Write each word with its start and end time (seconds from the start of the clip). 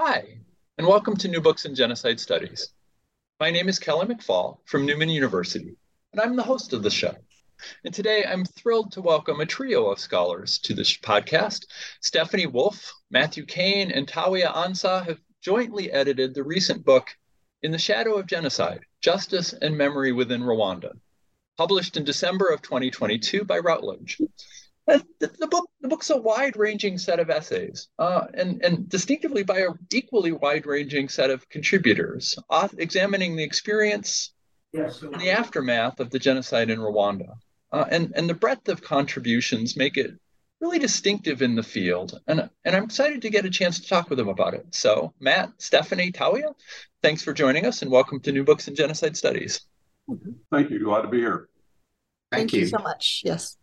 Hi, 0.00 0.40
and 0.76 0.88
welcome 0.88 1.16
to 1.18 1.28
New 1.28 1.40
Books 1.40 1.66
in 1.66 1.76
Genocide 1.76 2.18
Studies. 2.18 2.70
My 3.38 3.52
name 3.52 3.68
is 3.68 3.78
Kelly 3.78 4.06
McFall 4.06 4.58
from 4.64 4.84
Newman 4.84 5.08
University, 5.08 5.76
and 6.10 6.20
I'm 6.20 6.34
the 6.34 6.42
host 6.42 6.72
of 6.72 6.82
the 6.82 6.90
show. 6.90 7.14
And 7.84 7.94
today 7.94 8.24
I'm 8.24 8.44
thrilled 8.44 8.90
to 8.92 9.00
welcome 9.00 9.38
a 9.38 9.46
trio 9.46 9.86
of 9.92 10.00
scholars 10.00 10.58
to 10.64 10.74
this 10.74 10.96
podcast. 10.96 11.66
Stephanie 12.00 12.48
Wolfe, 12.48 12.92
Matthew 13.12 13.46
Kane, 13.46 13.92
and 13.92 14.08
Tawia 14.08 14.52
Ansah 14.52 15.06
have 15.06 15.20
jointly 15.40 15.92
edited 15.92 16.34
the 16.34 16.42
recent 16.42 16.84
book, 16.84 17.10
In 17.62 17.70
the 17.70 17.78
Shadow 17.78 18.16
of 18.16 18.26
Genocide 18.26 18.80
Justice 19.00 19.52
and 19.52 19.78
Memory 19.78 20.10
Within 20.10 20.42
Rwanda, 20.42 20.90
published 21.56 21.96
in 21.96 22.02
December 22.02 22.48
of 22.48 22.62
2022 22.62 23.44
by 23.44 23.60
Routledge. 23.60 24.20
The, 24.86 25.02
the, 25.18 25.46
book 25.46 25.70
the 25.80 25.88
book's 25.88 26.10
a 26.10 26.16
wide-ranging 26.16 26.98
set 26.98 27.18
of 27.18 27.30
essays, 27.30 27.88
uh, 27.98 28.26
and 28.34 28.62
and 28.62 28.86
distinctively 28.86 29.42
by 29.42 29.60
a 29.60 29.68
equally 29.90 30.32
wide-ranging 30.32 31.08
set 31.08 31.30
of 31.30 31.48
contributors, 31.48 32.38
uh, 32.50 32.68
examining 32.76 33.34
the 33.34 33.42
experience 33.42 34.34
yes, 34.72 35.00
and 35.00 35.18
the 35.18 35.30
aftermath 35.30 36.00
of 36.00 36.10
the 36.10 36.18
genocide 36.18 36.68
in 36.68 36.80
Rwanda, 36.80 37.32
uh, 37.72 37.86
and 37.90 38.12
and 38.14 38.28
the 38.28 38.34
breadth 38.34 38.68
of 38.68 38.82
contributions 38.82 39.74
make 39.74 39.96
it 39.96 40.12
really 40.60 40.78
distinctive 40.78 41.40
in 41.40 41.54
the 41.54 41.62
field, 41.62 42.20
and 42.26 42.50
and 42.66 42.76
I'm 42.76 42.84
excited 42.84 43.22
to 43.22 43.30
get 43.30 43.46
a 43.46 43.50
chance 43.50 43.80
to 43.80 43.88
talk 43.88 44.10
with 44.10 44.18
them 44.18 44.28
about 44.28 44.52
it. 44.52 44.66
So 44.72 45.14
Matt, 45.18 45.50
Stephanie, 45.56 46.12
Tawia, 46.12 46.54
thanks 47.02 47.22
for 47.22 47.32
joining 47.32 47.64
us, 47.64 47.80
and 47.80 47.90
welcome 47.90 48.20
to 48.20 48.32
New 48.32 48.44
Books 48.44 48.68
in 48.68 48.74
Genocide 48.74 49.16
Studies. 49.16 49.62
Thank 50.52 50.68
you. 50.68 50.84
Glad 50.84 51.02
to 51.02 51.08
be 51.08 51.20
here. 51.20 51.48
Thank, 52.30 52.50
Thank 52.50 52.52
you. 52.52 52.60
you 52.60 52.66
so 52.66 52.78
much. 52.78 53.22
Yes. 53.24 53.56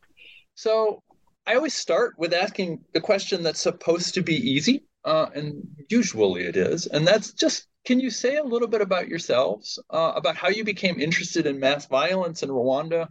So 0.55 1.03
I 1.47 1.55
always 1.55 1.73
start 1.73 2.15
with 2.17 2.33
asking 2.33 2.83
the 2.93 3.01
question 3.01 3.43
that's 3.43 3.61
supposed 3.61 4.13
to 4.13 4.21
be 4.21 4.35
easy, 4.35 4.85
uh, 5.05 5.27
and 5.33 5.63
usually 5.89 6.45
it 6.45 6.55
is, 6.55 6.87
and 6.87 7.07
that's 7.07 7.33
just 7.33 7.67
can 7.83 7.99
you 7.99 8.11
say 8.11 8.37
a 8.37 8.43
little 8.43 8.67
bit 8.67 8.81
about 8.81 9.07
yourselves, 9.07 9.79
uh, 9.89 10.13
about 10.15 10.35
how 10.35 10.49
you 10.49 10.63
became 10.63 10.99
interested 10.99 11.47
in 11.47 11.59
mass 11.59 11.87
violence 11.87 12.43
in 12.43 12.49
Rwanda, 12.49 13.07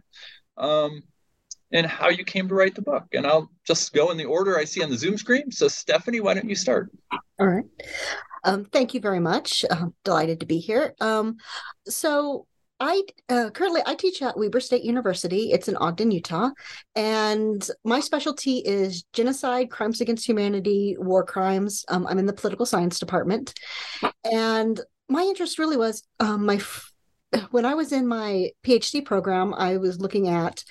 um, 0.57 1.03
and 1.73 1.85
how 1.85 2.09
you 2.09 2.23
came 2.23 2.47
to 2.47 2.55
write 2.55 2.75
the 2.75 2.81
book? 2.81 3.05
And 3.13 3.27
I'll 3.27 3.51
just 3.67 3.93
go 3.93 4.11
in 4.11 4.17
the 4.17 4.25
order 4.25 4.57
I 4.57 4.63
see 4.63 4.81
on 4.81 4.89
the 4.89 4.97
Zoom 4.97 5.17
screen. 5.17 5.51
So, 5.51 5.67
Stephanie, 5.67 6.21
why 6.21 6.33
don't 6.33 6.47
you 6.47 6.55
start? 6.55 6.89
All 7.39 7.47
right. 7.47 7.65
Um, 8.43 8.65
thank 8.65 8.93
you 8.93 9.01
very 9.01 9.19
much. 9.19 9.65
I'm 9.69 9.93
delighted 10.05 10.39
to 10.39 10.45
be 10.45 10.59
here. 10.59 10.95
Um, 11.01 11.37
so, 11.87 12.47
I 12.81 13.03
uh, 13.29 13.51
currently 13.51 13.81
I 13.85 13.93
teach 13.93 14.23
at 14.23 14.35
Weber 14.35 14.59
State 14.59 14.83
University. 14.83 15.51
It's 15.51 15.67
in 15.67 15.77
Ogden, 15.77 16.09
Utah, 16.09 16.49
and 16.95 17.65
my 17.83 17.99
specialty 17.99 18.57
is 18.57 19.03
genocide, 19.13 19.69
crimes 19.69 20.01
against 20.01 20.27
humanity, 20.27 20.95
war 20.97 21.23
crimes. 21.23 21.85
Um, 21.89 22.07
I'm 22.07 22.17
in 22.17 22.25
the 22.25 22.33
political 22.33 22.65
science 22.65 22.97
department, 22.97 23.53
and 24.25 24.81
my 25.07 25.21
interest 25.21 25.59
really 25.59 25.77
was 25.77 26.01
um, 26.19 26.43
my 26.47 26.59
when 27.51 27.65
I 27.65 27.75
was 27.75 27.91
in 27.91 28.07
my 28.07 28.49
PhD 28.65 29.05
program. 29.05 29.53
I 29.53 29.77
was 29.77 29.99
looking 29.99 30.27
at 30.27 30.63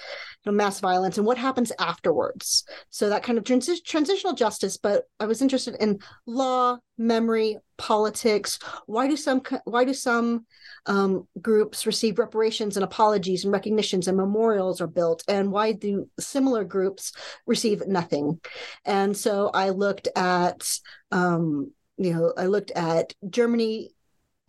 you 0.45 0.53
know, 0.53 0.57
mass 0.57 0.81
violence 0.81 1.19
and 1.19 1.27
what 1.27 1.39
happens 1.39 1.73
afterwards. 1.79 2.65
So 2.89 3.11
that 3.11 3.23
kind 3.23 3.39
of 3.39 3.45
transi- 3.45 3.85
transitional 3.85 4.33
justice. 4.33 4.77
But 4.77 5.05
I 5.19 5.27
was 5.27 5.43
interested 5.43 5.77
in 5.81 5.99
law, 6.27 6.79
memory, 6.97 7.59
politics. 7.77 8.59
Why 8.87 9.07
do 9.09 9.17
some 9.17 9.43
why 9.65 9.85
do 9.85 9.95
some 9.95 10.47
um, 10.87 11.27
groups 11.41 11.87
receive 11.87 12.19
reparations 12.19 12.77
and 12.77 12.85
apologies 12.85 13.45
and 13.45 13.53
recognitions 13.53 14.09
and 14.09 14.17
memorials 14.17 14.81
are 14.81 14.87
built, 14.87 15.23
and 15.29 15.53
why 15.53 15.73
do 15.73 16.09
similar 16.19 16.65
groups 16.65 17.13
receive 17.47 17.87
nothing? 17.87 18.41
And 18.85 19.17
so 19.17 19.51
I 19.53 19.71
looked 19.71 20.09
at 20.17 20.71
um, 21.11 21.73
you 21.99 22.15
know 22.15 22.33
I 22.37 22.47
looked 22.47 22.71
at 22.71 23.13
Germany 23.29 23.91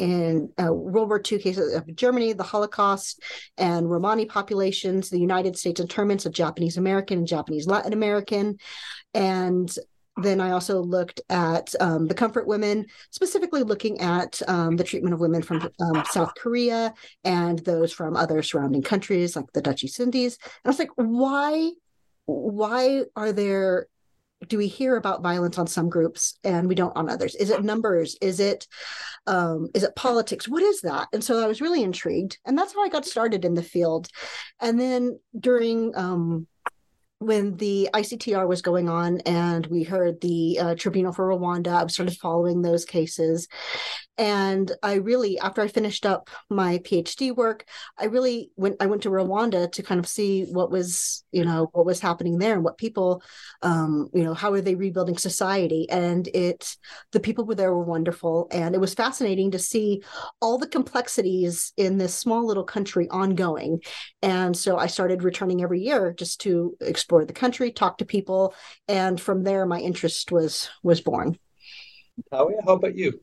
in 0.01 0.51
uh, 0.59 0.73
World 0.73 1.09
War 1.09 1.21
II 1.31 1.37
cases 1.37 1.75
of 1.75 1.95
Germany, 1.95 2.33
the 2.33 2.41
Holocaust, 2.41 3.21
and 3.59 3.89
Romani 3.89 4.25
populations, 4.25 5.11
the 5.11 5.19
United 5.19 5.55
States 5.55 5.79
internments 5.79 6.25
of 6.25 6.33
Japanese 6.33 6.77
American 6.77 7.19
and 7.19 7.27
Japanese 7.27 7.67
Latin 7.67 7.93
American. 7.93 8.57
And 9.13 9.71
then 10.17 10.41
I 10.41 10.51
also 10.51 10.81
looked 10.81 11.21
at 11.29 11.75
um, 11.79 12.07
the 12.07 12.15
comfort 12.15 12.47
women, 12.47 12.87
specifically 13.11 13.61
looking 13.61 14.01
at 14.01 14.41
um, 14.47 14.75
the 14.75 14.83
treatment 14.83 15.13
of 15.13 15.19
women 15.19 15.43
from 15.43 15.69
um, 15.79 16.03
South 16.09 16.33
Korea 16.35 16.95
and 17.23 17.59
those 17.59 17.93
from 17.93 18.17
other 18.17 18.41
surrounding 18.41 18.81
countries 18.81 19.35
like 19.35 19.51
the 19.53 19.61
Dutch 19.61 19.83
East 19.83 19.99
Indies. 19.99 20.39
And 20.41 20.49
I 20.65 20.69
was 20.69 20.79
like, 20.79 20.91
why? 20.95 21.71
Why 22.25 23.03
are 23.15 23.31
there 23.31 23.87
do 24.47 24.57
we 24.57 24.67
hear 24.67 24.95
about 24.95 25.21
violence 25.21 25.57
on 25.57 25.67
some 25.67 25.89
groups 25.89 26.39
and 26.43 26.67
we 26.67 26.75
don't 26.75 26.95
on 26.95 27.09
others? 27.09 27.35
Is 27.35 27.49
it 27.49 27.63
numbers? 27.63 28.17
Is 28.21 28.39
it 28.39 28.67
um, 29.27 29.69
is 29.73 29.83
it 29.83 29.95
politics? 29.95 30.47
What 30.47 30.63
is 30.63 30.81
that? 30.81 31.07
And 31.13 31.23
so 31.23 31.43
i 31.43 31.47
was 31.47 31.61
really 31.61 31.83
intrigued 31.83 32.37
and 32.45 32.57
that's 32.57 32.73
how 32.73 32.83
i 32.83 32.89
got 32.89 33.05
started 33.05 33.45
in 33.45 33.53
the 33.53 33.63
field. 33.63 34.07
And 34.59 34.79
then 34.79 35.19
during 35.39 35.95
um, 35.95 36.47
when 37.21 37.55
the 37.57 37.87
ICTR 37.93 38.47
was 38.47 38.63
going 38.63 38.89
on 38.89 39.19
and 39.27 39.67
we 39.67 39.83
heard 39.83 40.19
the 40.21 40.57
uh, 40.59 40.75
Tribunal 40.75 41.13
for 41.13 41.27
Rwanda, 41.29 41.83
I 41.83 41.85
started 41.85 42.17
following 42.17 42.63
those 42.63 42.83
cases. 42.83 43.47
And 44.17 44.71
I 44.83 44.95
really, 44.95 45.39
after 45.39 45.61
I 45.61 45.67
finished 45.67 46.05
up 46.05 46.29
my 46.49 46.79
PhD 46.79 47.35
work, 47.35 47.65
I 47.97 48.05
really 48.05 48.51
went, 48.55 48.77
I 48.79 48.87
went 48.87 49.03
to 49.03 49.09
Rwanda 49.09 49.71
to 49.71 49.83
kind 49.83 49.99
of 49.99 50.07
see 50.07 50.43
what 50.51 50.71
was, 50.71 51.23
you 51.31 51.45
know, 51.45 51.69
what 51.73 51.85
was 51.85 51.99
happening 51.99 52.37
there 52.37 52.53
and 52.53 52.63
what 52.63 52.77
people, 52.77 53.23
um, 53.61 54.09
you 54.13 54.23
know, 54.23 54.33
how 54.33 54.51
are 54.53 54.61
they 54.61 54.75
rebuilding 54.75 55.17
society? 55.17 55.87
And 55.89 56.27
it, 56.27 56.75
the 57.11 57.19
people 57.19 57.45
were 57.45 57.55
there 57.55 57.73
were 57.73 57.83
wonderful. 57.83 58.47
And 58.51 58.75
it 58.75 58.81
was 58.81 58.93
fascinating 58.93 59.51
to 59.51 59.59
see 59.59 60.03
all 60.39 60.57
the 60.57 60.67
complexities 60.67 61.71
in 61.77 61.97
this 61.97 62.15
small 62.15 62.45
little 62.45 62.63
country 62.63 63.07
ongoing. 63.09 63.81
And 64.21 64.57
so 64.57 64.77
I 64.77 64.87
started 64.87 65.23
returning 65.23 65.63
every 65.63 65.81
year 65.81 66.13
just 66.17 66.41
to 66.41 66.75
explore 66.81 67.10
explore 67.11 67.25
the 67.25 67.33
country, 67.33 67.71
talk 67.71 67.97
to 67.97 68.05
people, 68.05 68.53
and 68.87 69.19
from 69.19 69.43
there, 69.43 69.65
my 69.65 69.79
interest 69.79 70.31
was 70.31 70.69
was 70.81 71.01
born. 71.01 71.37
Howie, 72.31 72.55
how 72.65 72.73
about 72.73 72.95
you? 72.95 73.19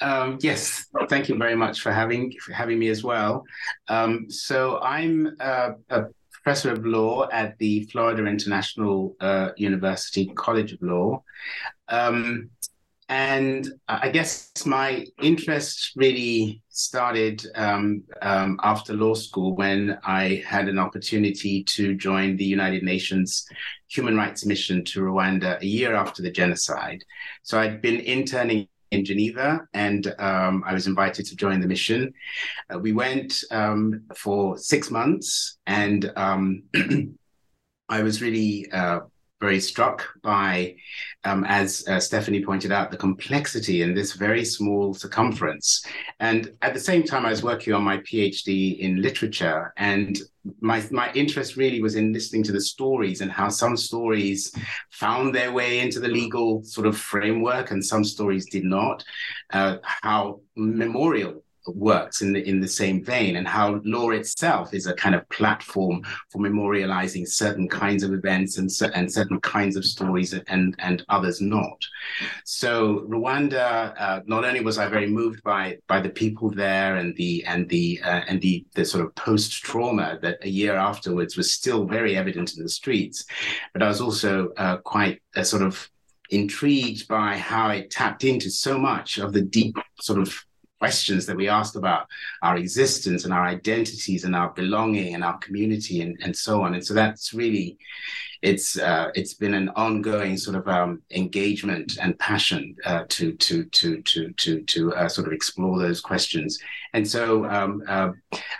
Um, 0.00 0.38
yes, 0.42 0.86
thank 1.08 1.28
you 1.30 1.38
very 1.38 1.56
much 1.56 1.80
for 1.80 1.90
having 1.90 2.32
for 2.44 2.52
having 2.52 2.78
me 2.78 2.88
as 2.90 3.02
well. 3.02 3.44
Um, 3.88 4.26
so 4.28 4.78
I'm 4.80 5.36
uh, 5.40 5.70
a 5.88 6.04
professor 6.32 6.72
of 6.72 6.84
law 6.84 7.26
at 7.32 7.56
the 7.58 7.84
Florida 7.90 8.26
International 8.26 9.16
uh, 9.20 9.50
University 9.56 10.26
College 10.36 10.74
of 10.74 10.82
Law. 10.82 11.22
Um, 11.88 12.50
and 13.08 13.68
I 13.88 14.08
guess 14.08 14.50
my 14.64 15.06
interest 15.20 15.92
really 15.94 16.62
started 16.70 17.44
um, 17.54 18.02
um, 18.22 18.58
after 18.62 18.94
law 18.94 19.14
school 19.14 19.54
when 19.54 19.98
I 20.04 20.42
had 20.46 20.68
an 20.68 20.78
opportunity 20.78 21.64
to 21.64 21.94
join 21.94 22.36
the 22.36 22.44
United 22.44 22.82
Nations 22.82 23.46
Human 23.88 24.16
Rights 24.16 24.46
Mission 24.46 24.84
to 24.86 25.00
Rwanda 25.00 25.60
a 25.60 25.66
year 25.66 25.94
after 25.94 26.22
the 26.22 26.30
genocide. 26.30 27.04
So 27.42 27.60
I'd 27.60 27.82
been 27.82 28.00
interning 28.00 28.68
in 28.90 29.04
Geneva, 29.04 29.66
and 29.74 30.14
um, 30.18 30.62
I 30.66 30.72
was 30.72 30.86
invited 30.86 31.26
to 31.26 31.36
join 31.36 31.60
the 31.60 31.66
mission. 31.66 32.14
Uh, 32.72 32.78
we 32.78 32.92
went 32.92 33.42
um, 33.50 34.04
for 34.16 34.56
six 34.56 34.90
months, 34.90 35.58
and 35.66 36.10
um, 36.16 36.62
I 37.88 38.02
was 38.02 38.22
really 38.22 38.70
uh, 38.72 39.00
very 39.44 39.60
struck 39.60 39.98
by, 40.22 40.74
um, 41.24 41.44
as 41.44 41.86
uh, 41.88 42.00
Stephanie 42.00 42.42
pointed 42.42 42.72
out, 42.72 42.90
the 42.90 42.96
complexity 42.96 43.82
in 43.82 43.94
this 43.94 44.14
very 44.14 44.44
small 44.44 44.94
circumference. 44.94 45.84
And 46.18 46.52
at 46.62 46.72
the 46.72 46.80
same 46.80 47.02
time, 47.02 47.26
I 47.26 47.30
was 47.30 47.42
working 47.42 47.74
on 47.74 47.82
my 47.82 47.98
PhD 47.98 48.78
in 48.78 49.02
literature, 49.02 49.72
and 49.76 50.18
my 50.60 50.82
my 50.90 51.12
interest 51.12 51.56
really 51.56 51.80
was 51.80 51.94
in 51.94 52.12
listening 52.12 52.42
to 52.44 52.52
the 52.52 52.60
stories 52.60 53.20
and 53.20 53.30
how 53.30 53.48
some 53.48 53.76
stories 53.76 54.40
found 54.90 55.34
their 55.34 55.52
way 55.52 55.80
into 55.80 56.00
the 56.00 56.14
legal 56.20 56.62
sort 56.64 56.86
of 56.86 56.96
framework, 56.96 57.70
and 57.70 57.84
some 57.84 58.04
stories 58.04 58.46
did 58.46 58.64
not. 58.64 59.04
Uh, 59.52 59.76
how 60.02 60.40
memorial 60.56 61.43
works 61.66 62.22
in 62.22 62.32
the 62.32 62.46
in 62.48 62.60
the 62.60 62.68
same 62.68 63.04
vein, 63.04 63.36
and 63.36 63.46
how 63.46 63.80
law 63.84 64.10
itself 64.10 64.74
is 64.74 64.86
a 64.86 64.94
kind 64.94 65.14
of 65.14 65.28
platform 65.28 66.02
for 66.30 66.38
memorializing 66.38 67.26
certain 67.26 67.68
kinds 67.68 68.02
of 68.02 68.12
events 68.12 68.58
and, 68.58 68.70
and 68.94 69.10
certain 69.10 69.40
kinds 69.40 69.76
of 69.76 69.84
stories, 69.84 70.34
and 70.48 70.74
and 70.78 71.04
others 71.08 71.40
not. 71.40 71.78
So 72.44 73.06
Rwanda, 73.08 73.94
uh, 73.98 74.20
not 74.26 74.44
only 74.44 74.60
was 74.60 74.78
I 74.78 74.88
very 74.88 75.06
moved 75.06 75.42
by 75.42 75.78
by 75.88 76.00
the 76.00 76.10
people 76.10 76.50
there 76.50 76.96
and 76.96 77.14
the 77.16 77.44
and 77.46 77.68
the 77.68 78.00
uh, 78.02 78.22
and 78.28 78.40
the 78.40 78.64
the 78.74 78.84
sort 78.84 79.04
of 79.04 79.14
post 79.14 79.52
trauma 79.62 80.18
that 80.22 80.38
a 80.42 80.48
year 80.48 80.76
afterwards 80.76 81.36
was 81.36 81.52
still 81.52 81.86
very 81.86 82.16
evident 82.16 82.56
in 82.56 82.62
the 82.62 82.68
streets, 82.68 83.24
but 83.72 83.82
I 83.82 83.88
was 83.88 84.00
also 84.00 84.50
uh, 84.56 84.78
quite 84.78 85.22
uh, 85.36 85.42
sort 85.42 85.62
of 85.62 85.88
intrigued 86.30 87.06
by 87.08 87.36
how 87.36 87.70
it 87.70 87.90
tapped 87.90 88.24
into 88.24 88.50
so 88.50 88.78
much 88.78 89.18
of 89.18 89.32
the 89.32 89.42
deep 89.42 89.76
sort 90.00 90.18
of 90.18 90.44
questions 90.84 91.24
that 91.24 91.34
we 91.34 91.48
asked 91.48 91.76
about 91.76 92.06
our 92.42 92.58
existence 92.58 93.24
and 93.24 93.32
our 93.32 93.46
identities 93.46 94.24
and 94.24 94.36
our 94.36 94.50
belonging 94.50 95.14
and 95.14 95.24
our 95.24 95.38
community 95.38 96.02
and, 96.02 96.14
and 96.22 96.36
so 96.36 96.62
on. 96.62 96.74
And 96.74 96.84
so 96.84 96.92
that's 96.92 97.32
really 97.32 97.78
it's 98.44 98.78
uh, 98.78 99.10
it's 99.14 99.32
been 99.32 99.54
an 99.54 99.70
ongoing 99.70 100.36
sort 100.36 100.56
of 100.56 100.68
um, 100.68 101.00
engagement 101.10 101.96
and 102.00 102.16
passion 102.18 102.76
uh, 102.84 103.04
to 103.08 103.32
to 103.32 103.64
to 103.64 104.02
to 104.02 104.32
to 104.32 104.60
to 104.62 104.94
uh, 104.94 105.08
sort 105.08 105.26
of 105.26 105.32
explore 105.32 105.78
those 105.78 106.00
questions. 106.02 106.58
And 106.92 107.08
so 107.08 107.46
um, 107.46 107.82
uh, 107.88 108.10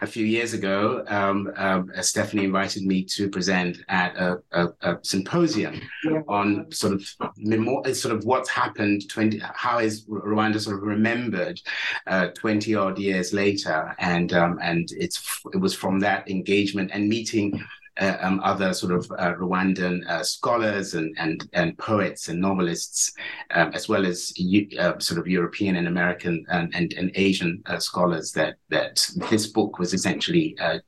a 0.00 0.06
few 0.06 0.24
years 0.24 0.54
ago, 0.54 1.04
um, 1.06 1.52
um, 1.56 1.92
Stephanie 2.00 2.44
invited 2.44 2.82
me 2.84 3.04
to 3.04 3.28
present 3.28 3.78
at 3.88 4.16
a, 4.16 4.38
a, 4.52 4.68
a 4.80 4.98
symposium 5.02 5.80
yeah. 6.02 6.22
on 6.28 6.72
sort 6.72 6.94
of 6.94 7.02
memor- 7.36 7.94
sort 7.94 8.16
of 8.16 8.24
what's 8.24 8.48
happened 8.48 9.08
twenty 9.10 9.40
how 9.54 9.78
is 9.80 10.06
Rwanda 10.06 10.58
sort 10.60 10.76
of 10.76 10.82
remembered 10.82 11.60
uh, 12.06 12.28
twenty 12.28 12.74
odd 12.74 12.98
years 12.98 13.34
later, 13.34 13.94
and 13.98 14.32
um, 14.32 14.58
and 14.62 14.88
it's 14.96 15.42
it 15.52 15.58
was 15.58 15.74
from 15.74 16.00
that 16.00 16.28
engagement 16.30 16.90
and 16.94 17.06
meeting 17.06 17.62
uh, 17.62 17.83
um, 18.00 18.40
other 18.42 18.72
sort 18.72 18.92
of 18.92 19.10
uh, 19.12 19.34
Rwandan 19.34 20.06
uh, 20.08 20.22
scholars 20.22 20.94
and, 20.94 21.14
and, 21.18 21.48
and 21.52 21.76
poets 21.78 22.28
and 22.28 22.40
novelists, 22.40 23.12
um, 23.50 23.72
as 23.72 23.88
well 23.88 24.04
as 24.04 24.32
uh, 24.78 24.98
sort 24.98 25.20
of 25.20 25.26
European 25.26 25.76
and 25.76 25.86
American 25.86 26.44
and, 26.50 26.74
and, 26.74 26.92
and 26.94 27.10
Asian 27.14 27.62
uh, 27.66 27.78
scholars 27.78 28.32
that, 28.32 28.56
that 28.70 29.06
this 29.30 29.46
book 29.46 29.78
was 29.78 29.94
essentially 29.94 30.56
uh, 30.60 30.78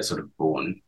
sort 0.00 0.20
of 0.20 0.36
born. 0.36 0.80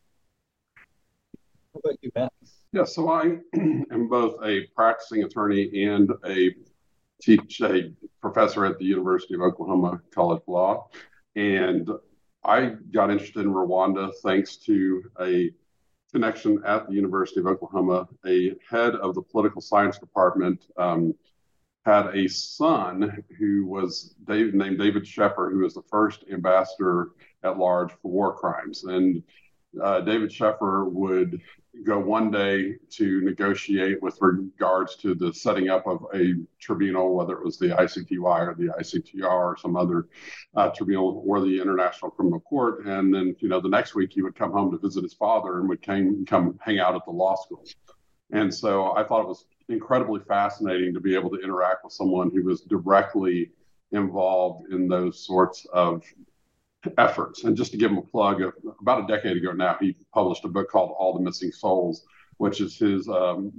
How 1.73 1.79
about 1.83 1.97
you, 2.01 2.11
Matt? 2.15 2.33
Yeah, 2.71 2.83
so 2.83 3.09
I 3.09 3.37
am 3.55 4.09
both 4.09 4.35
a 4.43 4.67
practicing 4.75 5.23
attorney 5.23 5.85
and 5.85 6.11
a 6.25 6.53
teach 7.21 7.61
a 7.61 7.93
professor 8.21 8.65
at 8.65 8.77
the 8.77 8.85
University 8.85 9.33
of 9.33 9.41
Oklahoma 9.41 10.01
College 10.13 10.41
of 10.41 10.47
Law. 10.47 10.89
And 11.35 11.89
I 12.45 12.75
got 12.93 13.09
interested 13.09 13.41
in 13.41 13.53
Rwanda 13.53 14.11
thanks 14.23 14.57
to 14.57 15.03
a 15.19 15.51
connection 16.11 16.61
at 16.65 16.87
the 16.87 16.93
University 16.93 17.39
of 17.39 17.47
Oklahoma. 17.47 18.07
A 18.25 18.53
head 18.69 18.95
of 18.95 19.15
the 19.15 19.21
political 19.21 19.61
science 19.61 19.97
department 19.97 20.65
um, 20.77 21.13
had 21.85 22.15
a 22.15 22.27
son 22.27 23.23
who 23.37 23.65
was 23.65 24.15
David, 24.27 24.53
named 24.53 24.77
David 24.77 25.07
Scheffer, 25.07 25.49
who 25.51 25.59
was 25.59 25.73
the 25.73 25.81
first 25.89 26.23
ambassador 26.31 27.09
at 27.43 27.57
large 27.57 27.91
for 28.01 28.11
war 28.11 28.35
crimes. 28.35 28.83
And 28.83 29.23
uh, 29.81 30.01
David 30.01 30.31
Scheffer 30.31 30.85
would 30.85 31.41
go 31.83 31.99
one 31.99 32.31
day 32.31 32.75
to 32.89 33.21
negotiate 33.21 34.01
with 34.01 34.17
regards 34.21 34.95
to 34.97 35.13
the 35.13 35.33
setting 35.33 35.69
up 35.69 35.85
of 35.87 36.05
a 36.13 36.35
tribunal, 36.59 37.15
whether 37.15 37.33
it 37.33 37.43
was 37.43 37.57
the 37.57 37.67
ICTY 37.67 38.47
or 38.47 38.55
the 38.57 38.73
ICTR 38.79 39.29
or 39.29 39.57
some 39.57 39.75
other 39.75 40.07
uh, 40.55 40.69
tribunal 40.69 41.23
or 41.25 41.41
the 41.41 41.61
International 41.61 42.11
Criminal 42.11 42.39
Court. 42.39 42.85
And 42.85 43.13
then, 43.13 43.35
you 43.39 43.49
know, 43.49 43.59
the 43.59 43.69
next 43.69 43.95
week 43.95 44.11
he 44.13 44.21
would 44.21 44.35
come 44.35 44.51
home 44.51 44.71
to 44.71 44.77
visit 44.77 45.03
his 45.03 45.13
father 45.13 45.59
and 45.59 45.69
would 45.69 45.81
came, 45.81 46.25
come 46.25 46.57
hang 46.61 46.79
out 46.79 46.95
at 46.95 47.05
the 47.05 47.11
law 47.11 47.35
school. 47.35 47.63
And 48.31 48.53
so 48.53 48.95
I 48.95 49.03
thought 49.03 49.21
it 49.21 49.27
was 49.27 49.45
incredibly 49.69 50.21
fascinating 50.21 50.93
to 50.93 50.99
be 50.99 51.15
able 51.15 51.29
to 51.31 51.37
interact 51.37 51.83
with 51.83 51.93
someone 51.93 52.31
who 52.31 52.43
was 52.43 52.61
directly 52.61 53.51
involved 53.91 54.71
in 54.71 54.87
those 54.87 55.25
sorts 55.25 55.65
of 55.73 56.03
efforts. 56.97 57.43
And 57.43 57.55
just 57.55 57.71
to 57.71 57.77
give 57.77 57.91
him 57.91 57.97
a 57.97 58.01
plug, 58.01 58.41
about 58.81 59.03
a 59.03 59.07
decade 59.07 59.37
ago 59.37 59.51
now, 59.51 59.77
he 59.79 59.95
published 60.13 60.45
a 60.45 60.47
book 60.47 60.69
called 60.69 60.95
All 60.97 61.13
the 61.13 61.19
Missing 61.19 61.51
Souls, 61.51 62.05
which 62.37 62.61
is 62.61 62.77
his 62.77 63.07
um, 63.07 63.51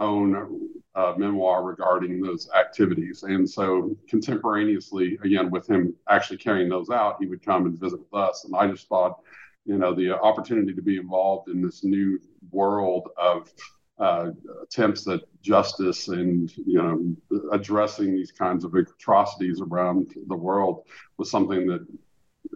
own 0.00 0.70
uh, 0.94 1.14
memoir 1.16 1.64
regarding 1.64 2.20
those 2.20 2.48
activities. 2.58 3.22
And 3.22 3.48
so, 3.48 3.96
contemporaneously, 4.08 5.18
again, 5.22 5.50
with 5.50 5.68
him 5.68 5.94
actually 6.08 6.38
carrying 6.38 6.68
those 6.68 6.90
out, 6.90 7.16
he 7.20 7.26
would 7.26 7.44
come 7.44 7.66
and 7.66 7.78
visit 7.78 8.00
with 8.00 8.14
us. 8.14 8.44
And 8.44 8.54
I 8.54 8.66
just 8.66 8.88
thought, 8.88 9.20
you 9.64 9.78
know, 9.78 9.94
the 9.94 10.18
opportunity 10.18 10.74
to 10.74 10.82
be 10.82 10.96
involved 10.96 11.48
in 11.48 11.62
this 11.62 11.84
new 11.84 12.18
world 12.50 13.08
of 13.16 13.52
uh, 13.98 14.30
attempts 14.62 15.06
at 15.06 15.20
justice 15.42 16.08
and 16.08 16.52
you 16.56 16.82
know 16.82 17.14
addressing 17.52 18.14
these 18.14 18.32
kinds 18.32 18.64
of 18.64 18.74
atrocities 18.74 19.60
around 19.60 20.14
the 20.28 20.34
world 20.34 20.84
was 21.18 21.30
something 21.30 21.66
that 21.66 21.86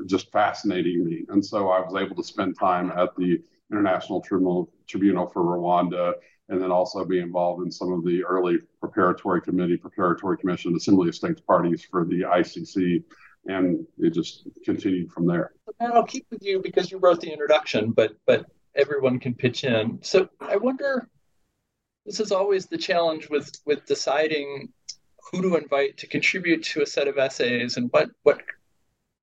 just 0.07 0.31
fascinating 0.33 1.05
me. 1.05 1.25
And 1.29 1.45
so 1.45 1.71
I 1.71 1.81
was 1.81 1.95
able 2.01 2.17
to 2.17 2.25
spend 2.25 2.59
time 2.59 2.91
at 2.91 3.17
the 3.17 3.43
International 3.71 4.21
Tribunal, 4.21 4.71
Tribunal 4.87 5.27
for 5.27 5.43
Rwanda 5.43 6.15
and 6.49 6.63
then 6.63 6.71
also 6.71 7.05
be 7.05 7.19
involved 7.19 7.65
in 7.65 7.71
some 7.71 7.93
of 7.93 8.05
the 8.05 8.25
early 8.25 8.59
preparatory 8.81 9.41
committee, 9.41 9.77
preparatory 9.77 10.39
commission, 10.39 10.75
assembly 10.77 11.09
of 11.09 11.15
states 11.15 11.41
parties 11.41 11.85
for 11.85 12.05
the 12.05 12.23
ICC. 12.23 13.03
And 13.47 13.87
it 13.99 14.11
just 14.11 14.49
continued 14.65 15.11
from 15.11 15.27
there. 15.27 15.53
And 15.81 15.93
I'll 15.93 16.05
keep 16.05 16.27
with 16.31 16.43
you 16.43 16.61
because 16.61 16.91
you 16.91 16.99
wrote 16.99 17.21
the 17.21 17.31
introduction, 17.31 17.93
but 17.93 18.17
but 18.27 18.47
everyone 18.75 19.21
can 19.21 19.35
pitch 19.35 19.65
in. 19.65 19.99
So 20.03 20.29
I 20.41 20.57
wonder, 20.57 21.09
this 22.05 22.19
is 22.19 22.33
always 22.33 22.67
the 22.67 22.79
challenge 22.79 23.29
with 23.31 23.53
with 23.65 23.87
deciding 23.87 24.73
who 25.31 25.43
to 25.43 25.57
invite 25.57 25.97
to 25.99 26.07
contribute 26.09 26.63
to 26.65 26.83
a 26.83 26.87
set 26.87 27.09
of 27.09 27.19
essays 27.19 27.77
and 27.77 27.89
what 27.93 28.11
what 28.25 28.43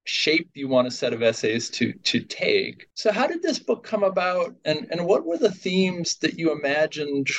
shape 0.06 0.50
you 0.54 0.68
want 0.68 0.88
a 0.88 0.92
set 0.92 1.14
of 1.14 1.22
essays 1.22 1.70
to 1.70 1.94
to 1.94 2.20
take. 2.22 2.88
So 2.94 3.12
how 3.12 3.28
did 3.28 3.42
this 3.42 3.60
book 3.60 3.84
come 3.84 4.04
about 4.04 4.56
and 4.66 4.88
and 4.92 5.06
what 5.06 5.26
were 5.26 5.38
the 5.38 5.52
themes 5.52 6.18
that 6.18 6.38
you 6.38 6.52
imagined 6.52 7.30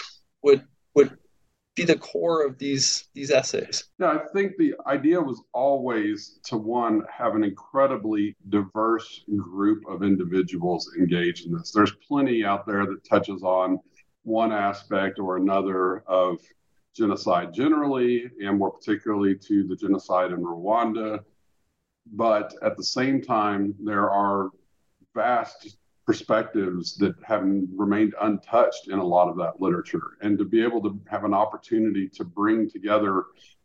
would 0.42 0.64
would 0.94 1.16
be 1.74 1.84
the 1.84 1.98
core 1.98 2.44
of 2.46 2.58
these 2.58 3.08
these 3.14 3.30
essays? 3.30 3.84
Yeah, 3.98 4.12
I 4.12 4.26
think 4.32 4.56
the 4.56 4.74
idea 4.86 5.20
was 5.20 5.42
always 5.52 6.38
to 6.44 6.56
one 6.56 7.02
have 7.12 7.34
an 7.34 7.44
incredibly 7.44 8.36
diverse 8.48 9.24
group 9.36 9.82
of 9.88 10.02
individuals 10.02 10.90
engaged 10.98 11.46
in 11.46 11.52
this. 11.52 11.72
There's 11.72 11.92
plenty 12.06 12.44
out 12.44 12.66
there 12.66 12.86
that 12.86 13.04
touches 13.04 13.42
on 13.42 13.80
one 14.22 14.52
aspect 14.52 15.18
or 15.18 15.36
another 15.36 15.98
of 16.06 16.38
genocide 16.96 17.52
generally, 17.52 18.30
and 18.40 18.58
more 18.58 18.70
particularly 18.70 19.36
to 19.36 19.66
the 19.66 19.76
genocide 19.76 20.30
in 20.30 20.42
Rwanda 20.42 21.20
but 22.12 22.54
at 22.62 22.76
the 22.76 22.84
same 22.84 23.22
time, 23.22 23.74
there 23.82 24.10
are 24.10 24.50
vast 25.14 25.76
perspectives 26.06 26.96
that 26.96 27.14
have 27.22 27.42
remained 27.74 28.14
untouched 28.20 28.88
in 28.88 28.98
a 28.98 29.04
lot 29.04 29.28
of 29.28 29.36
that 29.36 29.60
literature. 29.60 30.18
And 30.20 30.36
to 30.38 30.44
be 30.44 30.62
able 30.62 30.82
to 30.82 31.00
have 31.08 31.24
an 31.24 31.32
opportunity 31.32 32.08
to 32.10 32.24
bring 32.24 32.68
together 32.68 33.24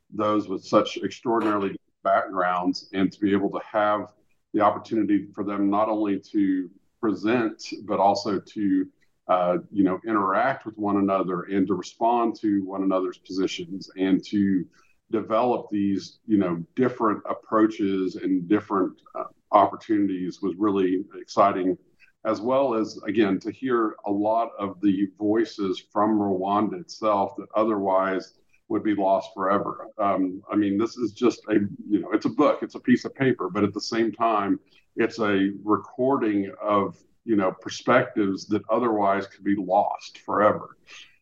those 0.09 0.47
with 0.47 0.63
such 0.63 0.97
extraordinarily 0.97 1.75
backgrounds 2.03 2.89
and 2.93 3.11
to 3.11 3.19
be 3.19 3.31
able 3.33 3.49
to 3.51 3.59
have 3.69 4.13
the 4.53 4.61
opportunity 4.61 5.27
for 5.35 5.43
them 5.43 5.69
not 5.69 5.89
only 5.89 6.19
to 6.31 6.69
present, 7.01 7.61
but 7.83 7.99
also 7.99 8.39
to 8.39 8.87
uh, 9.27 9.57
you 9.71 9.83
know 9.83 9.99
interact 10.07 10.65
with 10.65 10.75
one 10.77 10.97
another 10.97 11.43
and 11.43 11.67
to 11.67 11.75
respond 11.75 12.35
to 12.35 12.65
one 12.65 12.81
another's 12.81 13.19
positions 13.19 13.89
and 13.95 14.23
to 14.25 14.65
develop 15.11 15.67
these, 15.71 16.19
you 16.27 16.37
know, 16.37 16.63
different 16.75 17.21
approaches 17.29 18.15
and 18.15 18.47
different 18.47 19.01
uh, 19.15 19.23
opportunities 19.51 20.41
was 20.41 20.55
really 20.57 21.03
exciting, 21.19 21.77
as 22.25 22.41
well 22.41 22.75
as 22.75 22.99
again 23.07 23.39
to 23.39 23.51
hear 23.51 23.95
a 24.05 24.11
lot 24.11 24.49
of 24.59 24.79
the 24.81 25.07
voices 25.17 25.81
from 25.91 26.19
Rwanda 26.19 26.79
itself 26.79 27.35
that 27.37 27.47
otherwise 27.55 28.33
would 28.67 28.83
be 28.83 28.93
lost 28.93 29.31
forever. 29.33 29.87
Um, 29.97 30.43
I 30.51 30.55
mean, 30.55 30.77
this 30.77 30.95
is 30.97 31.11
just 31.11 31.41
a, 31.49 31.55
you 31.89 31.99
know, 32.01 32.11
it's 32.11 32.25
a 32.25 32.29
book, 32.29 32.59
it's 32.61 32.75
a 32.75 32.79
piece 32.79 33.03
of 33.03 33.15
paper, 33.15 33.49
but 33.49 33.63
at 33.63 33.73
the 33.73 33.81
same 33.81 34.11
time, 34.11 34.59
it's 34.95 35.19
a 35.19 35.51
recording 35.63 36.51
of, 36.61 36.97
you 37.25 37.35
know, 37.35 37.51
perspectives 37.51 38.45
that 38.47 38.61
otherwise 38.69 39.25
could 39.27 39.43
be 39.43 39.55
lost 39.55 40.19
forever. 40.19 40.77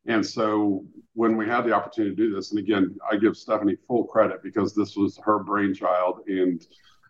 And 0.07 0.25
so 0.25 0.85
when 1.13 1.35
we 1.35 1.47
had 1.47 1.61
the 1.61 1.73
opportunity 1.73 2.15
to 2.15 2.21
do 2.29 2.33
this, 2.33 2.51
and 2.51 2.59
again, 2.59 2.97
I 3.09 3.17
give 3.17 3.35
Stephanie 3.35 3.77
full 3.87 4.05
credit 4.05 4.41
because 4.41 4.73
this 4.73 4.95
was 4.95 5.19
her 5.23 5.39
brainchild 5.39 6.21
and 6.27 6.65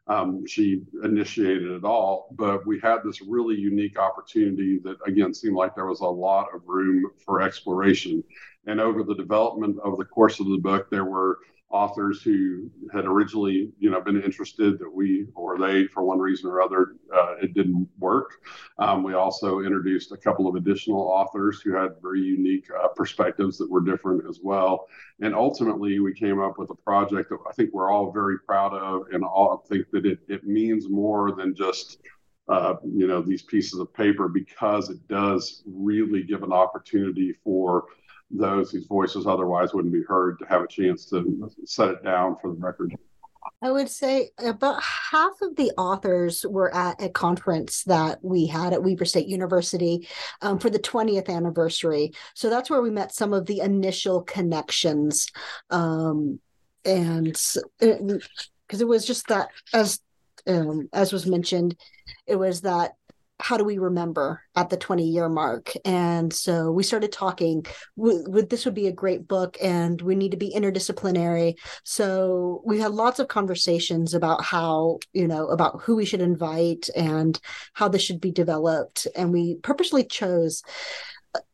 um, 0.08 0.46
she 0.48 0.84
initiated 1.04 1.70
it 1.70 1.84
all. 1.84 2.34
But 2.38 2.66
we 2.66 2.80
had 2.80 3.00
this 3.04 3.22
really 3.22 3.56
unique 3.56 4.00
opportunity 4.00 4.80
that, 4.84 4.98
again, 5.06 5.34
seemed 5.34 5.56
like 5.56 5.76
there 5.76 5.86
was 5.86 6.00
a 6.00 6.06
lot 6.06 6.48
of 6.56 6.62
room 6.66 7.12
for 7.24 7.42
exploration. 7.42 8.24
And 8.66 8.80
over 8.80 9.04
the 9.04 9.16
development 9.16 9.78
of 9.84 9.98
the 9.98 10.06
course 10.06 10.40
of 10.40 10.48
the 10.48 10.58
book, 10.58 10.90
there 10.90 11.06
were 11.06 11.40
authors 11.70 12.22
who 12.22 12.70
had 12.94 13.06
originally, 13.06 13.72
you 13.78 13.90
know, 13.90 14.00
been 14.00 14.22
interested 14.22 14.80
that 14.80 14.90
we 14.90 15.28
or 15.36 15.58
they, 15.58 15.86
for 15.88 16.04
one 16.04 16.20
reason 16.20 16.50
or 16.50 16.62
other, 16.62 16.96
uh, 17.14 17.36
it 17.42 17.54
didn't 17.54 17.88
work. 18.00 18.42
Um, 18.80 19.04
we 19.04 19.14
also 19.14 19.60
introduced 19.60 20.12
a 20.14 20.18
couple 20.18 20.48
of 20.48 20.56
additional 20.56 21.02
authors 21.02 21.62
who 21.62 21.76
had 21.76 21.92
very 22.02 22.22
unique 22.22 22.68
uh, 22.72 22.88
perspectives 22.90 23.58
that 23.58 23.70
were 23.70 23.82
different 23.82 24.24
as 24.30 24.40
well. 24.42 24.88
And 25.20 25.36
ultimately, 25.36 26.00
we 26.00 26.14
came 26.14 26.40
up 26.40 26.58
with 26.58 26.70
a 26.70 26.76
project 26.76 27.30
that 27.30 27.40
I 27.48 27.52
think 27.52 27.74
we're 27.74 27.92
all 27.92 28.12
very 28.12 28.40
proud 28.40 28.74
of, 28.74 29.08
and 29.12 29.24
all 29.24 29.66
think 29.68 29.88
that 29.92 30.06
it, 30.06 30.20
it 30.30 30.46
means 30.46 30.90
more 30.90 31.34
than 31.34 31.54
just 31.54 31.98
uh, 32.48 32.76
you 32.86 33.08
know 33.08 33.22
these 33.22 33.42
pieces 33.42 33.78
of 33.80 33.94
paper 33.94 34.30
because 34.30 34.90
it 34.90 35.06
does 35.10 35.64
really 35.66 36.24
give 36.24 36.44
an 36.44 36.54
opportunity 36.54 37.34
for 37.44 37.86
those 38.30 38.72
whose 38.72 38.86
voices 38.88 39.26
otherwise 39.26 39.74
wouldn't 39.74 39.94
be 39.94 40.04
heard 40.04 40.38
to 40.40 40.46
have 40.46 40.62
a 40.62 40.68
chance 40.68 41.06
to 41.06 41.50
set 41.66 41.90
it 41.90 42.04
down 42.04 42.36
for 42.42 42.50
the 42.50 42.58
record. 42.58 42.94
I 43.62 43.72
would 43.72 43.90
say 43.90 44.32
about 44.38 44.84
half 44.84 45.42
of 45.42 45.56
the 45.56 45.72
authors 45.78 46.46
were 46.48 46.74
at 46.76 47.02
a 47.02 47.10
conference 47.10 47.84
that 47.86 48.20
we 48.24 48.46
had 48.46 48.74
at 48.74 48.84
Weber 48.84 49.06
State 49.06 49.28
University 49.28 50.08
um, 50.42 50.60
for 50.60 50.70
the 50.70 50.80
20th 50.80 51.30
anniversary. 51.30 52.12
So 52.36 52.50
that's 52.50 52.70
where 52.70 52.82
we 52.82 52.92
met 52.92 53.14
some 53.14 53.34
of 53.34 53.46
the 53.46 53.62
initial 53.62 54.22
connections. 54.22 55.28
Um, 55.70 56.40
and 56.86 57.26
because 57.26 57.62
it, 57.80 58.82
it 58.82 58.88
was 58.88 59.06
just 59.06 59.28
that, 59.28 59.50
as 59.74 60.00
um, 60.46 60.88
as 60.94 61.12
was 61.12 61.26
mentioned, 61.26 61.76
it 62.26 62.36
was 62.36 62.62
that 62.62 62.94
how 63.40 63.58
do 63.58 63.64
we 63.64 63.78
remember 63.78 64.42
at 64.56 64.70
the 64.70 64.78
20 64.78 65.04
year 65.08 65.30
mark? 65.30 65.72
And 65.86 66.34
so 66.34 66.72
we 66.72 66.84
started 66.84 67.12
talking. 67.12 67.66
This 67.96 68.66
would 68.66 68.74
be 68.74 68.88
a 68.88 68.92
great 68.92 69.28
book 69.28 69.58
and 69.62 70.02
we 70.02 70.16
need 70.16 70.32
to 70.32 70.38
be 70.38 70.54
interdisciplinary. 70.56 71.56
So 71.84 72.62
we 72.66 72.80
had 72.80 72.92
lots 72.92 73.20
of 73.20 73.28
conversations 73.28 74.14
about 74.14 74.44
how 74.44 75.00
you 75.14 75.28
know 75.28 75.48
about 75.48 75.82
who 75.82 75.96
we 75.96 76.06
should 76.06 76.22
invite 76.22 76.90
and 76.96 77.40
how 77.74 77.88
this 77.88 78.02
should 78.02 78.22
be 78.22 78.32
developed. 78.32 79.08
And 79.16 79.32
we 79.32 79.56
purposely 79.56 80.04
chose 80.04 80.64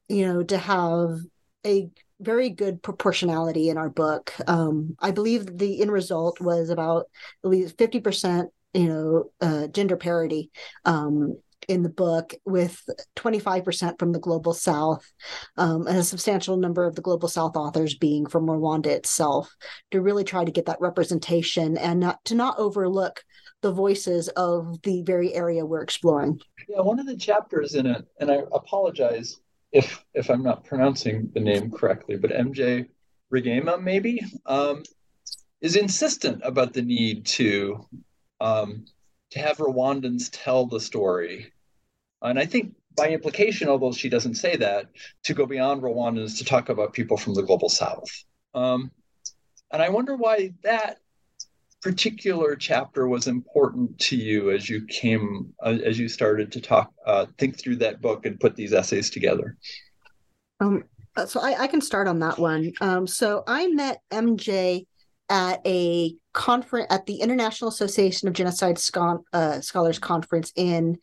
you 0.08 0.26
know 0.26 0.44
to 0.44 0.58
have 0.58 1.20
a 1.66 1.90
very 2.20 2.50
good 2.50 2.82
proportionality 2.82 3.70
in 3.70 3.78
our 3.78 3.90
book. 3.90 4.34
Um, 4.48 4.96
i 5.00 5.12
believe 5.12 5.58
the 5.58 5.82
end 5.82 5.92
result 5.92 6.40
was 6.40 6.70
about 6.70 7.08
at 7.44 7.50
least 7.50 7.78
50% 7.78 8.48
you 8.74 8.88
know 8.88 9.32
uh, 9.42 9.68
gender 9.68 9.98
parity. 9.98 10.52
Um, 10.86 11.38
in 11.68 11.84
the 11.84 11.90
book 11.90 12.34
with 12.46 12.82
25% 13.16 14.00
from 14.00 14.12
the 14.12 14.20
global 14.20 14.54
south 14.54 15.12
um, 15.58 15.88
and 15.88 15.98
a 15.98 16.04
substantial 16.04 16.58
number 16.58 16.86
of 16.86 16.96
the 16.96 17.02
global 17.02 17.28
south 17.28 17.56
authors 17.56 17.96
being 17.96 18.26
from 18.26 18.46
rwanda 18.46 18.88
itself 18.88 19.54
to 19.92 20.02
really 20.02 20.24
try 20.24 20.44
to 20.44 20.52
get 20.52 20.66
that 20.66 20.82
representation 20.82 21.78
and 21.78 22.00
not 22.00 22.24
to 22.26 22.36
not 22.36 22.58
overlook 22.58 23.24
the 23.62 23.72
voices 23.72 24.28
of 24.30 24.82
the 24.84 25.02
very 25.04 25.34
area 25.34 25.66
we're 25.66 25.82
exploring 25.82 26.40
yeah 26.68 26.82
one 26.82 27.00
of 27.00 27.06
the 27.06 27.16
chapters 27.18 27.76
in 27.76 27.86
it 27.86 28.06
and 28.20 28.32
i 28.32 28.40
apologize 28.54 29.40
if 29.72 30.04
if 30.14 30.30
i'm 30.30 30.44
not 30.44 30.64
pronouncing 30.64 31.30
the 31.34 31.40
name 31.40 31.72
correctly 31.72 32.16
but 32.16 32.32
mj 32.32 32.88
Rwigema 33.34 33.82
maybe 33.82 34.22
um, 34.46 34.84
is 35.62 35.76
insistent 35.76 36.42
about 36.44 36.74
the 36.74 36.82
need 36.82 37.26
to 37.26 37.88
um, 38.40 38.86
to 39.32 39.40
have 39.40 39.58
Rwandans 39.58 40.30
tell 40.32 40.66
the 40.66 40.80
story. 40.80 41.53
And 42.24 42.40
I 42.40 42.46
think 42.46 42.74
by 42.96 43.10
implication, 43.10 43.68
although 43.68 43.92
she 43.92 44.10
doesn't 44.10 44.36
say 44.36 44.56
that, 44.58 44.88
to 45.24 45.34
go 45.34 45.46
beyond 45.46 45.82
Rwandans 45.82 46.38
to 46.38 46.46
talk 46.46 46.70
about 46.70 46.94
people 46.94 47.18
from 47.18 47.34
the 47.34 47.44
global 47.44 47.70
south. 47.70 48.10
Um, 48.54 48.92
and 49.72 49.82
I 49.82 49.90
wonder 49.90 50.16
why 50.16 50.54
that 50.64 51.00
particular 51.82 52.56
chapter 52.56 53.08
was 53.08 53.28
important 53.28 54.00
to 54.00 54.16
you 54.16 54.52
as 54.52 54.70
you 54.70 54.86
came, 54.86 55.54
uh, 55.62 55.78
as 55.84 56.00
you 56.00 56.08
started 56.08 56.52
to 56.54 56.62
talk, 56.62 56.94
uh, 57.06 57.26
think 57.38 57.60
through 57.60 57.76
that 57.78 58.02
book 58.02 58.26
and 58.26 58.40
put 58.40 58.56
these 58.56 58.72
essays 58.72 59.10
together. 59.10 59.58
Um, 60.62 60.86
so 61.28 61.42
I, 61.42 61.64
I, 61.64 61.68
can 61.68 61.82
start 61.82 62.08
on 62.08 62.20
that 62.20 62.40
one. 62.40 62.72
Um, 62.80 63.06
so 63.06 63.44
I 63.46 63.68
met 63.68 64.00
MJ 64.12 64.86
at 65.30 65.60
a 65.66 66.16
conference 66.34 66.88
at 66.90 67.06
the 67.06 67.16
International 67.16 67.70
Association 67.70 68.28
of 68.28 68.34
Genocide 68.34 68.80
uh, 69.34 69.62
Scholars 69.62 70.00
conference 70.00 70.54
in 70.56 70.98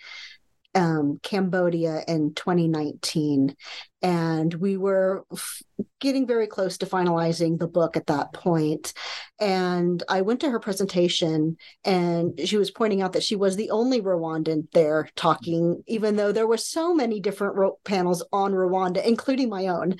um, 0.74 1.18
Cambodia 1.22 2.02
in 2.06 2.34
2019. 2.34 3.54
And 4.02 4.54
we 4.54 4.76
were 4.78 5.24
f- 5.32 5.62
getting 6.00 6.26
very 6.26 6.46
close 6.46 6.78
to 6.78 6.86
finalizing 6.86 7.58
the 7.58 7.68
book 7.68 7.96
at 7.96 8.06
that 8.06 8.32
point. 8.32 8.94
And 9.38 10.02
I 10.08 10.22
went 10.22 10.40
to 10.40 10.50
her 10.50 10.60
presentation, 10.60 11.56
and 11.84 12.40
she 12.44 12.56
was 12.56 12.70
pointing 12.70 13.02
out 13.02 13.12
that 13.12 13.22
she 13.22 13.36
was 13.36 13.56
the 13.56 13.70
only 13.70 14.00
Rwandan 14.00 14.68
there 14.72 15.08
talking, 15.16 15.82
even 15.86 16.16
though 16.16 16.32
there 16.32 16.46
were 16.46 16.56
so 16.56 16.94
many 16.94 17.20
different 17.20 17.56
ro- 17.56 17.78
panels 17.84 18.24
on 18.32 18.52
Rwanda, 18.52 19.04
including 19.04 19.50
my 19.50 19.66
own. 19.66 19.96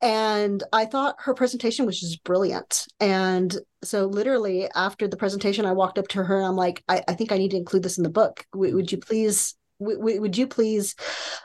And 0.00 0.62
I 0.72 0.84
thought 0.84 1.16
her 1.20 1.34
presentation 1.34 1.86
was 1.86 2.00
just 2.00 2.24
brilliant. 2.24 2.86
And 3.00 3.56
so, 3.84 4.06
literally, 4.06 4.68
after 4.74 5.06
the 5.06 5.16
presentation, 5.16 5.64
I 5.64 5.72
walked 5.72 5.98
up 5.98 6.08
to 6.08 6.24
her 6.24 6.38
and 6.38 6.46
I'm 6.46 6.56
like, 6.56 6.82
I, 6.88 7.02
I 7.06 7.14
think 7.14 7.30
I 7.32 7.38
need 7.38 7.52
to 7.52 7.56
include 7.56 7.84
this 7.84 7.98
in 7.98 8.04
the 8.04 8.10
book. 8.10 8.44
W- 8.52 8.74
would 8.74 8.90
you 8.90 8.98
please 8.98 9.54
w- 9.80 10.20
would 10.20 10.36
you 10.36 10.46
please 10.46 10.94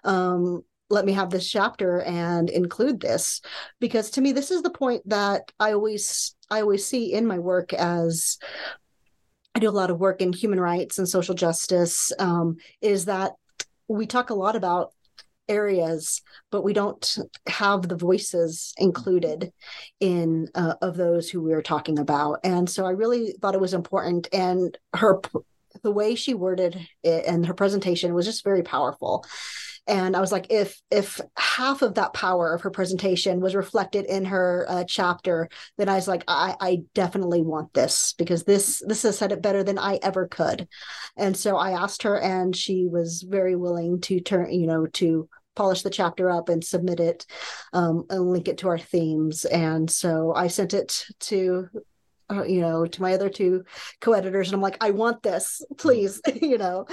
um, 0.03 0.63
let 0.89 1.05
me 1.05 1.13
have 1.13 1.29
this 1.29 1.49
chapter 1.49 2.01
and 2.01 2.49
include 2.49 2.99
this? 2.99 3.41
Because 3.79 4.09
to 4.11 4.21
me 4.21 4.31
this 4.31 4.51
is 4.51 4.61
the 4.61 4.69
point 4.69 5.07
that 5.09 5.51
i 5.59 5.73
always 5.73 6.35
i 6.49 6.61
always 6.61 6.85
see 6.85 7.13
in 7.13 7.25
my 7.25 7.39
work 7.39 7.73
as 7.73 8.37
i 9.55 9.59
do 9.59 9.69
a 9.69 9.71
lot 9.71 9.91
of 9.91 9.99
work 9.99 10.21
in 10.21 10.33
human 10.33 10.59
rights 10.59 10.97
and 10.97 11.07
social 11.07 11.35
justice 11.35 12.11
um, 12.19 12.57
is 12.81 13.05
that 13.05 13.33
we 13.87 14.05
talk 14.05 14.29
a 14.29 14.35
lot 14.35 14.55
about 14.55 14.93
areas 15.49 16.21
but 16.51 16.63
we 16.63 16.73
don't 16.73 17.17
have 17.47 17.87
the 17.87 17.95
voices 17.95 18.73
included 18.77 19.51
in 19.99 20.47
uh, 20.55 20.75
of 20.81 20.97
those 20.97 21.29
who 21.29 21.41
we 21.41 21.53
are 21.53 21.61
talking 21.61 21.99
about. 21.99 22.39
And 22.43 22.69
so 22.69 22.85
i 22.85 22.91
really 22.91 23.33
thought 23.41 23.55
it 23.55 23.61
was 23.61 23.73
important 23.73 24.27
and 24.33 24.77
her 24.93 25.21
the 25.81 25.91
way 25.91 26.15
she 26.15 26.33
worded 26.33 26.87
it 27.03 27.25
and 27.25 27.45
her 27.45 27.53
presentation 27.53 28.13
was 28.13 28.25
just 28.25 28.43
very 28.43 28.63
powerful. 28.63 29.25
And 29.87 30.17
i 30.17 30.19
was 30.19 30.33
like 30.33 30.47
if 30.49 30.81
if 30.91 31.21
half 31.37 31.81
of 31.81 31.93
that 31.95 32.13
power 32.13 32.53
of 32.53 32.61
her 32.61 32.69
presentation 32.69 33.39
was 33.39 33.55
reflected 33.55 34.05
in 34.05 34.25
her 34.25 34.65
uh, 34.67 34.83
chapter 34.83 35.47
then 35.77 35.87
i 35.87 35.95
was 35.95 36.09
like 36.09 36.25
I, 36.27 36.55
I 36.59 36.81
definitely 36.93 37.41
want 37.41 37.73
this 37.73 38.13
because 38.17 38.43
this 38.43 38.83
this 38.85 39.03
has 39.03 39.17
said 39.17 39.31
it 39.31 39.41
better 39.41 39.63
than 39.63 39.79
i 39.79 39.97
ever 40.03 40.27
could. 40.27 40.67
And 41.15 41.37
so 41.37 41.55
i 41.55 41.71
asked 41.71 42.03
her 42.03 42.19
and 42.19 42.53
she 42.55 42.85
was 42.85 43.23
very 43.27 43.55
willing 43.55 44.01
to 44.01 44.19
turn 44.19 44.51
you 44.51 44.67
know 44.67 44.87
to 44.87 45.29
polish 45.55 45.81
the 45.81 45.89
chapter 45.89 46.29
up 46.29 46.49
and 46.49 46.63
submit 46.63 46.99
it 46.99 47.25
um, 47.73 48.05
and 48.09 48.29
link 48.31 48.47
it 48.47 48.59
to 48.59 48.67
our 48.67 48.77
themes. 48.77 49.45
And 49.45 49.89
so 49.89 50.33
i 50.35 50.47
sent 50.47 50.73
it 50.73 51.05
to 51.21 51.69
uh, 52.29 52.43
you 52.43 52.61
know, 52.61 52.85
to 52.85 53.01
my 53.01 53.13
other 53.13 53.29
two 53.29 53.63
co-editors, 54.01 54.47
and 54.47 54.55
I'm 54.55 54.61
like, 54.61 54.77
I 54.81 54.91
want 54.91 55.23
this, 55.23 55.61
please, 55.77 56.21
you 56.41 56.57
know, 56.57 56.85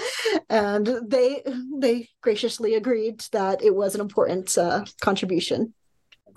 and 0.48 0.86
they 1.06 1.42
they 1.78 2.08
graciously 2.20 2.74
agreed 2.74 3.24
that 3.32 3.62
it 3.62 3.74
was 3.74 3.94
an 3.94 4.00
important 4.00 4.56
uh, 4.56 4.84
contribution. 5.00 5.74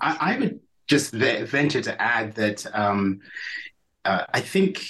I, 0.00 0.16
I, 0.20 0.38
would 0.38 0.60
just 0.86 1.12
venture 1.12 1.82
to 1.82 2.00
add 2.00 2.34
that 2.34 2.66
um, 2.72 3.20
uh, 4.04 4.24
I 4.32 4.40
think 4.40 4.84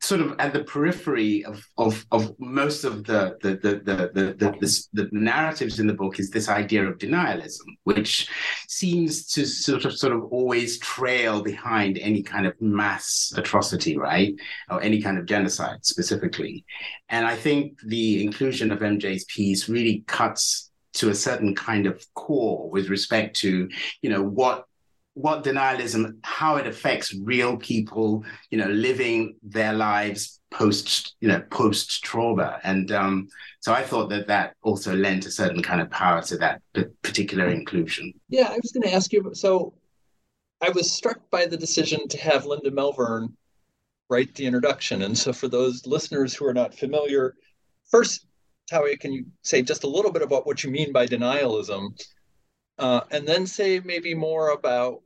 sort 0.00 0.20
of 0.20 0.34
at 0.38 0.52
the 0.52 0.64
periphery 0.64 1.44
of 1.44 1.66
of, 1.76 2.04
of 2.10 2.34
most 2.38 2.84
of 2.84 3.04
the 3.04 3.36
the 3.42 3.50
the, 3.56 3.74
the 3.84 4.34
the 4.38 4.50
the 4.60 4.86
the 4.92 5.08
narratives 5.12 5.80
in 5.80 5.86
the 5.86 5.94
book 5.94 6.18
is 6.18 6.30
this 6.30 6.48
idea 6.48 6.86
of 6.86 6.98
denialism, 6.98 7.66
which 7.84 8.28
seems 8.68 9.26
to 9.28 9.44
sort 9.46 9.84
of 9.84 9.96
sort 9.96 10.12
of 10.12 10.24
always 10.24 10.78
trail 10.78 11.42
behind 11.42 11.98
any 11.98 12.22
kind 12.22 12.46
of 12.46 12.54
mass 12.60 13.32
atrocity, 13.36 13.96
right, 13.96 14.34
or 14.70 14.82
any 14.82 15.00
kind 15.00 15.18
of 15.18 15.26
genocide 15.26 15.84
specifically. 15.84 16.64
And 17.08 17.26
I 17.26 17.36
think 17.36 17.78
the 17.86 18.22
inclusion 18.22 18.70
of 18.70 18.80
MJ's 18.80 19.24
piece 19.24 19.68
really 19.68 20.04
cuts 20.06 20.70
to 20.94 21.10
a 21.10 21.14
certain 21.14 21.54
kind 21.54 21.86
of 21.86 22.04
core 22.14 22.68
with 22.70 22.88
respect 22.88 23.36
to 23.36 23.68
you 24.02 24.10
know 24.10 24.22
what 24.22 24.64
what 25.18 25.42
denialism, 25.42 26.16
how 26.22 26.56
it 26.56 26.66
affects 26.68 27.12
real 27.12 27.56
people, 27.56 28.24
you 28.50 28.58
know, 28.58 28.68
living 28.68 29.34
their 29.42 29.72
lives 29.72 30.40
post, 30.52 31.16
you 31.20 31.26
know, 31.26 31.40
post 31.50 32.04
trauma. 32.04 32.60
And 32.62 32.92
um, 32.92 33.28
so 33.58 33.72
I 33.72 33.82
thought 33.82 34.10
that 34.10 34.28
that 34.28 34.54
also 34.62 34.94
lent 34.94 35.26
a 35.26 35.30
certain 35.32 35.60
kind 35.60 35.80
of 35.80 35.90
power 35.90 36.22
to 36.22 36.36
that 36.38 36.62
particular 37.02 37.48
inclusion. 37.48 38.12
Yeah, 38.28 38.46
I 38.48 38.58
was 38.62 38.70
going 38.70 38.84
to 38.84 38.94
ask 38.94 39.12
you. 39.12 39.28
So 39.34 39.74
I 40.60 40.70
was 40.70 40.92
struck 40.92 41.18
by 41.30 41.46
the 41.46 41.56
decision 41.56 42.06
to 42.08 42.18
have 42.18 42.46
Linda 42.46 42.70
Melvern 42.70 43.32
write 44.08 44.32
the 44.36 44.46
introduction. 44.46 45.02
And 45.02 45.18
so 45.18 45.32
for 45.32 45.48
those 45.48 45.84
listeners 45.84 46.32
who 46.32 46.46
are 46.46 46.54
not 46.54 46.76
familiar, 46.76 47.34
first, 47.90 48.26
Tawi, 48.70 48.96
can 48.96 49.12
you 49.12 49.26
say 49.42 49.62
just 49.62 49.82
a 49.82 49.88
little 49.88 50.12
bit 50.12 50.22
about 50.22 50.46
what 50.46 50.62
you 50.62 50.70
mean 50.70 50.92
by 50.92 51.06
denialism? 51.06 52.00
Uh, 52.78 53.00
and 53.10 53.26
then 53.26 53.48
say 53.48 53.80
maybe 53.84 54.14
more 54.14 54.50
about 54.50 55.02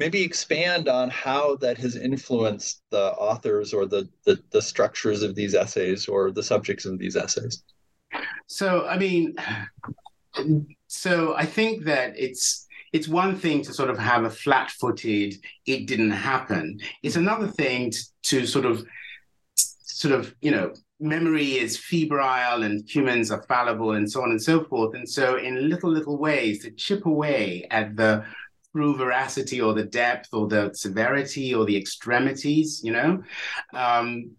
maybe 0.00 0.22
expand 0.22 0.88
on 0.88 1.10
how 1.10 1.54
that 1.56 1.76
has 1.76 1.94
influenced 1.94 2.82
the 2.90 3.12
authors 3.12 3.74
or 3.74 3.84
the, 3.84 4.08
the, 4.24 4.42
the 4.50 4.62
structures 4.62 5.22
of 5.22 5.34
these 5.34 5.54
essays 5.54 6.08
or 6.08 6.30
the 6.30 6.42
subjects 6.42 6.86
of 6.86 6.98
these 6.98 7.16
essays. 7.16 7.62
So, 8.46 8.86
I 8.86 8.96
mean, 8.96 9.36
so 10.86 11.36
I 11.36 11.44
think 11.44 11.84
that 11.84 12.18
it's 12.18 12.66
it's 12.92 13.06
one 13.06 13.36
thing 13.36 13.62
to 13.62 13.72
sort 13.72 13.90
of 13.90 13.98
have 13.98 14.24
a 14.24 14.30
flat-footed 14.30 15.36
it 15.66 15.86
didn't 15.86 16.10
happen 16.10 16.80
it's 17.04 17.14
another 17.14 17.46
thing 17.46 17.88
to, 17.92 18.00
to, 18.22 18.46
sort 18.46 18.66
of 18.66 18.84
sort 19.54 20.12
of 20.12 20.34
you 20.40 20.50
know 20.50 20.72
memory 20.98 21.52
is 21.52 21.76
febrile 21.76 22.64
and 22.64 22.88
humans 22.88 23.30
are 23.30 23.42
fallible 23.42 23.92
and 23.92 24.10
so 24.10 24.22
on 24.22 24.30
and 24.30 24.42
so 24.42 24.64
forth 24.64 24.94
and 24.94 25.08
so 25.08 25.36
in 25.36 25.68
little 25.68 25.90
little 25.90 26.18
ways 26.18 26.62
to 26.62 26.70
chip 26.72 27.06
away 27.06 27.64
at 27.70 27.96
the 27.96 28.24
true 28.72 28.96
veracity 28.96 29.60
or 29.60 29.74
the 29.74 29.84
depth 29.84 30.28
or 30.32 30.46
the 30.46 30.70
severity 30.74 31.54
or 31.54 31.64
the 31.64 31.76
extremities 31.76 32.80
you 32.84 32.92
know 32.92 33.22
um, 33.74 34.30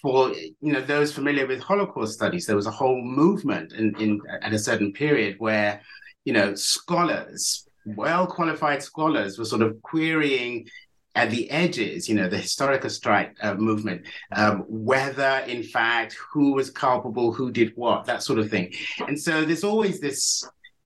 for 0.00 0.32
you 0.32 0.72
know 0.72 0.80
those 0.80 1.12
familiar 1.12 1.46
with 1.46 1.60
holocaust 1.60 2.12
studies 2.12 2.46
there 2.46 2.56
was 2.56 2.66
a 2.66 2.70
whole 2.70 3.00
movement 3.02 3.72
in, 3.72 3.94
in 3.98 4.20
at 4.42 4.52
a 4.52 4.58
certain 4.58 4.92
period 4.92 5.36
where 5.38 5.80
you 6.24 6.32
know 6.32 6.54
scholars 6.54 7.66
well 7.84 8.26
qualified 8.26 8.82
scholars 8.82 9.38
were 9.38 9.44
sort 9.44 9.62
of 9.62 9.80
querying 9.82 10.66
at 11.14 11.30
the 11.30 11.50
edges, 11.50 12.08
you 12.08 12.14
know, 12.14 12.28
the 12.28 12.38
historical 12.38 12.88
strike 12.88 13.36
uh, 13.42 13.54
movement, 13.54 14.06
um, 14.34 14.64
whether 14.68 15.42
in 15.46 15.62
fact 15.62 16.16
who 16.32 16.54
was 16.54 16.70
culpable, 16.70 17.32
who 17.32 17.50
did 17.50 17.72
what, 17.74 18.06
that 18.06 18.22
sort 18.22 18.38
of 18.38 18.50
thing. 18.50 18.72
And 19.06 19.20
so 19.20 19.44
there's 19.44 19.64
always 19.64 20.00
this, 20.00 20.42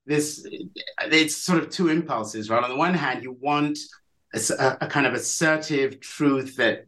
this, 0.06 0.46
it's 1.00 1.36
sort 1.36 1.58
of 1.58 1.70
two 1.70 1.88
impulses, 1.88 2.48
right? 2.48 2.62
On 2.62 2.70
the 2.70 2.76
one 2.76 2.94
hand, 2.94 3.22
you 3.22 3.32
want 3.32 3.78
a, 4.34 4.76
a 4.80 4.86
kind 4.86 5.06
of 5.06 5.14
assertive 5.14 6.00
truth 6.00 6.56
that 6.56 6.86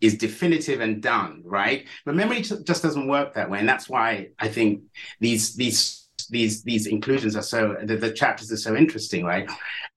is 0.00 0.16
definitive 0.16 0.80
and 0.80 1.02
done, 1.02 1.42
right? 1.44 1.86
But 2.04 2.14
memory 2.14 2.42
t- 2.42 2.62
just 2.64 2.82
doesn't 2.82 3.08
work 3.08 3.34
that 3.34 3.50
way, 3.50 3.58
and 3.58 3.68
that's 3.68 3.88
why 3.88 4.28
I 4.38 4.48
think 4.48 4.82
these 5.20 5.54
these 5.54 6.05
these 6.28 6.62
these 6.62 6.86
inclusions 6.86 7.36
are 7.36 7.42
so 7.42 7.76
the, 7.82 7.96
the 7.96 8.12
chapters 8.12 8.52
are 8.52 8.56
so 8.56 8.76
interesting, 8.76 9.24
right? 9.24 9.48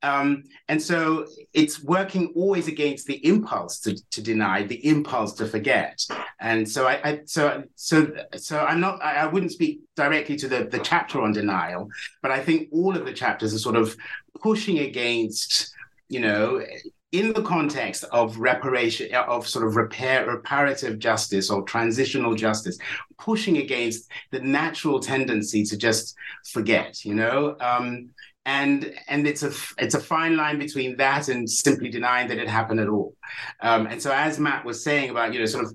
Um, 0.01 0.43
and 0.67 0.81
so 0.81 1.25
it's 1.53 1.83
working 1.83 2.31
always 2.35 2.67
against 2.67 3.07
the 3.07 3.25
impulse 3.25 3.79
to, 3.81 3.95
to 4.11 4.21
deny, 4.21 4.63
the 4.63 4.85
impulse 4.87 5.33
to 5.33 5.45
forget. 5.45 6.05
And 6.39 6.69
so 6.69 6.87
I, 6.87 6.99
I 7.03 7.21
so 7.25 7.63
so 7.75 8.11
so 8.35 8.59
I'm 8.59 8.79
not 8.79 9.01
I, 9.03 9.15
I 9.15 9.25
wouldn't 9.27 9.51
speak 9.51 9.81
directly 9.95 10.35
to 10.37 10.47
the 10.47 10.65
the 10.65 10.79
chapter 10.79 11.21
on 11.21 11.31
denial, 11.31 11.89
but 12.21 12.31
I 12.31 12.39
think 12.39 12.69
all 12.71 12.95
of 12.95 13.05
the 13.05 13.13
chapters 13.13 13.53
are 13.53 13.59
sort 13.59 13.75
of 13.75 13.95
pushing 14.41 14.79
against 14.79 15.73
you 16.07 16.21
know 16.21 16.63
in 17.11 17.33
the 17.33 17.41
context 17.41 18.03
of 18.11 18.37
reparation, 18.37 19.13
of 19.15 19.47
sort 19.47 19.65
of 19.65 19.75
repair, 19.75 20.27
reparative 20.27 20.99
justice 20.99 21.49
or 21.49 21.63
transitional 21.63 22.35
justice, 22.35 22.77
pushing 23.17 23.57
against 23.57 24.09
the 24.31 24.39
natural 24.39 24.99
tendency 24.99 25.63
to 25.63 25.77
just 25.77 26.15
forget, 26.51 27.03
you 27.03 27.15
know, 27.15 27.55
um, 27.61 28.09
and 28.45 28.93
and 29.07 29.27
it's 29.27 29.43
a 29.43 29.51
it's 29.77 29.95
a 29.95 29.99
fine 29.99 30.37
line 30.37 30.57
between 30.59 30.97
that 30.97 31.27
and 31.29 31.49
simply 31.49 31.89
denying 31.89 32.27
that 32.27 32.37
it 32.37 32.47
happened 32.47 32.79
at 32.79 32.87
all. 32.87 33.15
Um, 33.61 33.87
and 33.87 34.01
so, 34.01 34.11
as 34.11 34.39
Matt 34.39 34.63
was 34.63 34.83
saying 34.83 35.09
about, 35.09 35.33
you 35.33 35.39
know, 35.39 35.45
sort 35.45 35.65
of 35.65 35.73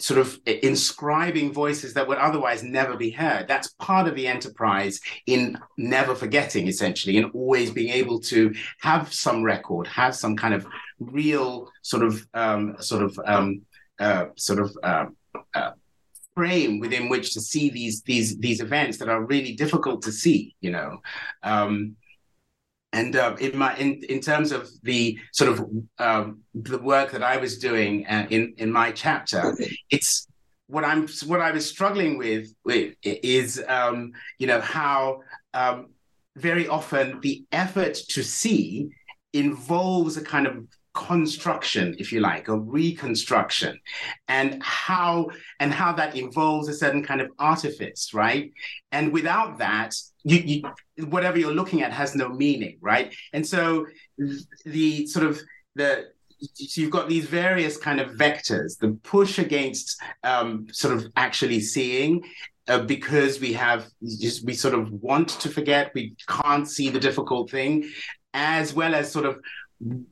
sort 0.00 0.18
of 0.20 0.38
inscribing 0.46 1.52
voices 1.52 1.94
that 1.94 2.06
would 2.06 2.18
otherwise 2.18 2.62
never 2.62 2.96
be 2.96 3.10
heard. 3.10 3.48
That's 3.48 3.74
part 3.78 4.06
of 4.06 4.14
the 4.14 4.28
enterprise 4.28 5.00
in 5.26 5.58
never 5.76 6.14
forgetting, 6.14 6.68
essentially, 6.68 7.16
and 7.16 7.32
always 7.32 7.70
being 7.70 7.92
able 7.92 8.20
to 8.20 8.54
have 8.80 9.12
some 9.12 9.42
record, 9.42 9.86
have 9.88 10.14
some 10.14 10.36
kind 10.36 10.54
of 10.54 10.66
real 11.00 11.70
sort 11.82 12.04
of 12.04 12.26
um, 12.34 12.76
sort 12.80 13.02
of 13.02 13.18
um, 13.26 13.62
uh, 13.98 14.26
sort 14.36 14.60
of 14.60 14.76
uh, 14.82 15.06
uh, 15.54 15.72
frame 16.34 16.78
within 16.78 17.08
which 17.08 17.34
to 17.34 17.40
see 17.40 17.68
these 17.68 18.02
these 18.02 18.38
these 18.38 18.60
events 18.60 18.98
that 18.98 19.08
are 19.08 19.24
really 19.24 19.54
difficult 19.54 20.02
to 20.02 20.12
see. 20.12 20.54
You 20.60 20.70
know. 20.70 20.98
Um, 21.42 21.96
and 22.98 23.14
uh, 23.16 23.36
in 23.38 23.56
my 23.56 23.76
in 23.76 24.02
in 24.08 24.20
terms 24.20 24.50
of 24.52 24.68
the 24.82 25.18
sort 25.32 25.50
of 25.52 25.56
um, 25.98 26.40
the 26.54 26.78
work 26.78 27.12
that 27.12 27.22
I 27.22 27.36
was 27.36 27.58
doing 27.58 28.06
uh, 28.06 28.26
in 28.30 28.54
in 28.58 28.72
my 28.72 28.90
chapter, 28.92 29.56
it's 29.90 30.26
what 30.66 30.84
I'm 30.84 31.06
what 31.26 31.40
I 31.40 31.50
was 31.50 31.68
struggling 31.68 32.18
with, 32.18 32.44
with 32.64 32.94
is 33.02 33.62
um, 33.68 34.12
you 34.38 34.46
know 34.46 34.60
how 34.60 35.20
um, 35.54 35.90
very 36.36 36.66
often 36.68 37.20
the 37.20 37.44
effort 37.52 37.94
to 38.14 38.22
see 38.22 38.88
involves 39.32 40.16
a 40.16 40.24
kind 40.34 40.46
of 40.46 40.54
construction 40.98 41.94
if 41.98 42.12
you 42.12 42.18
like 42.20 42.48
a 42.48 42.58
reconstruction 42.58 43.78
and 44.26 44.60
how 44.62 45.30
and 45.60 45.72
how 45.72 45.92
that 45.92 46.16
involves 46.16 46.68
a 46.68 46.74
certain 46.74 47.04
kind 47.04 47.20
of 47.20 47.28
artifice 47.38 48.12
right? 48.12 48.52
And 48.90 49.12
without 49.12 49.58
that 49.58 49.94
you, 50.24 50.38
you 50.96 51.06
whatever 51.06 51.38
you're 51.38 51.54
looking 51.60 51.82
at 51.82 51.92
has 51.92 52.16
no 52.16 52.28
meaning 52.28 52.78
right? 52.80 53.14
And 53.32 53.46
so 53.46 53.86
the 54.64 55.06
sort 55.06 55.24
of 55.26 55.40
the 55.76 56.06
so 56.54 56.80
you've 56.80 56.90
got 56.90 57.08
these 57.08 57.26
various 57.26 57.76
kind 57.76 58.00
of 58.00 58.16
vectors 58.16 58.78
the 58.78 58.98
push 59.02 59.38
against 59.38 60.00
um, 60.24 60.66
sort 60.72 60.96
of 60.96 61.06
actually 61.16 61.60
seeing 61.60 62.24
uh, 62.68 62.80
because 62.80 63.40
we 63.40 63.52
have 63.52 63.86
just 64.18 64.44
we 64.44 64.54
sort 64.54 64.74
of 64.74 64.90
want 64.90 65.28
to 65.28 65.48
forget 65.48 65.92
we 65.94 66.16
can't 66.26 66.68
see 66.68 66.88
the 66.90 67.00
difficult 67.00 67.50
thing 67.50 67.88
as 68.34 68.74
well 68.74 68.94
as 68.94 69.10
sort 69.10 69.26
of 69.26 69.38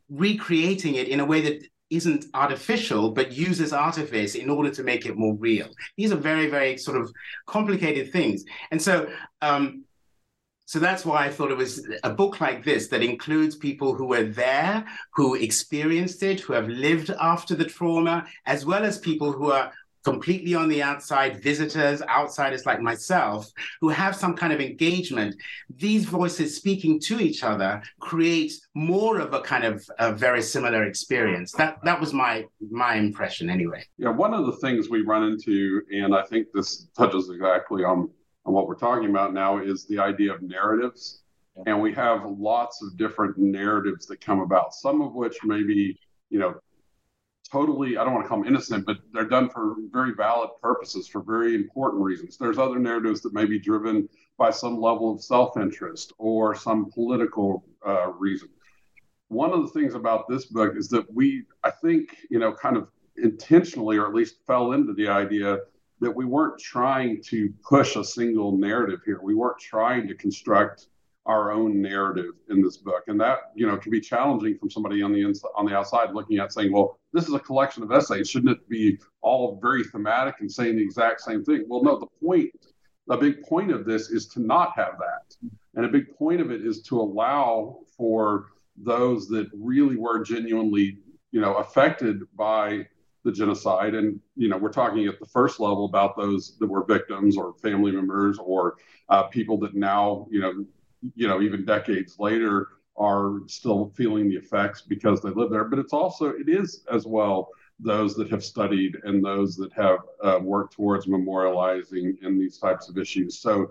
recreating 0.09 0.94
it 0.94 1.09
in 1.09 1.20
a 1.20 1.24
way 1.24 1.40
that 1.40 1.62
isn't 1.90 2.26
artificial 2.35 3.12
but 3.12 3.31
uses 3.31 3.72
artifice 3.72 4.35
in 4.35 4.50
order 4.50 4.70
to 4.70 4.83
make 4.83 5.07
it 5.07 5.16
more 5.16 5.35
real. 5.35 5.68
These 5.96 6.12
are 6.12 6.16
very 6.16 6.48
very 6.48 6.76
sort 6.76 7.00
of 7.00 7.12
complicated 7.46 8.12
things. 8.12 8.44
And 8.70 8.81
so 8.81 9.09
um, 9.40 9.85
so 10.66 10.81
that's 10.81 11.07
why 11.07 11.24
I 11.24 11.31
thought 11.31 11.52
it 11.52 11.57
was 11.57 11.88
a 12.02 12.11
book 12.11 12.40
like 12.40 12.64
this 12.64 12.88
that 12.88 13.02
includes 13.02 13.55
people 13.55 13.94
who 13.94 14.07
were 14.07 14.24
there, 14.24 14.85
who 15.14 15.37
experienced 15.37 16.24
it, 16.24 16.40
who 16.40 16.55
have 16.55 16.68
lived 16.68 17.11
after 17.20 17.55
the 17.55 17.64
trauma, 17.64 18.26
as 18.46 18.66
well 18.66 18.85
as 18.85 18.98
people 18.98 19.31
who 19.31 19.52
are 19.52 19.72
completely 20.07 20.55
on 20.55 20.69
the 20.69 20.81
outside, 20.81 21.42
visitors, 21.42 22.01
outsiders 22.03 22.64
like 22.64 22.81
myself, 22.81 23.51
who 23.81 23.88
have 23.88 24.14
some 24.14 24.37
kind 24.37 24.53
of 24.53 24.61
engagement, 24.61 25.35
these 25.69 26.05
voices 26.05 26.57
speaking 26.57 27.01
to 27.01 27.19
each 27.19 27.42
other 27.42 27.83
create 27.99 28.53
more 28.75 29.19
of 29.19 29.35
a 29.35 29.40
kind 29.40 29.64
of 29.64 29.85
a 29.99 30.12
very 30.12 30.40
similar 30.40 30.85
experience. 30.85 31.51
That 31.61 31.79
that 31.83 32.01
was 32.01 32.12
my 32.12 32.45
my 32.71 32.95
impression 32.95 33.51
anyway. 33.51 33.83
Yeah, 33.99 34.11
one 34.11 34.33
of 34.33 34.47
the 34.47 34.57
things 34.62 34.88
we 34.88 35.03
run 35.03 35.25
into, 35.25 35.83
and 35.90 36.14
I 36.14 36.23
think 36.23 36.47
this 36.55 36.87
touches 36.97 37.29
exactly 37.29 37.83
on, 37.83 38.09
on 38.45 38.55
what 38.55 38.69
we're 38.69 38.83
talking 38.88 39.11
about 39.11 39.35
now, 39.35 39.59
is 39.59 39.87
the 39.87 39.99
idea 39.99 40.33
of 40.33 40.40
narratives. 40.40 41.23
And 41.66 41.81
we 41.81 41.92
have 41.95 42.21
lots 42.25 42.81
of 42.85 42.97
different 42.97 43.38
narratives 43.38 44.07
that 44.07 44.21
come 44.21 44.40
about, 44.40 44.73
some 44.73 45.01
of 45.01 45.14
which 45.14 45.37
maybe, 45.42 45.99
you 46.29 46.38
know, 46.38 46.55
totally, 47.48 47.96
I 47.96 48.04
don't 48.04 48.12
want 48.12 48.24
to 48.24 48.28
call 48.28 48.38
them 48.38 48.48
innocent, 48.48 48.87
but 48.87 48.98
they're 49.12 49.28
done 49.28 49.48
for 49.48 49.76
very 49.90 50.12
valid 50.14 50.50
purposes, 50.62 51.09
for 51.09 51.22
very 51.22 51.54
important 51.54 52.02
reasons. 52.02 52.37
There's 52.37 52.59
other 52.59 52.78
narratives 52.78 53.20
that 53.22 53.32
may 53.32 53.44
be 53.44 53.59
driven 53.59 54.09
by 54.38 54.50
some 54.50 54.80
level 54.80 55.12
of 55.12 55.22
self 55.22 55.56
interest 55.56 56.12
or 56.18 56.54
some 56.54 56.90
political 56.90 57.64
uh, 57.87 58.12
reason. 58.12 58.48
One 59.28 59.52
of 59.52 59.62
the 59.62 59.68
things 59.68 59.94
about 59.94 60.28
this 60.28 60.46
book 60.46 60.74
is 60.76 60.88
that 60.90 61.12
we, 61.12 61.44
I 61.64 61.70
think, 61.70 62.16
you 62.30 62.38
know, 62.38 62.52
kind 62.52 62.76
of 62.76 62.88
intentionally, 63.16 63.96
or 63.96 64.06
at 64.06 64.14
least 64.14 64.37
fell 64.46 64.72
into 64.72 64.92
the 64.92 65.09
idea 65.09 65.59
that 66.00 66.11
we 66.14 66.24
weren't 66.24 66.59
trying 66.61 67.22
to 67.22 67.52
push 67.66 67.96
a 67.96 68.04
single 68.04 68.56
narrative 68.56 69.00
here. 69.04 69.20
We 69.22 69.35
weren't 69.35 69.59
trying 69.59 70.06
to 70.09 70.14
construct 70.14 70.88
our 71.27 71.53
own 71.53 71.83
narrative 71.83 72.35
in 72.49 72.62
this 72.62 72.77
book. 72.77 73.03
And 73.09 73.21
that 73.21 73.53
you 73.55 73.67
know 73.67 73.77
can 73.77 73.91
be 73.91 74.01
challenging 74.01 74.57
from 74.59 74.71
somebody 74.71 75.03
on 75.03 75.12
the 75.12 75.25
on 75.55 75.67
the 75.67 75.77
outside 75.77 76.15
looking 76.15 76.39
at 76.39 76.53
saying 76.53 76.73
well 76.73 76.99
this 77.12 77.29
is 77.29 77.35
a 77.35 77.39
collection 77.41 77.83
of 77.83 77.93
essays. 77.93 78.31
Shouldn't 78.31 78.53
it 78.53 78.69
be 78.69 78.99
all 79.21 79.59
very 79.61 79.85
thematic 79.85 80.37
and 80.41 80.51
saying 80.51 80.77
the 80.77 80.83
exact 80.83 81.21
same 81.21 81.45
thing? 81.45 81.65
Well 81.69 81.83
no 81.83 81.99
the 81.99 82.07
point 82.25 82.51
the 83.09 83.17
big 83.17 83.43
point 83.43 83.71
of 83.71 83.85
this 83.85 84.11
is 84.11 84.27
to 84.29 84.41
not 84.41 84.73
have 84.77 84.99
that. 84.99 85.37
And 85.75 85.85
a 85.85 85.89
big 85.89 86.17
point 86.17 86.41
of 86.41 86.51
it 86.51 86.65
is 86.65 86.83
to 86.83 87.01
allow 87.01 87.81
for 87.97 88.47
those 88.77 89.29
that 89.29 89.49
really 89.55 89.97
were 89.97 90.23
genuinely 90.23 90.99
you 91.33 91.41
know 91.41 91.55
affected 91.55 92.23
by 92.37 92.87
the 93.25 93.33
genocide. 93.33 93.95
And 93.95 94.21
you 94.37 94.49
know 94.49 94.57
we're 94.57 94.73
talking 94.73 95.07
at 95.07 95.19
the 95.19 95.27
first 95.27 95.61
level 95.61 95.85
about 95.85 96.17
those 96.17 96.57
that 96.59 96.67
were 96.69 96.85
victims 96.85 97.37
or 97.37 97.55
family 97.55 97.93
members 97.93 98.39
or 98.39 98.77
uh, 99.09 99.25
people 99.25 99.59
that 99.59 99.75
now 99.75 100.27
you 100.31 100.41
know 100.41 100.65
you 101.14 101.28
know, 101.28 101.40
even 101.40 101.64
decades 101.64 102.18
later 102.18 102.68
are 102.96 103.40
still 103.46 103.92
feeling 103.94 104.28
the 104.28 104.37
effects 104.37 104.82
because 104.82 105.20
they 105.20 105.30
live 105.30 105.50
there. 105.50 105.64
But 105.64 105.78
it's 105.78 105.92
also, 105.92 106.28
it 106.28 106.48
is 106.48 106.85
as 106.90 107.06
well 107.06 107.50
those 107.78 108.14
that 108.16 108.30
have 108.30 108.42
studied 108.42 108.96
and 109.04 109.22
those 109.22 109.54
that 109.56 109.72
have 109.74 109.98
uh, 110.24 110.38
worked 110.40 110.74
towards 110.74 111.06
memorializing 111.06 112.22
in 112.22 112.38
these 112.38 112.59
types 112.59 112.88
of 112.88 112.96
issues. 112.96 113.38
So 113.38 113.70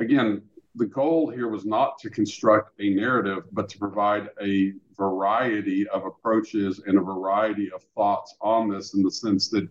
again, 0.00 0.42
the 0.74 0.86
goal 0.86 1.30
here 1.30 1.48
was 1.48 1.64
not 1.64 1.98
to 2.00 2.10
construct 2.10 2.78
a 2.80 2.90
narrative, 2.90 3.44
but 3.52 3.68
to 3.70 3.78
provide 3.78 4.30
a 4.42 4.72
variety 4.96 5.88
of 5.88 6.04
approaches 6.04 6.82
and 6.86 6.98
a 6.98 7.00
variety 7.00 7.70
of 7.72 7.82
thoughts 7.94 8.36
on 8.40 8.68
this 8.68 8.94
in 8.94 9.02
the 9.02 9.10
sense 9.10 9.48
that 9.50 9.68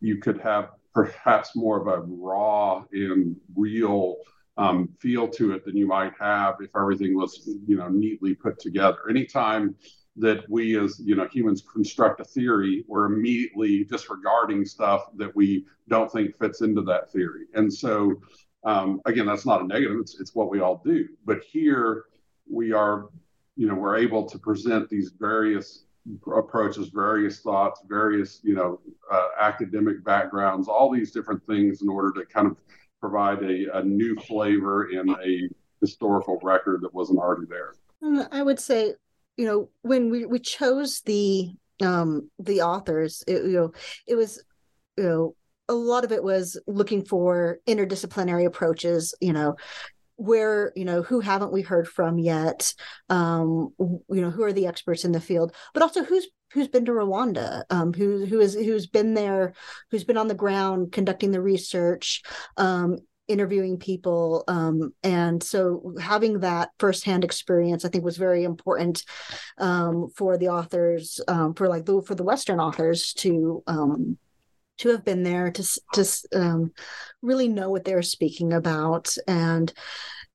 you 0.00 0.18
could 0.18 0.40
have 0.40 0.70
perhaps 0.92 1.56
more 1.56 1.80
of 1.80 1.88
a 1.88 2.02
raw 2.06 2.84
and 2.92 3.36
real 3.56 4.16
um, 4.56 4.88
feel 5.00 5.28
to 5.28 5.52
it 5.52 5.64
than 5.64 5.76
you 5.76 5.86
might 5.86 6.12
have 6.18 6.56
if 6.60 6.70
everything 6.76 7.16
was, 7.16 7.48
you 7.66 7.76
know, 7.76 7.88
neatly 7.88 8.34
put 8.34 8.58
together. 8.58 8.98
Anytime 9.10 9.74
that 10.16 10.48
we 10.48 10.78
as 10.78 11.00
you 11.00 11.16
know 11.16 11.26
humans 11.32 11.62
construct 11.72 12.20
a 12.20 12.24
theory, 12.24 12.84
we're 12.86 13.06
immediately 13.06 13.84
disregarding 13.84 14.64
stuff 14.64 15.06
that 15.16 15.34
we 15.34 15.66
don't 15.88 16.10
think 16.10 16.38
fits 16.38 16.60
into 16.60 16.82
that 16.82 17.10
theory. 17.10 17.46
And 17.54 17.72
so 17.72 18.14
um, 18.64 19.00
again, 19.04 19.26
that's 19.26 19.46
not 19.46 19.62
a 19.62 19.66
negative; 19.66 19.98
it's 20.00 20.20
it's 20.20 20.34
what 20.34 20.50
we 20.50 20.60
all 20.60 20.82
do. 20.84 21.08
But 21.24 21.42
here 21.42 22.04
we 22.50 22.72
are, 22.72 23.08
you 23.56 23.66
know, 23.66 23.74
we're 23.74 23.96
able 23.96 24.24
to 24.26 24.38
present 24.38 24.88
these 24.88 25.12
various 25.18 25.84
approaches, 26.36 26.88
various 26.88 27.40
thoughts, 27.40 27.82
various 27.88 28.40
you 28.42 28.54
know 28.54 28.80
uh, 29.10 29.28
academic 29.38 30.02
backgrounds, 30.04 30.68
all 30.68 30.90
these 30.90 31.10
different 31.10 31.44
things 31.46 31.82
in 31.82 31.88
order 31.88 32.12
to 32.12 32.26
kind 32.26 32.46
of 32.46 32.56
provide 33.04 33.42
a, 33.42 33.78
a 33.78 33.82
new 33.82 34.16
flavor 34.16 34.88
in 34.88 35.10
a 35.10 35.48
historical 35.82 36.38
record 36.42 36.80
that 36.80 36.94
wasn't 36.94 37.18
already 37.18 37.46
there. 37.46 37.74
I 38.32 38.42
would 38.42 38.58
say, 38.58 38.94
you 39.36 39.44
know, 39.44 39.68
when 39.82 40.10
we, 40.10 40.24
we 40.24 40.38
chose 40.38 41.02
the 41.02 41.50
um 41.82 42.30
the 42.38 42.62
authors, 42.62 43.22
it, 43.26 43.44
you 43.44 43.52
know, 43.52 43.72
it 44.06 44.14
was 44.14 44.42
you 44.96 45.04
know 45.04 45.36
a 45.68 45.74
lot 45.74 46.04
of 46.04 46.12
it 46.12 46.24
was 46.24 46.58
looking 46.66 47.04
for 47.04 47.58
interdisciplinary 47.66 48.46
approaches 48.46 49.14
you 49.20 49.32
know 49.32 49.56
where 50.16 50.72
you 50.76 50.84
know 50.84 51.02
who 51.02 51.20
haven't 51.20 51.52
we 51.52 51.62
heard 51.62 51.88
from 51.88 52.18
yet? 52.18 52.74
Um 53.08 53.72
you 53.78 54.20
know 54.20 54.30
who 54.30 54.42
are 54.42 54.52
the 54.52 54.66
experts 54.66 55.04
in 55.04 55.12
the 55.12 55.20
field? 55.20 55.54
But 55.72 55.82
also 55.82 56.04
who's 56.04 56.26
who's 56.52 56.68
been 56.68 56.84
to 56.86 56.92
Rwanda? 56.92 57.64
Um 57.70 57.92
who 57.92 58.26
who 58.26 58.40
is 58.40 58.54
who's 58.54 58.86
been 58.86 59.14
there 59.14 59.54
who's 59.90 60.04
been 60.04 60.16
on 60.16 60.28
the 60.28 60.34
ground 60.34 60.92
conducting 60.92 61.32
the 61.32 61.42
research 61.42 62.22
um 62.56 62.98
interviewing 63.26 63.78
people? 63.78 64.44
Um, 64.48 64.92
and 65.02 65.42
so 65.42 65.94
having 66.00 66.40
that 66.40 66.70
firsthand 66.78 67.24
experience 67.24 67.84
i 67.84 67.88
think 67.88 68.04
was 68.04 68.18
very 68.18 68.44
important 68.44 69.02
um, 69.58 70.10
for 70.14 70.36
the 70.36 70.48
authors 70.48 71.20
um, 71.26 71.54
for 71.54 71.68
like 71.68 71.86
the 71.86 72.02
for 72.02 72.14
the 72.14 72.22
western 72.22 72.60
authors 72.60 73.12
to 73.14 73.62
um, 73.66 74.18
to 74.78 74.90
have 74.90 75.04
been 75.04 75.22
there 75.22 75.50
to 75.50 75.80
to 75.94 76.06
um, 76.34 76.72
really 77.22 77.48
know 77.48 77.70
what 77.70 77.84
they're 77.84 78.02
speaking 78.02 78.52
about. 78.52 79.14
And 79.26 79.72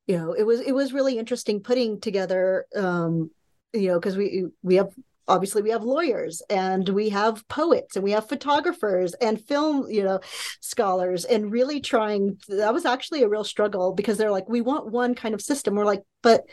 you 0.07 0.17
know 0.17 0.33
it 0.33 0.43
was 0.43 0.59
it 0.61 0.71
was 0.71 0.91
really 0.91 1.19
interesting 1.19 1.61
putting 1.61 2.01
together 2.01 2.65
um, 2.75 3.29
you 3.73 3.89
know 3.89 3.99
because 3.99 4.17
we 4.17 4.47
we 4.63 4.75
have 4.75 4.89
obviously 5.27 5.61
we 5.61 5.69
have 5.69 5.83
lawyers 5.83 6.41
and 6.49 6.89
we 6.89 7.09
have 7.09 7.47
poets 7.47 7.95
and 7.95 8.03
we 8.03 8.11
have 8.11 8.27
photographers 8.27 9.13
and 9.21 9.39
film 9.45 9.85
you 9.87 10.03
know 10.03 10.19
scholars 10.59 11.23
and 11.25 11.51
really 11.51 11.79
trying 11.79 12.37
that 12.47 12.73
was 12.73 12.85
actually 12.85 13.21
a 13.21 13.29
real 13.29 13.43
struggle 13.43 13.93
because 13.93 14.17
they're 14.17 14.31
like 14.31 14.49
we 14.49 14.61
want 14.61 14.91
one 14.91 15.13
kind 15.13 15.35
of 15.35 15.41
system. 15.41 15.75
We're 15.75 15.85
like 15.85 16.01
but 16.23 16.43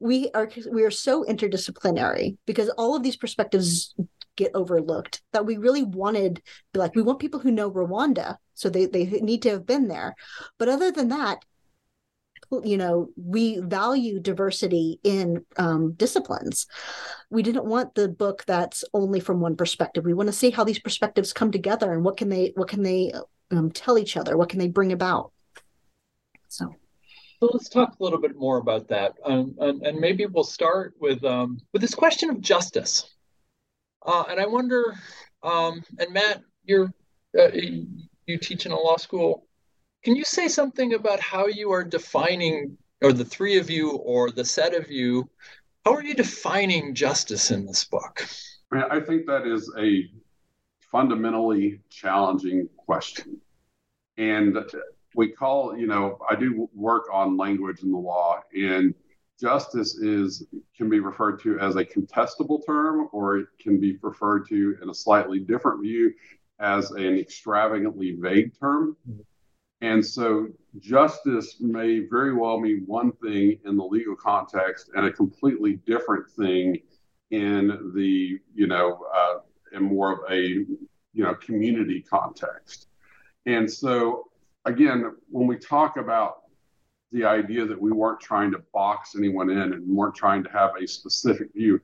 we 0.00 0.30
are 0.34 0.50
we 0.70 0.82
are 0.82 0.90
so 0.90 1.24
interdisciplinary 1.24 2.36
because 2.44 2.68
all 2.70 2.96
of 2.96 3.04
these 3.04 3.16
perspectives 3.16 3.94
get 4.36 4.52
overlooked 4.54 5.22
that 5.32 5.46
we 5.46 5.56
really 5.56 5.82
wanted 5.82 6.42
like 6.74 6.94
we 6.94 7.02
want 7.02 7.18
people 7.18 7.40
who 7.40 7.50
know 7.50 7.70
Rwanda 7.70 8.36
so 8.54 8.68
they 8.68 8.86
they 8.86 9.04
need 9.04 9.42
to 9.42 9.50
have 9.50 9.66
been 9.66 9.88
there. 9.88 10.14
But 10.58 10.68
other 10.68 10.90
than 10.90 11.08
that 11.08 11.44
you 12.62 12.76
know 12.76 13.08
we 13.16 13.58
value 13.60 14.20
diversity 14.20 15.00
in 15.02 15.44
um, 15.56 15.92
disciplines. 15.92 16.66
We 17.30 17.42
didn't 17.42 17.64
want 17.64 17.94
the 17.94 18.08
book 18.08 18.44
that's 18.46 18.84
only 18.94 19.20
from 19.20 19.40
one 19.40 19.56
perspective. 19.56 20.04
We 20.04 20.14
want 20.14 20.28
to 20.28 20.32
see 20.32 20.50
how 20.50 20.64
these 20.64 20.78
perspectives 20.78 21.32
come 21.32 21.50
together 21.50 21.92
and 21.92 22.04
what 22.04 22.16
can 22.16 22.28
they 22.28 22.52
what 22.54 22.68
can 22.68 22.82
they 22.82 23.12
um, 23.50 23.70
tell 23.70 23.98
each 23.98 24.16
other? 24.16 24.36
What 24.36 24.48
can 24.48 24.58
they 24.58 24.68
bring 24.68 24.92
about? 24.92 25.32
So. 26.48 26.74
So 27.40 27.50
let's 27.52 27.68
talk 27.68 27.94
a 28.00 28.02
little 28.02 28.18
bit 28.18 28.34
more 28.34 28.56
about 28.56 28.88
that, 28.88 29.12
um, 29.22 29.54
and, 29.60 29.82
and, 29.82 30.00
maybe 30.00 30.24
we'll 30.24 30.42
start 30.42 30.94
with 30.98 31.22
um, 31.22 31.60
with 31.74 31.82
this 31.82 31.94
question 31.94 32.30
of 32.30 32.40
justice. 32.40 33.14
Uh, 34.06 34.24
and 34.30 34.40
I 34.40 34.46
wonder, 34.46 34.94
um, 35.42 35.82
and 35.98 36.12
Matt, 36.12 36.42
you're 36.64 36.92
uh, 37.38 37.50
you 37.52 38.38
teach 38.38 38.64
in 38.64 38.72
a 38.72 38.78
law 38.78 38.96
school. 38.96 39.46
Can 40.04 40.14
you 40.14 40.24
say 40.24 40.48
something 40.48 40.94
about 40.94 41.20
how 41.20 41.46
you 41.46 41.72
are 41.72 41.84
defining, 41.84 42.78
or 43.02 43.12
the 43.12 43.24
three 43.24 43.58
of 43.58 43.68
you, 43.68 43.90
or 43.90 44.30
the 44.30 44.44
set 44.44 44.74
of 44.74 44.90
you, 44.90 45.28
how 45.84 45.94
are 45.94 46.02
you 46.02 46.14
defining 46.14 46.94
justice 46.94 47.50
in 47.50 47.66
this 47.66 47.84
book? 47.84 48.26
I, 48.72 49.00
think 49.00 49.26
that 49.26 49.46
is 49.46 49.72
a 49.78 50.10
fundamentally 50.80 51.80
challenging 51.90 52.68
question. 52.76 53.40
And 54.18 54.56
we 55.14 55.28
call, 55.28 55.76
you 55.76 55.86
know, 55.86 56.18
I 56.28 56.34
do 56.34 56.68
work 56.74 57.04
on 57.12 57.36
language 57.36 57.82
in 57.82 57.92
the 57.92 57.98
law, 57.98 58.40
and 58.52 58.94
justice 59.40 59.96
is 59.96 60.46
can 60.76 60.88
be 60.88 61.00
referred 61.00 61.40
to 61.42 61.58
as 61.58 61.76
a 61.76 61.84
contestable 61.84 62.64
term 62.64 63.08
or 63.12 63.38
it 63.38 63.46
can 63.60 63.78
be 63.80 63.98
referred 64.02 64.48
to 64.48 64.76
in 64.82 64.90
a 64.90 64.94
slightly 64.94 65.38
different 65.38 65.82
view 65.82 66.12
as 66.58 66.90
an 66.92 67.18
extravagantly 67.18 68.16
vague 68.18 68.58
term. 68.58 68.96
And 69.82 70.04
so 70.04 70.48
justice 70.78 71.56
may 71.60 72.00
very 72.00 72.34
well 72.34 72.58
mean 72.58 72.84
one 72.86 73.12
thing 73.12 73.58
in 73.64 73.76
the 73.76 73.84
legal 73.84 74.16
context 74.16 74.90
and 74.94 75.06
a 75.06 75.12
completely 75.12 75.74
different 75.86 76.30
thing 76.30 76.78
in 77.30 77.92
the 77.94 78.38
you 78.54 78.66
know 78.66 79.04
uh, 79.14 79.38
in 79.72 79.82
more 79.82 80.12
of 80.12 80.30
a 80.30 80.40
you 80.40 80.78
know 81.24 81.34
community 81.34 82.00
context. 82.00 82.88
And 83.44 83.70
so 83.70 84.30
again 84.64 85.12
when 85.30 85.46
we 85.46 85.56
talk 85.58 85.98
about 85.98 86.45
the 87.12 87.24
idea 87.24 87.64
that 87.64 87.80
we 87.80 87.92
weren't 87.92 88.20
trying 88.20 88.50
to 88.50 88.62
box 88.72 89.14
anyone 89.16 89.50
in 89.50 89.72
and 89.72 89.88
weren't 89.88 90.14
trying 90.14 90.42
to 90.42 90.50
have 90.50 90.72
a 90.80 90.86
specific 90.86 91.52
view. 91.54 91.80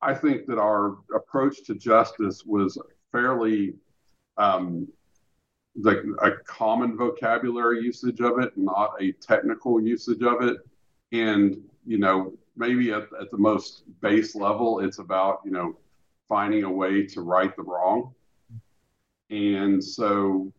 I 0.00 0.14
think 0.14 0.46
that 0.46 0.58
our 0.58 0.96
approach 1.14 1.64
to 1.66 1.74
justice 1.74 2.44
was 2.44 2.78
fairly 3.12 3.74
um, 4.36 4.88
the, 5.76 6.16
a 6.22 6.32
common 6.44 6.96
vocabulary 6.96 7.82
usage 7.82 8.20
of 8.20 8.38
it, 8.40 8.56
not 8.56 8.94
a 9.00 9.12
technical 9.12 9.80
usage 9.80 10.22
of 10.22 10.42
it. 10.42 10.56
And, 11.12 11.56
you 11.86 11.98
know, 11.98 12.32
maybe 12.56 12.90
at, 12.92 13.08
at 13.20 13.30
the 13.30 13.38
most 13.38 13.84
base 14.00 14.34
level, 14.34 14.80
it's 14.80 14.98
about, 14.98 15.40
you 15.44 15.50
know, 15.50 15.76
finding 16.28 16.64
a 16.64 16.70
way 16.70 17.06
to 17.06 17.20
right 17.20 17.54
the 17.56 17.62
wrong. 17.62 18.14
And 19.30 19.82
so 19.82 20.52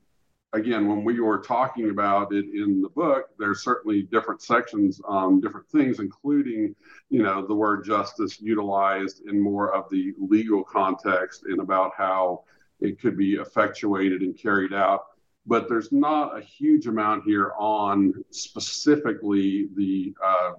again, 0.54 0.88
when 0.88 1.04
we 1.04 1.20
were 1.20 1.40
talking 1.40 1.90
about 1.90 2.32
it 2.32 2.46
in 2.46 2.82
the 2.82 2.90
book, 2.90 3.30
there's 3.38 3.64
certainly 3.64 4.04
different 4.04 4.42
sections 4.42 5.02
on 5.04 5.42
different 5.42 5.68
things, 5.68 6.00
including, 6.00 6.76
you 7.10 7.24
know, 7.24 7.46
the 7.46 7.54
word 7.54 7.84
justice 7.84 8.40
utilized 8.40 9.26
in 9.28 9.42
more 9.42 9.74
of 9.74 9.90
the 9.90 10.14
legal 10.20 10.64
context 10.64 11.44
and 11.46 11.60
about 11.60 11.92
how 11.98 12.44
it 12.80 13.00
could 13.02 13.18
be 13.18 13.34
effectuated 13.34 14.22
and 14.22 14.38
carried 14.38 14.74
out. 14.74 15.06
But 15.46 15.68
there's 15.68 15.92
not 15.92 16.38
a 16.38 16.42
huge 16.42 16.88
amount 16.88 17.24
here 17.26 17.52
on 17.58 18.14
specifically 18.30 19.70
the 19.76 20.16
uh, 20.24 20.54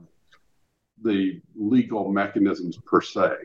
the 1.02 1.40
legal 1.54 2.12
mechanisms 2.12 2.78
per 2.84 3.00
se. 3.00 3.36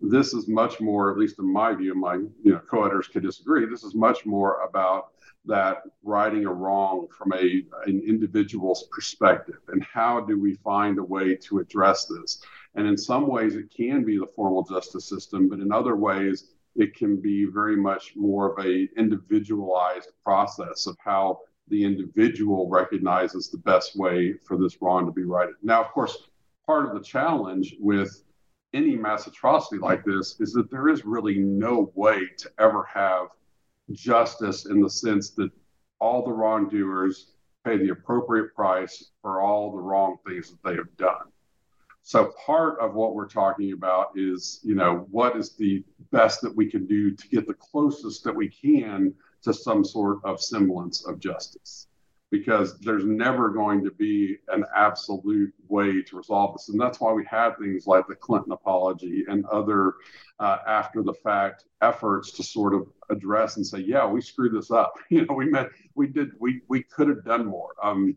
This 0.00 0.34
is 0.34 0.48
much 0.48 0.80
more, 0.80 1.10
at 1.10 1.18
least 1.18 1.38
in 1.38 1.50
my 1.50 1.72
view, 1.74 1.94
my 1.94 2.14
you 2.14 2.52
know 2.52 2.60
co-editors 2.68 3.08
could 3.08 3.22
disagree. 3.22 3.66
This 3.66 3.84
is 3.84 3.94
much 3.94 4.26
more 4.26 4.62
about 4.62 5.12
that 5.44 5.82
righting 6.02 6.46
a 6.46 6.52
wrong 6.52 7.08
from 7.16 7.32
a 7.32 7.64
an 7.86 8.00
individual's 8.06 8.88
perspective? 8.90 9.60
And 9.68 9.82
how 9.82 10.20
do 10.20 10.38
we 10.38 10.54
find 10.54 10.98
a 10.98 11.04
way 11.04 11.36
to 11.36 11.58
address 11.58 12.06
this? 12.06 12.42
And 12.74 12.86
in 12.86 12.96
some 12.96 13.26
ways 13.26 13.54
it 13.56 13.72
can 13.74 14.04
be 14.04 14.18
the 14.18 14.26
formal 14.34 14.62
justice 14.62 15.08
system 15.08 15.48
but 15.48 15.60
in 15.60 15.72
other 15.72 15.96
ways 15.96 16.52
it 16.74 16.94
can 16.94 17.20
be 17.20 17.44
very 17.44 17.76
much 17.76 18.16
more 18.16 18.52
of 18.52 18.64
a 18.64 18.88
individualized 18.96 20.10
process 20.24 20.86
of 20.86 20.96
how 21.04 21.40
the 21.68 21.84
individual 21.84 22.68
recognizes 22.68 23.50
the 23.50 23.58
best 23.58 23.96
way 23.96 24.32
for 24.44 24.56
this 24.56 24.80
wrong 24.80 25.06
to 25.06 25.12
be 25.12 25.24
righted. 25.24 25.54
Now 25.62 25.82
of 25.82 25.88
course 25.88 26.16
part 26.66 26.86
of 26.86 26.94
the 26.94 27.02
challenge 27.02 27.76
with 27.78 28.22
any 28.74 28.96
mass 28.96 29.26
atrocity 29.26 29.78
like 29.78 30.04
this 30.04 30.40
is 30.40 30.52
that 30.52 30.70
there 30.70 30.88
is 30.88 31.04
really 31.04 31.38
no 31.38 31.92
way 31.94 32.26
to 32.38 32.50
ever 32.58 32.84
have 32.84 33.28
justice 33.92 34.66
in 34.66 34.80
the 34.80 34.90
sense 34.90 35.30
that 35.30 35.50
all 36.00 36.24
the 36.24 36.32
wrongdoers 36.32 37.32
pay 37.64 37.76
the 37.76 37.90
appropriate 37.90 38.54
price 38.54 39.10
for 39.20 39.40
all 39.40 39.72
the 39.72 39.78
wrong 39.78 40.16
things 40.26 40.50
that 40.50 40.62
they 40.68 40.74
have 40.74 40.96
done. 40.96 41.26
So 42.02 42.32
part 42.44 42.80
of 42.80 42.94
what 42.94 43.14
we're 43.14 43.28
talking 43.28 43.72
about 43.72 44.10
is, 44.16 44.60
you 44.64 44.74
know, 44.74 45.06
what 45.10 45.36
is 45.36 45.54
the 45.54 45.84
best 46.10 46.40
that 46.42 46.54
we 46.54 46.68
can 46.68 46.86
do 46.86 47.14
to 47.14 47.28
get 47.28 47.46
the 47.46 47.54
closest 47.54 48.24
that 48.24 48.34
we 48.34 48.48
can 48.48 49.14
to 49.42 49.54
some 49.54 49.84
sort 49.84 50.18
of 50.24 50.40
semblance 50.40 51.06
of 51.06 51.20
justice. 51.20 51.86
Because 52.32 52.78
there's 52.78 53.04
never 53.04 53.50
going 53.50 53.84
to 53.84 53.90
be 53.90 54.38
an 54.48 54.64
absolute 54.74 55.52
way 55.68 56.00
to 56.00 56.16
resolve 56.16 56.54
this. 56.54 56.70
And 56.70 56.80
that's 56.80 56.98
why 56.98 57.12
we 57.12 57.26
have 57.26 57.58
things 57.58 57.86
like 57.86 58.08
the 58.08 58.14
Clinton 58.14 58.52
apology 58.52 59.24
and 59.28 59.44
other 59.46 59.96
uh, 60.40 60.56
after 60.66 61.02
the 61.02 61.12
fact 61.12 61.66
efforts 61.82 62.32
to 62.32 62.42
sort 62.42 62.72
of 62.72 62.88
address 63.10 63.58
and 63.58 63.66
say, 63.66 63.80
yeah, 63.80 64.06
we 64.06 64.22
screwed 64.22 64.54
this 64.54 64.70
up. 64.70 64.94
You 65.10 65.26
know, 65.26 65.34
we 65.34 65.50
met, 65.50 65.68
we 65.94 66.06
did, 66.06 66.30
we, 66.40 66.62
we 66.68 66.82
could 66.84 67.08
have 67.08 67.22
done 67.22 67.44
more. 67.44 67.74
Um, 67.82 68.16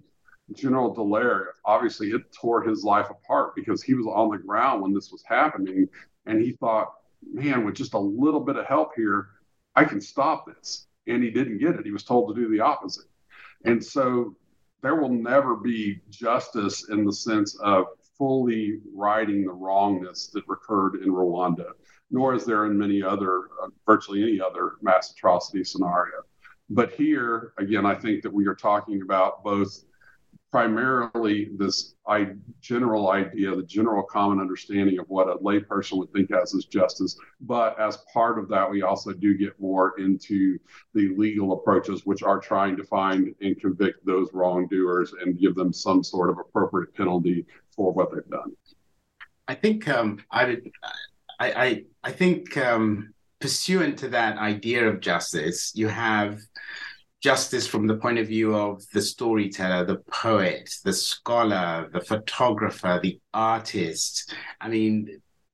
General 0.54 0.96
Dallaire, 0.96 1.48
obviously, 1.66 2.12
it 2.12 2.22
tore 2.32 2.64
his 2.64 2.86
life 2.86 3.10
apart 3.10 3.54
because 3.54 3.84
he 3.84 3.96
was 3.96 4.06
on 4.08 4.30
the 4.30 4.38
ground 4.38 4.82
when 4.82 4.94
this 4.94 5.12
was 5.12 5.24
happening. 5.28 5.90
And 6.26 6.42
he 6.42 6.54
thought, 6.54 6.94
man, 7.34 7.66
with 7.66 7.76
just 7.76 7.96
a 7.96 8.00
little 8.00 8.40
bit 8.40 8.56
of 8.56 8.66
help 8.66 8.92
here, 8.96 9.28
I 9.76 9.84
can 9.84 10.00
stop 10.00 10.46
this. 10.46 10.88
And 11.06 11.22
he 11.22 11.32
didn't 11.32 11.58
get 11.58 11.76
it. 11.76 11.86
He 11.86 11.92
was 11.92 12.06
told 12.06 12.34
to 12.34 12.42
do 12.42 12.50
the 12.50 12.62
opposite. 12.62 13.08
And 13.66 13.84
so 13.84 14.36
there 14.82 14.96
will 14.96 15.10
never 15.10 15.56
be 15.56 16.00
justice 16.10 16.90
in 16.90 17.06
the 17.06 17.14
sense 17.14 17.58
of 17.60 17.88
fully 18.18 18.80
righting 18.94 19.44
the 19.44 19.52
wrongness 19.52 20.28
that 20.28 20.44
occurred 20.50 21.02
in 21.04 21.10
Rwanda, 21.10 21.72
nor 22.12 22.34
is 22.34 22.46
there 22.46 22.66
in 22.66 22.78
many 22.78 23.02
other, 23.02 23.50
uh, 23.62 23.68
virtually 23.86 24.24
any 24.24 24.40
other 24.40 24.74
mass 24.82 25.12
atrocity 25.12 25.64
scenario. 25.64 26.22
But 26.70 26.94
here, 26.94 27.54
again, 27.58 27.86
I 27.86 27.96
think 27.96 28.24
that 28.24 28.34
we 28.34 28.48
are 28.48 28.56
talking 28.56 29.02
about 29.02 29.44
both 29.44 29.84
primarily 30.56 31.50
this 31.58 31.96
I, 32.08 32.30
general 32.62 33.12
idea, 33.12 33.54
the 33.54 33.64
general 33.64 34.04
common 34.04 34.40
understanding 34.40 35.00
of 35.00 35.06
what 35.10 35.28
a 35.28 35.36
layperson 35.40 35.98
would 35.98 36.14
think 36.14 36.32
as 36.32 36.54
is 36.54 36.64
justice. 36.64 37.18
But 37.42 37.78
as 37.78 37.98
part 38.14 38.40
of 38.40 38.48
that, 38.48 38.72
we 38.72 38.82
also 38.82 39.12
do 39.12 39.38
get 39.38 39.60
more 39.60 40.00
into 40.00 40.58
the 40.94 41.14
legal 41.18 41.52
approaches, 41.52 42.06
which 42.06 42.24
are 42.24 42.40
trying 42.40 42.78
to 42.78 42.86
find 42.86 43.36
and 43.42 43.60
convict 43.60 44.06
those 44.06 44.30
wrongdoers 44.32 45.12
and 45.22 45.38
give 45.38 45.56
them 45.56 45.74
some 45.74 46.02
sort 46.06 46.30
of 46.30 46.38
appropriate 46.40 46.96
penalty 46.96 47.46
for 47.76 47.92
what 47.92 48.14
they've 48.14 48.30
done. 48.30 48.56
I 49.50 49.56
think 49.56 49.90
um, 49.90 50.20
I, 50.32 50.62
I, 51.38 51.52
I, 51.52 51.84
I 52.02 52.12
think 52.14 52.56
um, 52.56 53.14
pursuant 53.42 54.00
to 54.00 54.08
that 54.08 54.38
idea 54.38 54.88
of 54.88 55.02
justice, 55.02 55.74
you 55.76 55.90
have 55.90 56.40
justice 57.26 57.66
from 57.66 57.88
the 57.88 57.98
point 57.98 58.20
of 58.20 58.28
view 58.28 58.56
of 58.56 58.84
the 58.94 59.02
storyteller, 59.02 59.84
the 59.84 59.98
poet, 60.12 60.70
the 60.84 60.94
scholar, 60.94 61.90
the 61.92 62.00
photographer, 62.00 63.00
the 63.02 63.20
artist. 63.34 64.32
I 64.62 64.70
mean, 64.70 64.94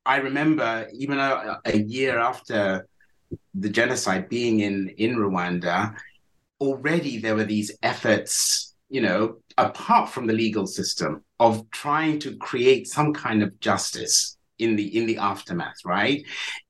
I 0.05 0.17
remember 0.17 0.89
even 0.93 1.17
a, 1.17 1.61
a 1.63 1.77
year 1.77 2.19
after 2.19 2.85
the 3.53 3.69
genocide 3.69 4.27
being 4.27 4.59
in, 4.59 4.89
in 4.97 5.15
Rwanda, 5.15 5.95
already 6.59 7.19
there 7.19 7.37
were 7.37 7.45
these 7.45 7.71
efforts, 7.81 8.75
you 8.89 8.99
know, 8.99 9.37
apart 9.57 10.09
from 10.09 10.27
the 10.27 10.33
legal 10.33 10.67
system, 10.67 11.23
of 11.39 11.71
trying 11.71 12.19
to 12.19 12.35
create 12.35 12.85
some 12.85 13.13
kind 13.13 13.41
of 13.41 13.57
justice 13.61 14.35
in 14.61 14.75
the 14.75 14.97
in 14.97 15.05
the 15.05 15.17
aftermath, 15.17 15.83
right? 15.85 16.23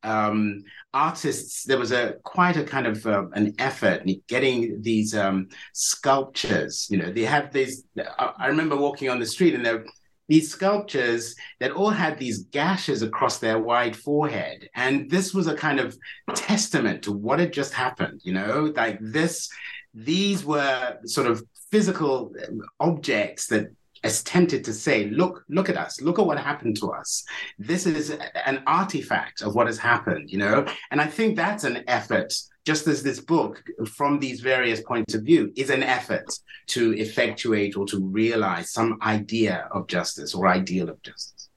Um, 0.03 0.63
artists, 0.93 1.63
there 1.63 1.77
was 1.77 1.91
a 1.91 2.13
quite 2.23 2.57
a 2.57 2.63
kind 2.63 2.87
of 2.87 3.05
uh, 3.05 3.29
an 3.33 3.53
effort 3.59 4.03
in 4.05 4.21
getting 4.27 4.81
these 4.81 5.15
um, 5.15 5.49
sculptures. 5.73 6.87
You 6.89 6.97
know, 6.97 7.11
they 7.11 7.23
have 7.23 7.51
these. 7.53 7.83
I 8.17 8.47
remember 8.47 8.75
walking 8.75 9.09
on 9.09 9.19
the 9.19 9.25
street 9.25 9.55
and 9.55 9.65
there 9.65 9.85
these 10.31 10.49
sculptures 10.49 11.35
that 11.59 11.71
all 11.71 11.89
had 11.89 12.17
these 12.17 12.45
gashes 12.45 13.01
across 13.01 13.39
their 13.39 13.59
wide 13.59 13.97
forehead. 13.97 14.69
And 14.75 15.09
this 15.09 15.33
was 15.33 15.47
a 15.47 15.55
kind 15.55 15.77
of 15.77 15.97
testament 16.35 17.03
to 17.03 17.11
what 17.11 17.39
had 17.39 17.51
just 17.51 17.73
happened, 17.73 18.21
you 18.23 18.31
know, 18.31 18.71
like 18.73 18.97
this, 19.01 19.49
these 19.93 20.45
were 20.45 20.97
sort 21.03 21.27
of 21.27 21.43
physical 21.69 22.33
objects 22.79 23.47
that 23.47 23.75
as 24.03 24.23
tempted 24.23 24.63
to 24.65 24.73
say, 24.73 25.05
look, 25.09 25.43
look 25.49 25.69
at 25.69 25.77
us, 25.77 26.01
look 26.01 26.17
at 26.19 26.25
what 26.25 26.39
happened 26.39 26.77
to 26.77 26.91
us. 26.91 27.23
This 27.59 27.85
is 27.85 28.17
an 28.45 28.63
artifact 28.65 29.41
of 29.41 29.53
what 29.53 29.67
has 29.67 29.77
happened, 29.77 30.31
you 30.31 30.37
know? 30.37 30.65
And 30.89 30.99
I 30.99 31.07
think 31.07 31.35
that's 31.35 31.63
an 31.63 31.83
effort, 31.87 32.33
just 32.65 32.87
as 32.87 33.03
this 33.03 33.19
book, 33.19 33.63
from 33.85 34.19
these 34.19 34.41
various 34.41 34.81
points 34.81 35.13
of 35.13 35.23
view, 35.23 35.51
is 35.55 35.69
an 35.69 35.83
effort 35.83 36.33
to 36.67 36.93
effectuate 36.93 37.77
or 37.77 37.85
to 37.87 37.99
realize 37.99 38.71
some 38.71 38.97
idea 39.03 39.67
of 39.71 39.87
justice 39.87 40.33
or 40.33 40.47
ideal 40.47 40.89
of 40.89 41.01
justice. 41.03 41.49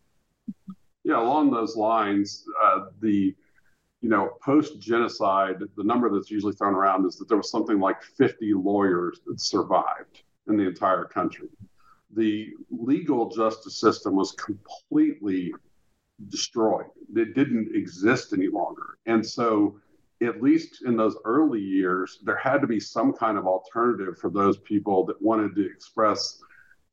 Yeah, 1.02 1.20
along 1.20 1.50
those 1.50 1.76
lines, 1.76 2.44
uh, 2.62 2.86
the 3.00 3.34
you 4.00 4.10
know, 4.10 4.32
post 4.44 4.78
genocide, 4.80 5.56
the 5.78 5.82
number 5.82 6.10
that's 6.10 6.30
usually 6.30 6.52
thrown 6.52 6.74
around 6.74 7.06
is 7.06 7.16
that 7.16 7.26
there 7.26 7.38
was 7.38 7.50
something 7.50 7.80
like 7.80 8.02
50 8.02 8.52
lawyers 8.52 9.20
that 9.26 9.40
survived 9.40 10.24
in 10.46 10.58
the 10.58 10.64
entire 10.64 11.04
country 11.04 11.48
the 12.14 12.50
legal 12.70 13.30
justice 13.30 13.80
system 13.80 14.16
was 14.16 14.32
completely 14.32 15.52
destroyed. 16.28 16.86
It 17.14 17.34
didn't 17.34 17.74
exist 17.74 18.32
any 18.32 18.48
longer. 18.48 18.98
And 19.06 19.24
so, 19.24 19.80
at 20.22 20.40
least 20.40 20.84
in 20.86 20.96
those 20.96 21.18
early 21.24 21.60
years, 21.60 22.20
there 22.22 22.36
had 22.36 22.60
to 22.60 22.66
be 22.66 22.80
some 22.80 23.12
kind 23.12 23.36
of 23.36 23.46
alternative 23.46 24.16
for 24.18 24.30
those 24.30 24.58
people 24.58 25.04
that 25.06 25.20
wanted 25.20 25.54
to 25.56 25.66
express, 25.66 26.40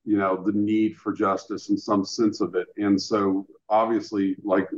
you 0.03 0.17
know, 0.17 0.43
the 0.43 0.51
need 0.51 0.97
for 0.97 1.13
justice 1.13 1.69
and 1.69 1.79
some 1.79 2.03
sense 2.03 2.41
of 2.41 2.55
it. 2.55 2.67
And 2.77 2.99
so, 2.99 3.45
obviously, 3.69 4.35
like 4.43 4.69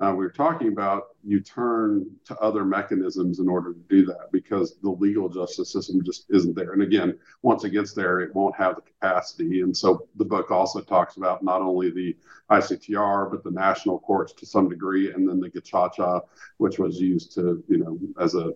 uh, 0.00 0.10
we 0.10 0.24
were 0.24 0.30
talking 0.30 0.68
about, 0.68 1.10
you 1.22 1.40
turn 1.40 2.04
to 2.24 2.36
other 2.38 2.64
mechanisms 2.64 3.38
in 3.38 3.48
order 3.48 3.72
to 3.72 3.78
do 3.88 4.04
that 4.04 4.32
because 4.32 4.76
the 4.82 4.90
legal 4.90 5.28
justice 5.28 5.70
system 5.72 6.02
just 6.02 6.26
isn't 6.30 6.56
there. 6.56 6.72
And 6.72 6.82
again, 6.82 7.16
once 7.42 7.62
it 7.62 7.70
gets 7.70 7.94
there, 7.94 8.20
it 8.20 8.34
won't 8.34 8.56
have 8.56 8.74
the 8.74 8.82
capacity. 8.82 9.60
And 9.60 9.76
so 9.76 10.08
the 10.16 10.24
book 10.24 10.50
also 10.50 10.80
talks 10.80 11.16
about 11.16 11.44
not 11.44 11.62
only 11.62 11.90
the 11.90 12.16
ICTR, 12.50 13.30
but 13.30 13.44
the 13.44 13.52
national 13.52 14.00
courts 14.00 14.32
to 14.32 14.46
some 14.46 14.68
degree, 14.68 15.12
and 15.12 15.28
then 15.28 15.38
the 15.38 15.48
Gacaca, 15.48 16.22
which 16.56 16.80
was 16.80 17.00
used 17.00 17.32
to, 17.36 17.62
you 17.68 17.78
know, 17.78 17.96
as 18.20 18.34
a, 18.34 18.52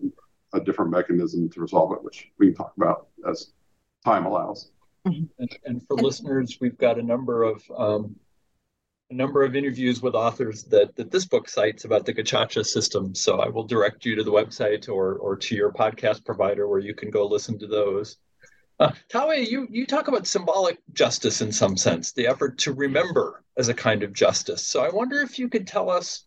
a 0.53 0.59
different 0.59 0.91
mechanism 0.91 1.49
to 1.51 1.61
resolve 1.61 1.93
it, 1.93 2.03
which 2.03 2.31
we 2.37 2.47
can 2.47 2.55
talk 2.55 2.73
about 2.75 3.07
as 3.29 3.53
time 4.03 4.25
allows. 4.25 4.71
And, 5.05 5.29
and 5.63 5.87
for 5.87 5.95
listeners, 5.95 6.57
we've 6.59 6.77
got 6.77 6.99
a 6.99 7.03
number 7.03 7.43
of 7.43 7.63
um, 7.77 8.15
a 9.11 9.13
number 9.15 9.43
of 9.43 9.55
interviews 9.55 10.01
with 10.01 10.13
authors 10.13 10.63
that, 10.65 10.95
that 10.95 11.09
this 11.09 11.25
book 11.25 11.49
cites 11.49 11.83
about 11.83 12.05
the 12.05 12.13
Gacaca 12.13 12.63
system. 12.63 13.15
So 13.15 13.39
I 13.39 13.49
will 13.49 13.63
direct 13.63 14.05
you 14.05 14.15
to 14.15 14.23
the 14.23 14.31
website 14.31 14.87
or, 14.87 15.15
or 15.15 15.35
to 15.35 15.55
your 15.55 15.71
podcast 15.71 16.23
provider 16.23 16.67
where 16.67 16.79
you 16.79 16.93
can 16.93 17.09
go 17.09 17.25
listen 17.25 17.57
to 17.59 17.67
those. 17.67 18.17
Uh, 18.79 18.91
Tawe, 19.09 19.31
you, 19.31 19.67
you 19.71 19.85
talk 19.85 20.07
about 20.07 20.27
symbolic 20.27 20.77
justice 20.93 21.41
in 21.41 21.51
some 21.51 21.75
sense, 21.75 22.13
the 22.13 22.27
effort 22.27 22.59
to 22.59 22.71
remember 22.71 23.43
as 23.57 23.67
a 23.67 23.73
kind 23.73 24.03
of 24.03 24.13
justice. 24.13 24.63
So 24.63 24.81
I 24.81 24.89
wonder 24.89 25.21
if 25.21 25.39
you 25.39 25.49
could 25.49 25.67
tell 25.67 25.89
us 25.89 26.25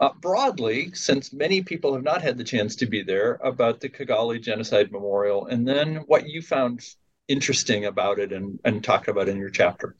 uh, 0.00 0.10
broadly, 0.20 0.92
since 0.94 1.32
many 1.32 1.60
people 1.60 1.92
have 1.92 2.02
not 2.02 2.22
had 2.22 2.38
the 2.38 2.44
chance 2.44 2.74
to 2.76 2.86
be 2.86 3.02
there, 3.02 3.38
about 3.44 3.80
the 3.80 3.90
Kigali 3.90 4.40
Genocide 4.40 4.90
Memorial, 4.90 5.46
and 5.46 5.68
then 5.68 5.96
what 6.06 6.26
you 6.26 6.40
found 6.40 6.80
interesting 7.28 7.84
about 7.84 8.18
it 8.18 8.32
and, 8.32 8.58
and 8.64 8.82
talk 8.82 9.08
about 9.08 9.28
in 9.28 9.36
your 9.36 9.50
chapter. 9.50 9.94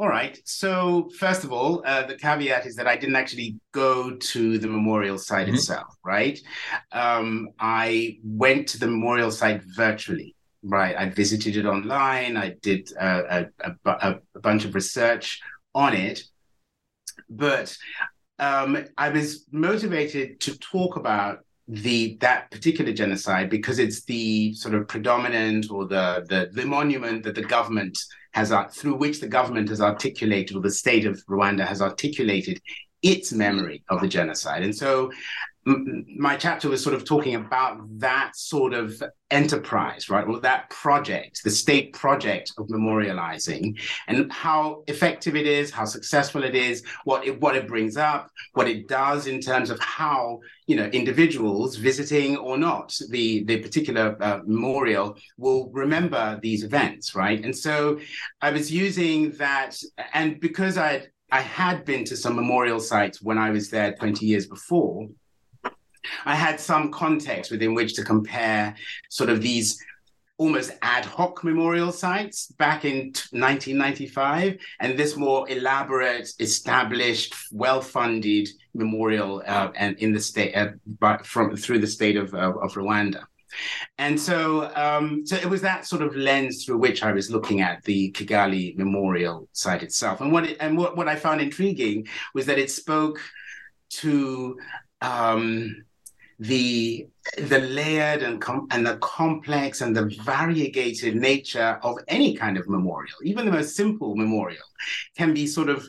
All 0.00 0.08
right. 0.08 0.40
So 0.46 1.10
first 1.18 1.44
of 1.44 1.52
all, 1.52 1.82
uh, 1.84 2.06
the 2.06 2.16
caveat 2.16 2.64
is 2.64 2.74
that 2.76 2.86
I 2.86 2.96
didn't 2.96 3.16
actually 3.16 3.60
go 3.72 4.16
to 4.16 4.58
the 4.58 4.66
memorial 4.66 5.18
site 5.18 5.46
mm-hmm. 5.46 5.56
itself, 5.56 5.94
right? 6.02 6.40
Um, 6.90 7.50
I 7.58 8.18
went 8.24 8.66
to 8.68 8.78
the 8.78 8.86
memorial 8.86 9.30
site 9.30 9.62
virtually, 9.76 10.34
right? 10.62 10.96
I 10.96 11.10
visited 11.10 11.56
it 11.56 11.66
online. 11.66 12.38
I 12.38 12.56
did 12.62 12.90
uh, 12.98 13.44
a, 13.62 13.70
a, 13.84 14.20
a, 14.34 14.40
bunch 14.40 14.64
of 14.64 14.74
research 14.74 15.38
on 15.74 15.92
it, 15.92 16.22
but 17.28 17.76
um, 18.38 18.86
I 18.96 19.10
was 19.10 19.44
motivated 19.52 20.40
to 20.40 20.58
talk 20.58 20.96
about 20.96 21.40
the 21.68 22.16
that 22.20 22.50
particular 22.50 22.92
genocide 22.92 23.48
because 23.48 23.78
it's 23.78 24.02
the 24.04 24.52
sort 24.54 24.74
of 24.74 24.88
predominant 24.88 25.70
or 25.70 25.86
the 25.86 26.24
the, 26.28 26.50
the 26.52 26.66
monument 26.66 27.22
that 27.22 27.34
the 27.34 27.42
government 27.42 27.96
has 28.32 28.52
uh, 28.52 28.64
through 28.64 28.96
which 28.96 29.20
the 29.20 29.28
government 29.28 29.68
has 29.68 29.80
articulated 29.80 30.56
or 30.56 30.60
the 30.60 30.70
state 30.70 31.06
of 31.06 31.24
Rwanda 31.26 31.66
has 31.66 31.82
articulated 31.82 32.60
its 33.02 33.32
memory 33.32 33.82
of 33.88 34.00
the 34.00 34.08
genocide. 34.08 34.62
And 34.62 34.74
so 34.74 35.10
my 36.16 36.36
chapter 36.36 36.68
was 36.68 36.82
sort 36.82 36.94
of 36.94 37.04
talking 37.04 37.34
about 37.34 37.80
that 37.98 38.36
sort 38.36 38.72
of 38.72 39.02
enterprise, 39.30 40.10
right? 40.10 40.26
Well, 40.26 40.40
that 40.40 40.70
project, 40.70 41.42
the 41.44 41.50
state 41.50 41.92
project 41.92 42.52
of 42.58 42.66
memorializing, 42.68 43.78
and 44.08 44.30
how 44.32 44.82
effective 44.86 45.36
it 45.36 45.46
is, 45.46 45.70
how 45.70 45.84
successful 45.84 46.44
it 46.44 46.54
is, 46.54 46.82
what 47.04 47.26
it 47.26 47.40
what 47.40 47.56
it 47.56 47.68
brings 47.68 47.96
up, 47.96 48.30
what 48.54 48.68
it 48.68 48.88
does 48.88 49.26
in 49.26 49.40
terms 49.40 49.70
of 49.70 49.78
how 49.80 50.40
you 50.66 50.76
know 50.76 50.86
individuals 50.86 51.76
visiting 51.76 52.36
or 52.36 52.56
not 52.56 52.96
the 53.10 53.44
the 53.44 53.58
particular 53.58 54.16
uh, 54.20 54.40
memorial 54.44 55.16
will 55.38 55.70
remember 55.72 56.38
these 56.42 56.64
events, 56.64 57.14
right? 57.14 57.44
And 57.44 57.56
so 57.56 58.00
I 58.40 58.50
was 58.50 58.72
using 58.72 59.32
that, 59.32 59.80
and 60.12 60.40
because 60.40 60.76
I 60.76 61.06
I 61.32 61.40
had 61.40 61.84
been 61.84 62.04
to 62.06 62.16
some 62.16 62.34
memorial 62.34 62.80
sites 62.80 63.22
when 63.22 63.38
I 63.38 63.50
was 63.50 63.70
there 63.70 63.92
20 63.92 64.26
years 64.26 64.46
before 64.46 65.08
I 66.24 66.34
had 66.34 66.60
some 66.60 66.90
context 66.90 67.50
within 67.50 67.74
which 67.74 67.94
to 67.94 68.04
compare 68.04 68.74
sort 69.08 69.30
of 69.30 69.42
these 69.42 69.82
almost 70.40 70.70
ad 70.80 71.04
hoc 71.04 71.44
memorial 71.44 71.92
sites 71.92 72.46
back 72.52 72.86
in 72.86 73.12
1995, 73.32 74.56
and 74.80 74.98
this 74.98 75.14
more 75.14 75.46
elaborate, 75.50 76.32
established, 76.40 77.34
well-funded 77.52 78.48
memorial 78.72 79.42
uh, 79.46 79.70
and 79.76 79.98
in 79.98 80.12
the 80.12 80.20
state 80.20 80.54
uh, 80.54 81.18
from 81.24 81.54
through 81.56 81.78
the 81.78 81.86
state 81.86 82.16
of, 82.16 82.32
of, 82.32 82.56
of 82.56 82.72
Rwanda. 82.72 83.24
And 83.98 84.18
so, 84.18 84.74
um, 84.74 85.26
so 85.26 85.36
it 85.36 85.44
was 85.44 85.60
that 85.60 85.86
sort 85.86 86.00
of 86.00 86.16
lens 86.16 86.64
through 86.64 86.78
which 86.78 87.02
I 87.02 87.12
was 87.12 87.30
looking 87.30 87.60
at 87.60 87.82
the 87.84 88.10
Kigali 88.12 88.76
Memorial 88.78 89.46
site 89.52 89.82
itself. 89.82 90.22
And 90.22 90.32
what 90.32 90.44
it, 90.44 90.56
and 90.60 90.78
what, 90.78 90.96
what 90.96 91.08
I 91.08 91.16
found 91.16 91.42
intriguing 91.42 92.08
was 92.32 92.46
that 92.46 92.58
it 92.58 92.70
spoke 92.70 93.20
to 93.90 94.56
um, 95.02 95.84
the 96.40 97.06
the 97.36 97.58
layered 97.58 98.22
and 98.22 98.40
com- 98.40 98.66
and 98.70 98.86
the 98.86 98.96
complex 98.96 99.82
and 99.82 99.94
the 99.94 100.06
variegated 100.24 101.14
nature 101.14 101.78
of 101.82 101.98
any 102.08 102.34
kind 102.34 102.56
of 102.56 102.66
memorial, 102.66 103.14
even 103.22 103.44
the 103.44 103.52
most 103.52 103.76
simple 103.76 104.16
memorial, 104.16 104.64
can 105.16 105.34
be 105.34 105.46
sort 105.46 105.68
of 105.68 105.88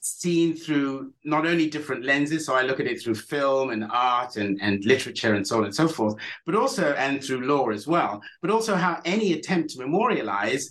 seen 0.00 0.56
through 0.56 1.12
not 1.24 1.46
only 1.46 1.70
different 1.70 2.04
lenses, 2.04 2.46
so 2.46 2.54
I 2.54 2.62
look 2.62 2.80
at 2.80 2.86
it 2.86 3.00
through 3.00 3.14
film 3.14 3.70
and 3.70 3.84
art 3.92 4.36
and, 4.36 4.58
and 4.60 4.84
literature 4.84 5.34
and 5.34 5.46
so 5.46 5.58
on 5.58 5.66
and 5.66 5.74
so 5.74 5.86
forth, 5.86 6.16
but 6.46 6.56
also 6.56 6.92
and 6.94 7.22
through 7.22 7.46
law 7.46 7.68
as 7.68 7.86
well, 7.86 8.20
but 8.42 8.50
also 8.50 8.74
how 8.74 9.00
any 9.04 9.34
attempt 9.34 9.70
to 9.70 9.78
memorialize 9.78 10.68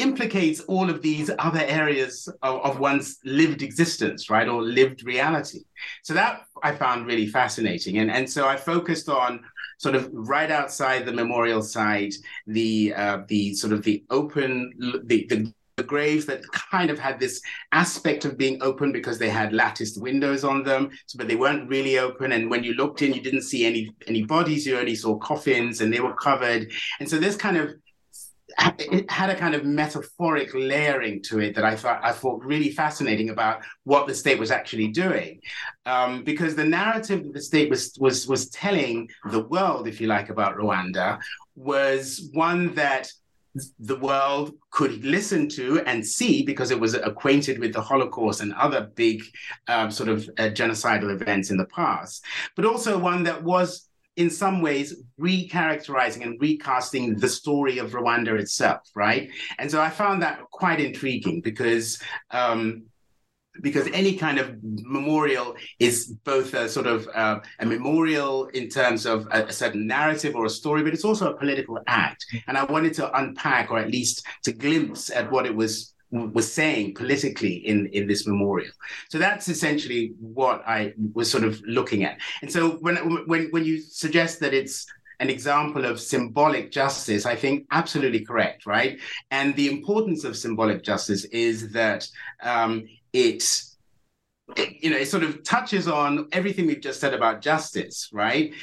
implicates 0.00 0.60
all 0.60 0.88
of 0.90 1.02
these 1.02 1.30
other 1.38 1.64
areas 1.66 2.28
of, 2.42 2.60
of 2.62 2.78
one's 2.78 3.18
lived 3.24 3.62
existence, 3.62 4.30
right, 4.30 4.48
or 4.48 4.62
lived 4.62 5.04
reality. 5.04 5.60
So 6.02 6.14
that 6.14 6.42
I 6.62 6.74
found 6.74 7.06
really 7.06 7.26
fascinating. 7.26 7.98
And, 7.98 8.10
and 8.10 8.28
so 8.28 8.46
I 8.46 8.56
focused 8.56 9.08
on 9.08 9.40
sort 9.78 9.94
of 9.94 10.08
right 10.12 10.50
outside 10.50 11.06
the 11.06 11.12
memorial 11.12 11.62
site, 11.62 12.14
the 12.46 12.92
uh, 12.94 13.18
the 13.28 13.54
sort 13.54 13.72
of 13.72 13.82
the 13.82 14.04
open 14.10 14.72
the, 15.04 15.26
the 15.28 15.52
the 15.80 15.86
graves 15.86 16.26
that 16.26 16.42
kind 16.52 16.90
of 16.90 16.98
had 16.98 17.18
this 17.18 17.40
aspect 17.72 18.26
of 18.26 18.36
being 18.36 18.62
open 18.62 18.92
because 18.92 19.18
they 19.18 19.30
had 19.30 19.54
latticed 19.54 19.98
windows 19.98 20.44
on 20.44 20.62
them, 20.62 20.90
but 21.14 21.26
they 21.26 21.36
weren't 21.36 21.70
really 21.70 21.98
open. 21.98 22.32
And 22.32 22.50
when 22.50 22.62
you 22.62 22.74
looked 22.74 23.00
in, 23.00 23.14
you 23.14 23.22
didn't 23.22 23.42
see 23.42 23.64
any 23.64 23.90
any 24.06 24.22
bodies. 24.24 24.66
You 24.66 24.78
only 24.78 24.94
saw 24.94 25.16
coffins, 25.16 25.80
and 25.80 25.90
they 25.90 26.00
were 26.00 26.14
covered. 26.14 26.70
And 26.98 27.08
so 27.08 27.18
this 27.18 27.36
kind 27.36 27.56
of 27.56 27.74
it 28.58 29.10
had 29.10 29.30
a 29.30 29.36
kind 29.36 29.54
of 29.54 29.64
metaphoric 29.64 30.50
layering 30.54 31.22
to 31.22 31.40
it 31.40 31.54
that 31.54 31.64
I 31.64 31.76
thought 31.76 32.00
I 32.02 32.12
thought 32.12 32.44
really 32.44 32.70
fascinating 32.70 33.30
about 33.30 33.62
what 33.84 34.06
the 34.06 34.14
state 34.14 34.38
was 34.38 34.50
actually 34.50 34.88
doing, 34.88 35.40
um, 35.86 36.24
because 36.24 36.54
the 36.54 36.64
narrative 36.64 37.24
that 37.24 37.34
the 37.34 37.42
state 37.42 37.70
was 37.70 37.96
was 37.98 38.26
was 38.26 38.50
telling 38.50 39.08
the 39.30 39.44
world, 39.44 39.88
if 39.88 40.00
you 40.00 40.06
like, 40.06 40.28
about 40.30 40.56
Rwanda 40.56 41.20
was 41.56 42.30
one 42.32 42.74
that 42.74 43.10
the 43.80 43.96
world 43.96 44.52
could 44.70 45.04
listen 45.04 45.48
to 45.48 45.80
and 45.80 46.06
see 46.06 46.44
because 46.44 46.70
it 46.70 46.78
was 46.78 46.94
acquainted 46.94 47.58
with 47.58 47.72
the 47.72 47.80
Holocaust 47.80 48.40
and 48.40 48.54
other 48.54 48.90
big 48.94 49.22
um, 49.66 49.90
sort 49.90 50.08
of 50.08 50.28
uh, 50.38 50.44
genocidal 50.44 51.10
events 51.10 51.50
in 51.50 51.56
the 51.56 51.66
past, 51.66 52.24
but 52.54 52.64
also 52.64 52.96
one 52.96 53.24
that 53.24 53.42
was 53.42 53.89
in 54.20 54.28
some 54.28 54.60
ways 54.60 55.02
recharacterizing 55.18 56.22
and 56.22 56.38
recasting 56.42 57.16
the 57.16 57.28
story 57.28 57.78
of 57.78 57.92
Rwanda 57.92 58.38
itself, 58.38 58.82
right? 58.94 59.30
And 59.58 59.70
so 59.70 59.80
I 59.80 59.88
found 59.88 60.22
that 60.22 60.42
quite 60.50 60.78
intriguing 60.78 61.40
because 61.40 61.98
um, 62.30 62.84
because 63.62 63.86
any 63.92 64.16
kind 64.16 64.38
of 64.38 64.56
memorial 64.62 65.56
is 65.78 66.12
both 66.24 66.52
a 66.52 66.68
sort 66.68 66.86
of 66.86 67.08
uh, 67.14 67.40
a 67.60 67.66
memorial 67.66 68.46
in 68.48 68.68
terms 68.68 69.06
of 69.06 69.26
a, 69.32 69.44
a, 69.46 69.52
certain 69.52 69.86
narrative 69.86 70.36
or 70.36 70.44
a 70.44 70.50
story, 70.50 70.82
but 70.82 70.92
it's 70.92 71.04
also 71.04 71.32
a 71.32 71.36
political 71.36 71.78
act. 71.86 72.24
And 72.46 72.58
I 72.58 72.64
wanted 72.64 72.94
to 72.94 73.18
unpack, 73.18 73.70
or 73.70 73.78
at 73.78 73.90
least 73.90 74.24
to 74.44 74.52
glimpse 74.52 75.10
at 75.10 75.30
what 75.32 75.46
it 75.46 75.54
was 75.54 75.94
was 76.10 76.52
saying 76.52 76.94
politically 76.94 77.54
in 77.54 77.86
in 77.88 78.06
this 78.08 78.26
memorial. 78.26 78.72
So 79.08 79.18
that's 79.18 79.48
essentially 79.48 80.14
what 80.18 80.62
I 80.66 80.92
was 81.12 81.30
sort 81.30 81.44
of 81.44 81.60
looking 81.66 82.04
at. 82.04 82.18
And 82.42 82.50
so 82.50 82.70
when 82.80 82.96
when 83.26 83.48
when 83.50 83.64
you 83.64 83.80
suggest 83.80 84.40
that 84.40 84.52
it's 84.52 84.86
an 85.20 85.28
example 85.28 85.84
of 85.84 86.00
symbolic 86.00 86.72
justice, 86.72 87.26
I 87.26 87.36
think 87.36 87.66
absolutely 87.70 88.24
correct, 88.24 88.64
right? 88.64 88.98
And 89.30 89.54
the 89.54 89.70
importance 89.70 90.24
of 90.24 90.34
symbolic 90.34 90.82
justice 90.82 91.26
is 91.26 91.72
that 91.72 92.08
um, 92.42 92.88
it, 93.12 93.44
you 94.56 94.88
know, 94.88 94.96
it 94.96 95.08
sort 95.08 95.22
of 95.22 95.44
touches 95.44 95.86
on 95.86 96.28
everything 96.32 96.66
we've 96.66 96.80
just 96.80 97.00
said 97.00 97.12
about 97.12 97.42
justice, 97.42 98.08
right? 98.12 98.54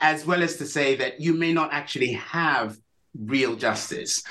As 0.00 0.26
well 0.26 0.42
as 0.42 0.56
to 0.56 0.66
say 0.66 0.96
that 0.96 1.20
you 1.20 1.32
may 1.32 1.52
not 1.52 1.72
actually 1.72 2.12
have 2.14 2.76
real 3.16 3.54
justice. 3.54 4.24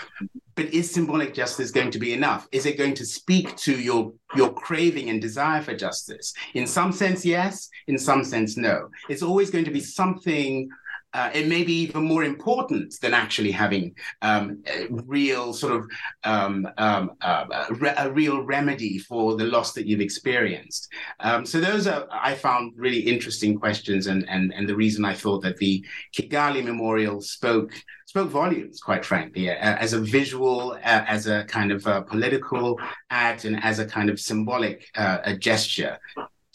But 0.55 0.73
is 0.73 0.89
symbolic 0.89 1.33
justice 1.33 1.71
going 1.71 1.91
to 1.91 1.99
be 1.99 2.13
enough? 2.13 2.47
Is 2.51 2.65
it 2.65 2.77
going 2.77 2.93
to 2.95 3.05
speak 3.05 3.55
to 3.57 3.77
your 3.77 4.13
your 4.35 4.53
craving 4.53 5.09
and 5.09 5.21
desire 5.21 5.61
for 5.61 5.75
justice? 5.75 6.33
In 6.53 6.65
some 6.65 6.91
sense, 6.91 7.25
yes. 7.25 7.69
In 7.87 7.97
some 7.97 8.23
sense, 8.23 8.55
no. 8.55 8.89
It's 9.09 9.21
always 9.23 9.49
going 9.49 9.65
to 9.65 9.71
be 9.71 9.81
something 9.81 10.69
uh, 11.15 11.29
it 11.33 11.47
may 11.47 11.63
be 11.63 11.71
even 11.83 12.03
more 12.03 12.25
important 12.25 12.99
than 12.99 13.13
actually 13.13 13.51
having 13.51 13.95
um, 14.21 14.61
a 14.67 14.87
real 14.89 15.53
sort 15.53 15.71
of 15.71 15.89
um, 16.25 16.67
um, 16.77 17.11
uh, 17.21 17.45
a, 17.69 17.73
re- 17.73 17.93
a, 17.97 18.11
real 18.11 18.41
remedy 18.43 18.97
for 18.97 19.37
the 19.37 19.45
loss 19.45 19.71
that 19.71 19.87
you've 19.87 20.01
experienced. 20.01 20.91
Um, 21.21 21.45
so 21.45 21.61
those 21.61 21.87
are 21.87 22.05
I 22.11 22.35
found 22.35 22.73
really 22.75 22.99
interesting 22.99 23.57
questions, 23.57 24.07
and 24.07 24.27
and 24.27 24.53
and 24.53 24.67
the 24.67 24.75
reason 24.75 25.05
I 25.05 25.13
thought 25.13 25.41
that 25.43 25.55
the 25.55 25.85
Kigali 26.13 26.61
Memorial 26.61 27.21
spoke 27.21 27.71
spoke 28.05 28.29
volumes, 28.29 28.81
quite 28.81 29.05
frankly, 29.05 29.49
uh, 29.49 29.53
as 29.53 29.93
a 29.93 30.01
visual, 30.01 30.73
uh, 30.73 31.05
as 31.07 31.27
a 31.27 31.45
kind 31.45 31.71
of 31.71 31.87
a 31.87 32.01
political 32.01 32.77
act, 33.09 33.45
and 33.45 33.63
as 33.63 33.79
a 33.79 33.85
kind 33.85 34.09
of 34.09 34.19
symbolic 34.19 34.89
uh, 34.95 35.19
a 35.23 35.33
gesture 35.33 35.97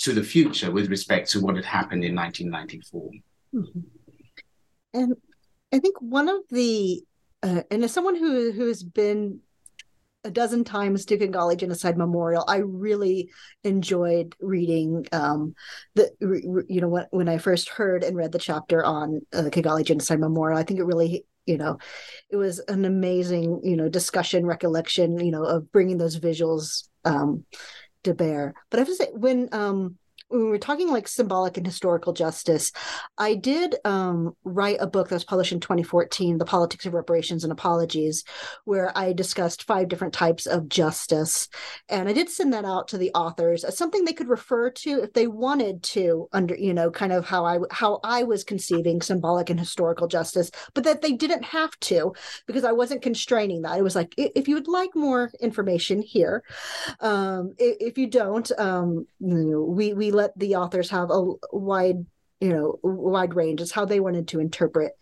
to 0.00 0.12
the 0.12 0.22
future 0.22 0.70
with 0.70 0.90
respect 0.90 1.30
to 1.30 1.40
what 1.40 1.56
had 1.56 1.64
happened 1.64 2.04
in 2.04 2.14
1994. 2.14 3.10
Mm-hmm. 3.54 3.80
And 4.92 5.14
I 5.72 5.78
think 5.78 5.96
one 6.00 6.28
of 6.28 6.40
the 6.50 7.02
uh, 7.42 7.62
and 7.70 7.84
as 7.84 7.92
someone 7.92 8.16
who 8.16 8.52
who's 8.52 8.82
been 8.82 9.40
a 10.24 10.30
dozen 10.30 10.64
times 10.64 11.06
to 11.06 11.16
Kigali 11.16 11.56
Genocide 11.56 11.96
Memorial, 11.96 12.44
I 12.46 12.58
really 12.58 13.30
enjoyed 13.64 14.34
reading 14.40 15.06
um, 15.12 15.54
the 15.94 16.10
you 16.68 16.80
know 16.80 16.88
when 16.88 17.06
when 17.10 17.28
I 17.28 17.38
first 17.38 17.68
heard 17.68 18.04
and 18.04 18.16
read 18.16 18.32
the 18.32 18.38
chapter 18.38 18.84
on 18.84 19.20
uh, 19.32 19.42
the 19.42 19.50
Kigali 19.50 19.84
Genocide 19.84 20.20
Memorial. 20.20 20.58
I 20.58 20.62
think 20.62 20.80
it 20.80 20.84
really 20.84 21.24
you 21.46 21.56
know 21.56 21.78
it 22.28 22.36
was 22.36 22.58
an 22.68 22.84
amazing 22.84 23.60
you 23.64 23.76
know 23.76 23.88
discussion 23.88 24.44
recollection 24.44 25.18
you 25.24 25.32
know 25.32 25.44
of 25.44 25.72
bringing 25.72 25.98
those 25.98 26.18
visuals 26.18 26.88
um, 27.04 27.44
to 28.04 28.12
bear. 28.12 28.54
But 28.70 28.78
I 28.78 28.80
have 28.80 28.88
to 28.88 28.94
say 28.96 29.08
when 29.12 29.48
um, 29.52 29.96
when 30.30 30.48
we 30.48 30.56
are 30.56 30.58
talking 30.58 30.90
like 30.90 31.08
symbolic 31.08 31.56
and 31.56 31.66
historical 31.66 32.12
justice, 32.12 32.70
I 33.18 33.34
did 33.34 33.74
um, 33.84 34.36
write 34.44 34.76
a 34.78 34.86
book 34.86 35.08
that 35.08 35.16
was 35.16 35.24
published 35.24 35.52
in 35.52 35.58
2014, 35.58 36.38
The 36.38 36.44
Politics 36.44 36.86
of 36.86 36.94
Reparations 36.94 37.42
and 37.42 37.52
Apologies, 37.52 38.24
where 38.64 38.96
I 38.96 39.12
discussed 39.12 39.64
five 39.64 39.88
different 39.88 40.14
types 40.14 40.46
of 40.46 40.68
justice. 40.68 41.48
And 41.88 42.08
I 42.08 42.12
did 42.12 42.30
send 42.30 42.52
that 42.52 42.64
out 42.64 42.86
to 42.88 42.98
the 42.98 43.10
authors 43.12 43.64
as 43.64 43.76
something 43.76 44.04
they 44.04 44.12
could 44.12 44.28
refer 44.28 44.70
to 44.70 45.02
if 45.02 45.12
they 45.14 45.26
wanted 45.26 45.82
to 45.82 46.28
under, 46.32 46.54
you 46.54 46.74
know, 46.74 46.92
kind 46.92 47.12
of 47.12 47.26
how 47.26 47.44
I 47.44 47.58
how 47.72 47.98
I 48.04 48.22
was 48.22 48.44
conceiving 48.44 49.02
symbolic 49.02 49.50
and 49.50 49.58
historical 49.58 50.06
justice, 50.06 50.52
but 50.74 50.84
that 50.84 51.02
they 51.02 51.12
didn't 51.12 51.44
have 51.44 51.78
to 51.80 52.14
because 52.46 52.64
I 52.64 52.72
wasn't 52.72 53.02
constraining 53.02 53.62
that. 53.62 53.78
It 53.78 53.82
was 53.82 53.96
like 53.96 54.14
if 54.16 54.46
you 54.46 54.54
would 54.54 54.68
like 54.68 54.94
more 54.94 55.32
information 55.40 56.02
here, 56.02 56.44
um, 57.00 57.54
if 57.58 57.98
you 57.98 58.06
don't, 58.06 58.50
um, 58.58 59.06
we 59.18 59.92
we 59.92 60.12
let 60.20 60.38
the 60.38 60.56
authors 60.56 60.90
have 60.90 61.10
a 61.10 61.20
wide 61.52 62.04
you 62.40 62.48
know 62.48 62.78
wide 62.82 63.34
range. 63.34 63.60
It's 63.60 63.70
how 63.70 63.84
they 63.84 64.00
wanted 64.00 64.28
to 64.28 64.40
interpret 64.40 64.92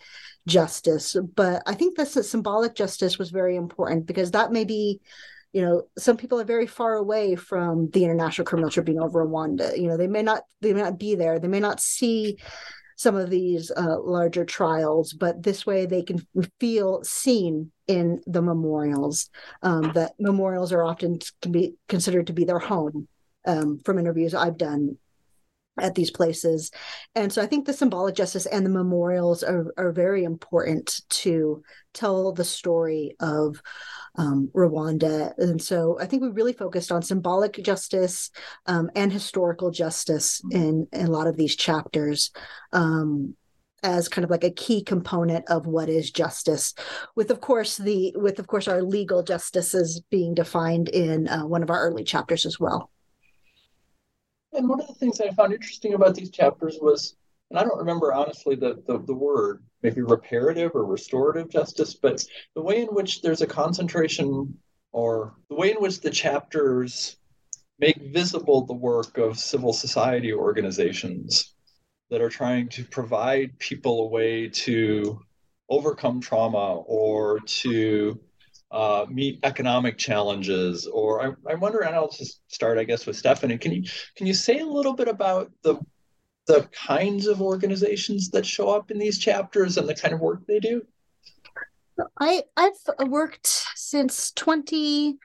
justice. 0.47 1.17
But 1.35 1.63
i 1.67 1.75
think 1.75 1.97
this 1.97 2.15
symbolic 2.31 2.75
justice 2.75 3.19
was 3.19 3.31
very 3.31 3.57
important 3.57 4.07
because 4.07 4.31
that 4.33 4.53
may 4.53 4.65
be 4.65 5.01
you 5.53 5.63
know 5.63 5.83
some 5.97 6.17
people 6.17 6.41
are 6.41 6.55
very 6.57 6.67
far 6.67 6.95
away 6.95 7.37
from 7.37 7.91
the 7.91 8.05
international 8.05 8.47
criminal 8.47 8.71
tribunal 8.71 9.07
of 9.07 9.13
rwanda. 9.13 9.77
You 9.81 9.89
know 9.89 9.97
they 9.97 10.09
may 10.09 10.23
not 10.23 10.43
they 10.61 10.73
may 10.73 10.83
not 10.83 10.99
be 10.99 11.15
there. 11.15 11.39
They 11.39 11.49
may 11.49 11.61
not 11.61 11.81
see 11.81 12.39
some 12.97 13.15
of 13.15 13.31
these 13.31 13.71
uh, 13.71 13.97
larger 14.01 14.45
trials 14.45 15.13
but 15.13 15.41
this 15.43 15.65
way 15.65 15.87
they 15.87 16.03
can 16.03 16.19
feel 16.59 17.01
seen 17.05 17.71
in 17.87 18.21
the 18.27 18.43
memorials 18.43 19.31
um, 19.63 19.93
that 19.95 20.13
memorials 20.19 20.73
are 20.73 20.83
often 20.83 21.17
can 21.41 21.53
be 21.53 21.75
considered 21.89 22.27
to 22.27 22.33
be 22.33 22.45
their 22.45 22.59
home 22.59 23.07
um, 23.47 23.79
from 23.85 24.01
interviews 24.01 24.35
i've 24.35 24.59
done 24.59 24.99
at 25.81 25.95
these 25.95 26.11
places. 26.11 26.71
And 27.15 27.33
so 27.33 27.43
I 27.43 27.47
think 27.47 27.67
the 27.67 27.73
symbolic 27.73 28.15
justice 28.15 28.47
and 28.47 28.65
the 28.65 28.71
memorials 28.71 29.43
are, 29.43 29.73
are 29.77 29.93
very 29.93 30.25
important 30.25 31.01
to 31.11 31.63
tell 31.95 32.33
the 32.33 32.45
story 32.45 33.17
of 33.21 33.61
um, 34.17 34.51
Rwanda. 34.55 35.33
And 35.39 35.61
so 35.61 35.99
I 36.01 36.07
think 36.07 36.23
we 36.23 36.29
really 36.29 36.53
focused 36.53 36.93
on 36.93 37.03
symbolic 37.03 37.63
justice 37.63 38.31
um, 38.67 38.91
and 38.95 39.13
historical 39.13 39.71
justice 39.71 40.43
in, 40.51 40.87
in, 40.93 41.07
a 41.07 41.11
lot 41.11 41.27
of 41.27 41.37
these 41.37 41.57
chapters. 41.57 42.31
Um, 42.73 43.35
as 43.85 44.09
kind 44.09 44.25
of 44.25 44.31
like 44.31 44.43
a 44.43 44.51
key 44.51 44.83
component 44.83 45.49
of 45.49 45.67
what 45.67 45.89
is 45.89 46.11
justice 46.11 46.75
with 47.15 47.31
of 47.31 47.41
course 47.41 47.77
the 47.77 48.13
with 48.17 48.41
of 48.41 48.47
course 48.49 48.67
our 48.67 48.83
legal 48.83 49.23
justices 49.23 50.03
being 50.11 50.35
defined 50.35 50.89
in 50.89 51.29
uh, 51.29 51.47
one 51.47 51.63
of 51.63 51.71
our 51.71 51.81
early 51.81 52.03
chapters 52.03 52.45
as 52.45 52.59
well 52.59 52.91
and 54.53 54.69
one 54.69 54.81
of 54.81 54.87
the 54.87 54.95
things 54.95 55.21
i 55.21 55.31
found 55.31 55.53
interesting 55.53 55.95
about 55.95 56.15
these 56.15 56.31
chapters 56.31 56.79
was 56.81 57.17
and 57.51 57.59
i 57.59 57.63
don't 57.63 57.79
remember 57.79 58.13
honestly 58.13 58.55
the, 58.55 58.83
the, 58.87 58.99
the 59.01 59.15
word 59.15 59.63
maybe 59.83 60.03
reparative 60.03 60.73
or 60.75 60.85
restorative 60.85 61.49
justice 61.49 61.95
but 61.95 62.25
the 62.55 62.63
way 62.63 62.83
in 62.83 62.89
which 62.89 63.23
there's 63.23 63.43
a 63.43 63.47
concentration 63.47 64.59
or 64.93 65.35
the 65.49 65.55
way 65.55 65.71
in 65.71 65.77
which 65.79 66.01
the 66.01 66.11
chapters 66.11 67.17
make 67.79 68.13
visible 68.13 68.65
the 68.67 68.73
work 68.73 69.19
of 69.19 69.39
civil 69.39 69.73
society 69.73 70.33
organizations 70.33 71.55
that 72.11 72.21
are 72.21 72.31
trying 72.31 72.69
to 72.69 72.85
provide 72.85 73.59
people 73.59 74.05
a 74.05 74.09
way 74.09 74.49
to 74.49 75.21
overcome 75.69 76.21
trauma 76.21 76.77
or 76.87 77.39
to 77.41 78.19
uh, 78.71 79.07
meet 79.09 79.41
economic 79.43 79.97
challenges 79.97 80.87
or 80.87 81.23
I, 81.23 81.53
I 81.53 81.55
wonder 81.55 81.79
and 81.81 81.95
i'll 81.95 82.11
just 82.11 82.41
start 82.49 82.79
i 82.79 82.85
guess 82.85 83.07
with 83.07 83.17
stephanie 83.17 83.57
can 83.57 83.73
you 83.73 83.85
can 84.17 84.27
you 84.27 84.35
say 84.35 84.59
a 84.59 84.67
little 84.67 84.93
bit 84.93 85.09
about 85.09 85.51
the 85.63 85.77
the 86.47 86.69
kinds 86.73 87.27
of 87.27 87.41
organizations 87.41 88.31
that 88.31 88.45
show 88.45 88.71
up 88.71 88.91
in 88.91 88.99
these 88.99 89.19
chapters 89.19 89.77
and 89.77 89.89
the 89.89 89.95
kind 89.95 90.13
of 90.13 90.21
work 90.21 90.47
they 90.47 90.61
do 90.61 90.83
i 92.21 92.43
i've 92.57 93.09
worked 93.09 93.47
since 93.75 94.33
20 94.33 95.19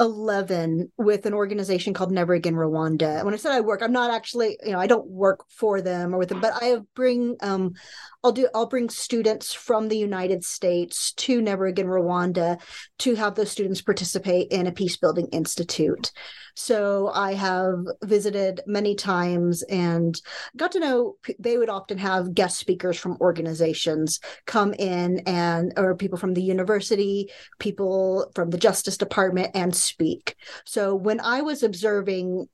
11 0.00 0.90
with 0.96 1.26
an 1.26 1.34
organization 1.34 1.92
called 1.92 2.10
Never 2.10 2.32
Again 2.32 2.54
Rwanda. 2.54 3.22
When 3.22 3.34
I 3.34 3.36
said 3.36 3.52
I 3.52 3.60
work, 3.60 3.82
I'm 3.82 3.92
not 3.92 4.10
actually, 4.10 4.56
you 4.64 4.72
know, 4.72 4.80
I 4.80 4.86
don't 4.86 5.06
work 5.06 5.44
for 5.50 5.82
them 5.82 6.14
or 6.14 6.18
with 6.18 6.30
them, 6.30 6.40
but 6.40 6.54
I 6.56 6.78
bring 6.94 7.36
um 7.42 7.74
I'll 8.22 8.32
do 8.32 8.48
I'll 8.54 8.66
bring 8.66 8.90
students 8.90 9.54
from 9.54 9.88
the 9.88 9.96
United 9.96 10.44
States 10.44 11.12
to 11.14 11.40
Never 11.40 11.66
Again 11.66 11.86
Rwanda 11.86 12.60
to 12.98 13.14
have 13.14 13.34
those 13.34 13.50
students 13.50 13.80
participate 13.80 14.48
in 14.50 14.66
a 14.66 14.72
peace 14.72 14.96
building 14.96 15.28
institute. 15.32 16.12
So 16.54 17.10
I 17.14 17.32
have 17.34 17.78
visited 18.02 18.60
many 18.66 18.94
times 18.94 19.62
and 19.62 20.20
got 20.56 20.72
to 20.72 20.80
know 20.80 21.16
they 21.38 21.56
would 21.56 21.70
often 21.70 21.96
have 21.98 22.34
guest 22.34 22.58
speakers 22.58 22.98
from 22.98 23.16
organizations 23.20 24.20
come 24.46 24.74
in 24.74 25.20
and 25.20 25.72
or 25.78 25.96
people 25.96 26.18
from 26.18 26.34
the 26.34 26.42
university, 26.42 27.30
people 27.58 28.30
from 28.34 28.50
the 28.50 28.58
Justice 28.58 28.98
Department 28.98 29.52
and 29.54 29.74
speak. 29.74 30.36
So 30.66 30.94
when 30.94 31.20
I 31.20 31.40
was 31.40 31.62
observing 31.62 32.48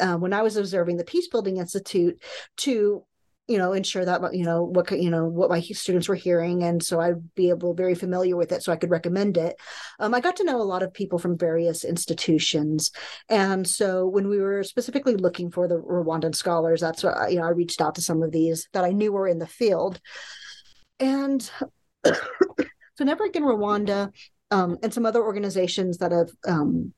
uh, 0.00 0.16
when 0.16 0.32
I 0.32 0.42
was 0.42 0.56
observing 0.56 0.96
the 0.96 1.04
Peace 1.04 1.28
Building 1.28 1.58
Institute 1.58 2.20
to 2.58 3.04
you 3.52 3.58
know 3.58 3.72
ensure 3.72 4.04
that 4.04 4.20
you 4.34 4.44
know 4.44 4.62
what 4.62 4.90
you 4.90 5.10
know 5.10 5.26
what 5.26 5.50
my 5.50 5.60
students 5.60 6.08
were 6.08 6.14
hearing 6.14 6.62
and 6.62 6.82
so 6.82 7.00
i'd 7.00 7.34
be 7.34 7.50
able 7.50 7.74
very 7.74 7.94
familiar 7.94 8.34
with 8.34 8.50
it 8.50 8.62
so 8.62 8.72
i 8.72 8.76
could 8.76 8.90
recommend 8.90 9.36
it. 9.36 9.56
Um, 10.00 10.14
i 10.14 10.20
got 10.20 10.36
to 10.36 10.44
know 10.44 10.60
a 10.60 10.70
lot 10.72 10.82
of 10.82 10.94
people 10.94 11.18
from 11.18 11.36
various 11.36 11.84
institutions 11.84 12.90
and 13.28 13.68
so 13.68 14.06
when 14.06 14.28
we 14.28 14.40
were 14.40 14.62
specifically 14.62 15.16
looking 15.16 15.50
for 15.50 15.68
the 15.68 15.76
rwandan 15.76 16.34
scholars 16.34 16.80
that's 16.80 17.02
what 17.02 17.30
you 17.30 17.38
know 17.38 17.44
i 17.44 17.50
reached 17.50 17.82
out 17.82 17.94
to 17.96 18.02
some 18.02 18.22
of 18.22 18.32
these 18.32 18.68
that 18.72 18.84
i 18.84 18.90
knew 18.90 19.12
were 19.12 19.28
in 19.28 19.38
the 19.38 19.46
field. 19.46 20.00
And 20.98 21.42
so 22.06 23.04
never 23.04 23.24
again 23.24 23.42
rwanda 23.42 24.12
um, 24.50 24.78
and 24.82 24.94
some 24.94 25.06
other 25.06 25.22
organizations 25.22 25.98
that 25.98 26.12
have 26.12 26.30
um, 26.46 26.94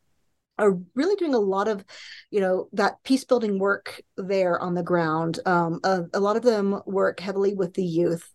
are 0.58 0.78
really 0.94 1.16
doing 1.16 1.34
a 1.34 1.38
lot 1.38 1.68
of 1.68 1.84
you 2.30 2.40
know 2.40 2.68
that 2.72 3.02
peace 3.04 3.24
building 3.24 3.58
work 3.58 4.00
there 4.16 4.58
on 4.60 4.74
the 4.74 4.82
ground. 4.82 5.40
Um, 5.46 5.80
a, 5.84 6.02
a, 6.14 6.20
lot 6.20 6.36
of 6.36 6.42
them 6.42 6.80
work 6.86 7.20
heavily 7.20 7.54
with 7.54 7.74
the 7.74 7.84
youth. 7.84 8.28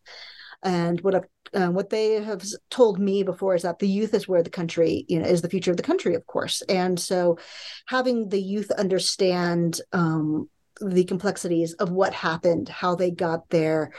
And 0.63 0.99
what 1.01 1.25
uh, 1.53 1.67
what 1.67 1.89
they 1.89 2.21
have 2.21 2.43
told 2.69 2.99
me 2.99 3.23
before 3.23 3.55
is 3.55 3.63
that 3.63 3.79
the 3.79 3.87
youth 3.87 4.13
is 4.13 4.27
where 4.27 4.43
the 4.43 4.49
country 4.49 5.05
you 5.07 5.19
know 5.19 5.27
is 5.27 5.41
the 5.41 5.49
future 5.49 5.71
of 5.71 5.77
the 5.77 5.83
country 5.83 6.15
of 6.15 6.25
course. 6.25 6.61
And 6.63 6.99
so 6.99 7.37
having 7.87 8.29
the 8.29 8.41
youth 8.41 8.71
understand 8.71 9.79
um, 9.93 10.49
the 10.81 11.05
complexities 11.05 11.73
of 11.73 11.91
what 11.91 12.13
happened 12.13 12.69
how 12.69 12.95
they 12.95 13.11
got 13.11 13.49
there 13.49 13.91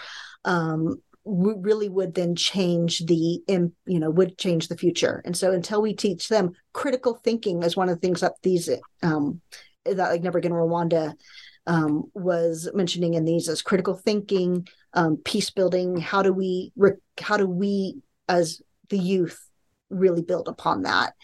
um, 0.44 1.02
really 1.30 1.88
would 1.88 2.14
then 2.14 2.34
change 2.34 3.06
the 3.06 3.42
you 3.48 3.98
know 3.98 4.10
would 4.10 4.38
change 4.38 4.68
the 4.68 4.76
future. 4.76 5.22
And 5.24 5.36
so 5.36 5.52
until 5.52 5.82
we 5.82 5.94
teach 5.94 6.28
them 6.28 6.52
critical 6.72 7.14
thinking 7.14 7.62
is 7.62 7.76
one 7.76 7.88
of 7.88 7.94
the 7.94 8.00
things 8.00 8.20
that 8.20 8.34
these 8.42 8.68
um 9.02 9.40
that 9.84 10.10
like 10.10 10.22
never 10.22 10.38
again 10.38 10.52
rwanda 10.52 11.14
um, 11.66 12.10
was 12.14 12.68
mentioning 12.74 13.14
in 13.14 13.24
these 13.24 13.48
as 13.48 13.62
critical 13.62 13.94
thinking 13.94 14.66
um, 14.94 15.18
peace 15.24 15.50
building. 15.50 15.98
How 15.98 16.22
do 16.22 16.32
we 16.32 16.72
how 17.20 17.36
do 17.36 17.46
we 17.46 18.00
as 18.28 18.60
the 18.88 18.98
youth 18.98 19.40
really 19.88 20.22
build 20.22 20.48
upon 20.48 20.82
that? 20.82 21.14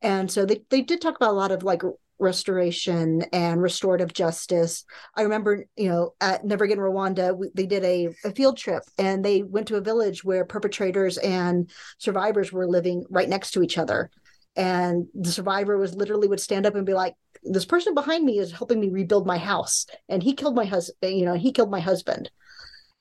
And 0.00 0.30
so 0.30 0.46
they, 0.46 0.62
they 0.70 0.82
did 0.82 1.00
talk 1.00 1.16
about 1.16 1.30
a 1.30 1.32
lot 1.32 1.52
of 1.52 1.62
like 1.62 1.82
restoration 2.22 3.22
and 3.32 3.60
restorative 3.60 4.12
justice. 4.12 4.84
I 5.16 5.22
remember, 5.22 5.66
you 5.76 5.88
know, 5.88 6.14
at 6.20 6.44
Never 6.44 6.64
Again 6.64 6.78
Rwanda, 6.78 7.38
they 7.54 7.66
did 7.66 7.84
a, 7.84 8.08
a 8.24 8.32
field 8.32 8.56
trip 8.56 8.84
and 8.98 9.24
they 9.24 9.42
went 9.42 9.68
to 9.68 9.76
a 9.76 9.82
village 9.82 10.24
where 10.24 10.44
perpetrators 10.44 11.18
and 11.18 11.70
survivors 11.98 12.52
were 12.52 12.66
living 12.66 13.04
right 13.10 13.28
next 13.28 13.50
to 13.52 13.62
each 13.62 13.76
other. 13.76 14.10
And 14.56 15.06
the 15.14 15.32
survivor 15.32 15.76
was 15.76 15.94
literally 15.94 16.28
would 16.28 16.40
stand 16.40 16.66
up 16.66 16.74
and 16.74 16.86
be 16.86 16.94
like, 16.94 17.14
this 17.42 17.64
person 17.64 17.94
behind 17.94 18.24
me 18.24 18.38
is 18.38 18.52
helping 18.52 18.80
me 18.80 18.88
rebuild 18.88 19.26
my 19.26 19.38
house. 19.38 19.86
And 20.08 20.22
he 20.22 20.34
killed 20.34 20.54
my 20.54 20.64
husband, 20.64 21.18
you 21.18 21.24
know, 21.24 21.34
he 21.34 21.52
killed 21.52 21.70
my 21.70 21.80
husband. 21.80 22.30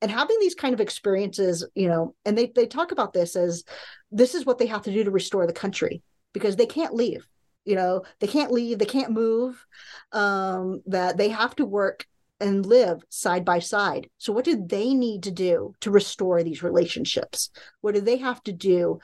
And 0.02 0.10
having 0.10 0.38
these 0.40 0.56
kind 0.56 0.74
of 0.74 0.82
experiences, 0.82 1.64
you 1.76 1.88
know, 1.88 2.16
and 2.26 2.36
they, 2.36 2.48
they 2.48 2.66
talk 2.66 2.92
about 2.92 3.14
this 3.14 3.36
as 3.36 3.64
this 4.12 4.34
is 4.34 4.46
what 4.46 4.58
they 4.58 4.66
have 4.66 4.82
to 4.84 4.92
do 4.92 5.04
to 5.04 5.12
restore 5.12 5.46
the 5.46 5.54
country 5.54 6.02
because 6.34 6.56
they 6.56 6.66
can't 6.66 6.96
leave 6.96 7.28
you 7.66 7.76
know 7.76 8.04
they 8.20 8.28
can't 8.28 8.52
leave 8.52 8.80
they 8.80 8.86
can't 8.86 9.12
move 9.12 9.66
um, 10.12 10.82
that 10.88 11.18
they 11.18 11.30
have 11.30 11.56
to 11.56 11.66
work 11.66 12.06
and 12.42 12.66
live 12.66 13.04
side 13.10 13.46
by 13.46 13.60
side. 13.60 14.10
So 14.18 14.34
what 14.34 14.46
do 14.46 14.66
they 14.66 14.94
need 14.94 15.24
to 15.24 15.32
do 15.32 15.76
to 15.82 15.92
restore 15.92 16.44
these 16.44 16.64
relationships? 16.64 17.52
What 17.82 17.94
do 17.94 18.02
they 18.02 18.18
have 18.18 18.42
to 18.44 18.52
do 18.52 19.00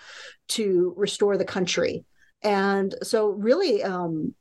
to 0.49 0.93
restore 0.97 1.37
the 1.37 1.45
country? 1.45 2.03
And 2.41 2.95
so 3.03 3.29
really 3.29 3.83
um, 3.83 4.33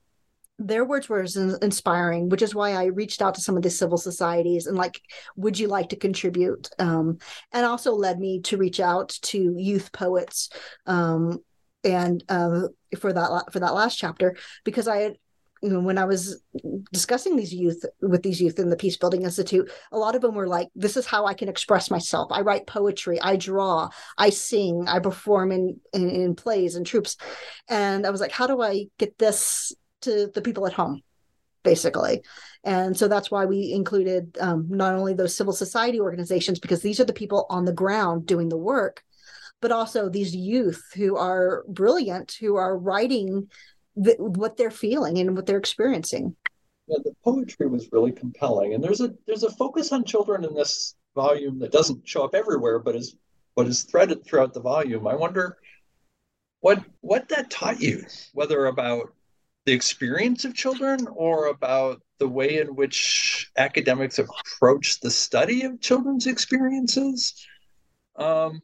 their 0.58 0.84
words 0.84 1.08
were 1.08 1.26
inspiring 1.60 2.30
which 2.30 2.40
is 2.40 2.54
why 2.54 2.72
i 2.72 2.84
reached 2.84 3.20
out 3.20 3.34
to 3.34 3.42
some 3.42 3.58
of 3.58 3.62
the 3.62 3.68
civil 3.68 3.98
societies 3.98 4.66
and 4.66 4.74
like 4.74 5.02
would 5.36 5.58
you 5.58 5.68
like 5.68 5.90
to 5.90 5.96
contribute? 5.96 6.70
Um, 6.78 7.18
and 7.52 7.66
also 7.66 7.92
led 7.92 8.18
me 8.18 8.40
to 8.42 8.56
reach 8.56 8.80
out 8.80 9.10
to 9.22 9.54
youth 9.58 9.92
poets 9.92 10.48
um, 10.86 11.40
and 11.86 12.24
uh, 12.28 12.62
for 12.98 13.12
that 13.12 13.44
for 13.52 13.60
that 13.60 13.74
last 13.74 13.96
chapter 13.96 14.36
because 14.64 14.88
I 14.88 14.98
had 14.98 15.16
when 15.62 15.96
I 15.96 16.04
was 16.04 16.42
discussing 16.92 17.34
these 17.34 17.52
youth 17.52 17.84
with 18.02 18.22
these 18.22 18.40
youth 18.40 18.58
in 18.58 18.68
the 18.68 18.76
Peace 18.76 18.96
Building 18.98 19.22
Institute, 19.22 19.70
a 19.90 19.98
lot 19.98 20.14
of 20.14 20.20
them 20.20 20.34
were 20.34 20.46
like, 20.46 20.68
"This 20.74 20.96
is 20.96 21.06
how 21.06 21.24
I 21.24 21.34
can 21.34 21.48
express 21.48 21.90
myself. 21.90 22.30
I 22.30 22.42
write 22.42 22.66
poetry, 22.66 23.20
I 23.20 23.36
draw, 23.36 23.88
I 24.18 24.30
sing, 24.30 24.86
I 24.86 24.98
perform 24.98 25.52
in 25.52 25.80
in, 25.94 26.10
in 26.10 26.34
plays 26.34 26.74
and 26.74 26.86
troupes," 26.86 27.16
and 27.68 28.06
I 28.06 28.10
was 28.10 28.20
like, 28.20 28.32
"How 28.32 28.46
do 28.46 28.60
I 28.60 28.86
get 28.98 29.18
this 29.18 29.72
to 30.02 30.30
the 30.34 30.42
people 30.42 30.66
at 30.66 30.74
home?" 30.74 31.02
basically. 31.62 32.22
And 32.62 32.96
so 32.96 33.08
that's 33.08 33.28
why 33.28 33.44
we 33.44 33.72
included 33.72 34.38
um, 34.40 34.66
not 34.68 34.94
only 34.94 35.14
those 35.14 35.34
civil 35.34 35.52
society 35.52 35.98
organizations, 35.98 36.60
because 36.60 36.80
these 36.80 37.00
are 37.00 37.04
the 37.04 37.12
people 37.12 37.44
on 37.50 37.64
the 37.64 37.72
ground 37.72 38.24
doing 38.24 38.48
the 38.48 38.56
work, 38.56 39.02
but 39.60 39.72
also 39.72 40.08
these 40.08 40.34
youth 40.34 40.82
who 40.94 41.16
are 41.16 41.64
brilliant, 41.68 42.36
who 42.40 42.56
are 42.56 42.76
writing 42.76 43.50
the, 43.96 44.14
what 44.18 44.56
they're 44.56 44.70
feeling 44.70 45.18
and 45.18 45.34
what 45.34 45.46
they're 45.46 45.58
experiencing. 45.58 46.36
Yeah, 46.88 46.98
the 47.02 47.14
poetry 47.24 47.66
was 47.66 47.90
really 47.90 48.12
compelling, 48.12 48.74
and 48.74 48.84
there's 48.84 49.00
a 49.00 49.12
there's 49.26 49.42
a 49.42 49.50
focus 49.50 49.90
on 49.92 50.04
children 50.04 50.44
in 50.44 50.54
this 50.54 50.94
volume 51.14 51.58
that 51.58 51.72
doesn't 51.72 52.06
show 52.06 52.22
up 52.22 52.34
everywhere, 52.34 52.78
but 52.78 52.94
is 52.94 53.16
but 53.56 53.66
is 53.66 53.82
threaded 53.82 54.24
throughout 54.24 54.54
the 54.54 54.60
volume. 54.60 55.06
I 55.08 55.16
wonder 55.16 55.56
what 56.60 56.84
what 57.00 57.28
that 57.30 57.50
taught 57.50 57.80
you, 57.80 58.04
whether 58.34 58.66
about 58.66 59.12
the 59.64 59.72
experience 59.72 60.44
of 60.44 60.54
children 60.54 61.08
or 61.12 61.46
about 61.46 62.00
the 62.18 62.28
way 62.28 62.58
in 62.58 62.76
which 62.76 63.50
academics 63.56 64.20
approach 64.20 65.00
the 65.00 65.10
study 65.10 65.62
of 65.62 65.80
children's 65.80 66.28
experiences. 66.28 67.46
Um, 68.14 68.62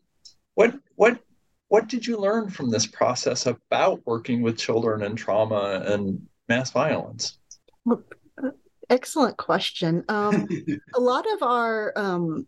what 0.55 0.75
what 0.97 1.21
what 1.69 1.89
did 1.89 2.07
you 2.07 2.19
learn 2.19 2.51
from 2.51 2.71
this 2.71 2.87
process 2.87 3.47
about 3.47 4.03
working 4.05 4.43
with 4.43 4.59
children 4.59 5.03
and 5.03 5.17
trauma 5.17 5.83
and 5.87 6.27
mass 6.49 6.71
violence? 6.71 7.39
Excellent 8.91 9.39
question. 9.39 10.05
Um, 10.09 10.47
a 10.95 11.01
lot 11.01 11.25
of 11.33 11.43
our 11.43 11.93
um, 11.97 12.47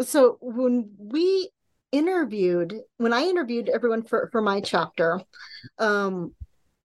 so 0.00 0.38
when 0.40 0.90
we 0.96 1.50
interviewed 1.92 2.80
when 2.96 3.12
I 3.12 3.22
interviewed 3.22 3.68
everyone 3.68 4.02
for 4.02 4.28
for 4.32 4.40
my 4.40 4.60
chapter, 4.60 5.20
um, 5.78 6.34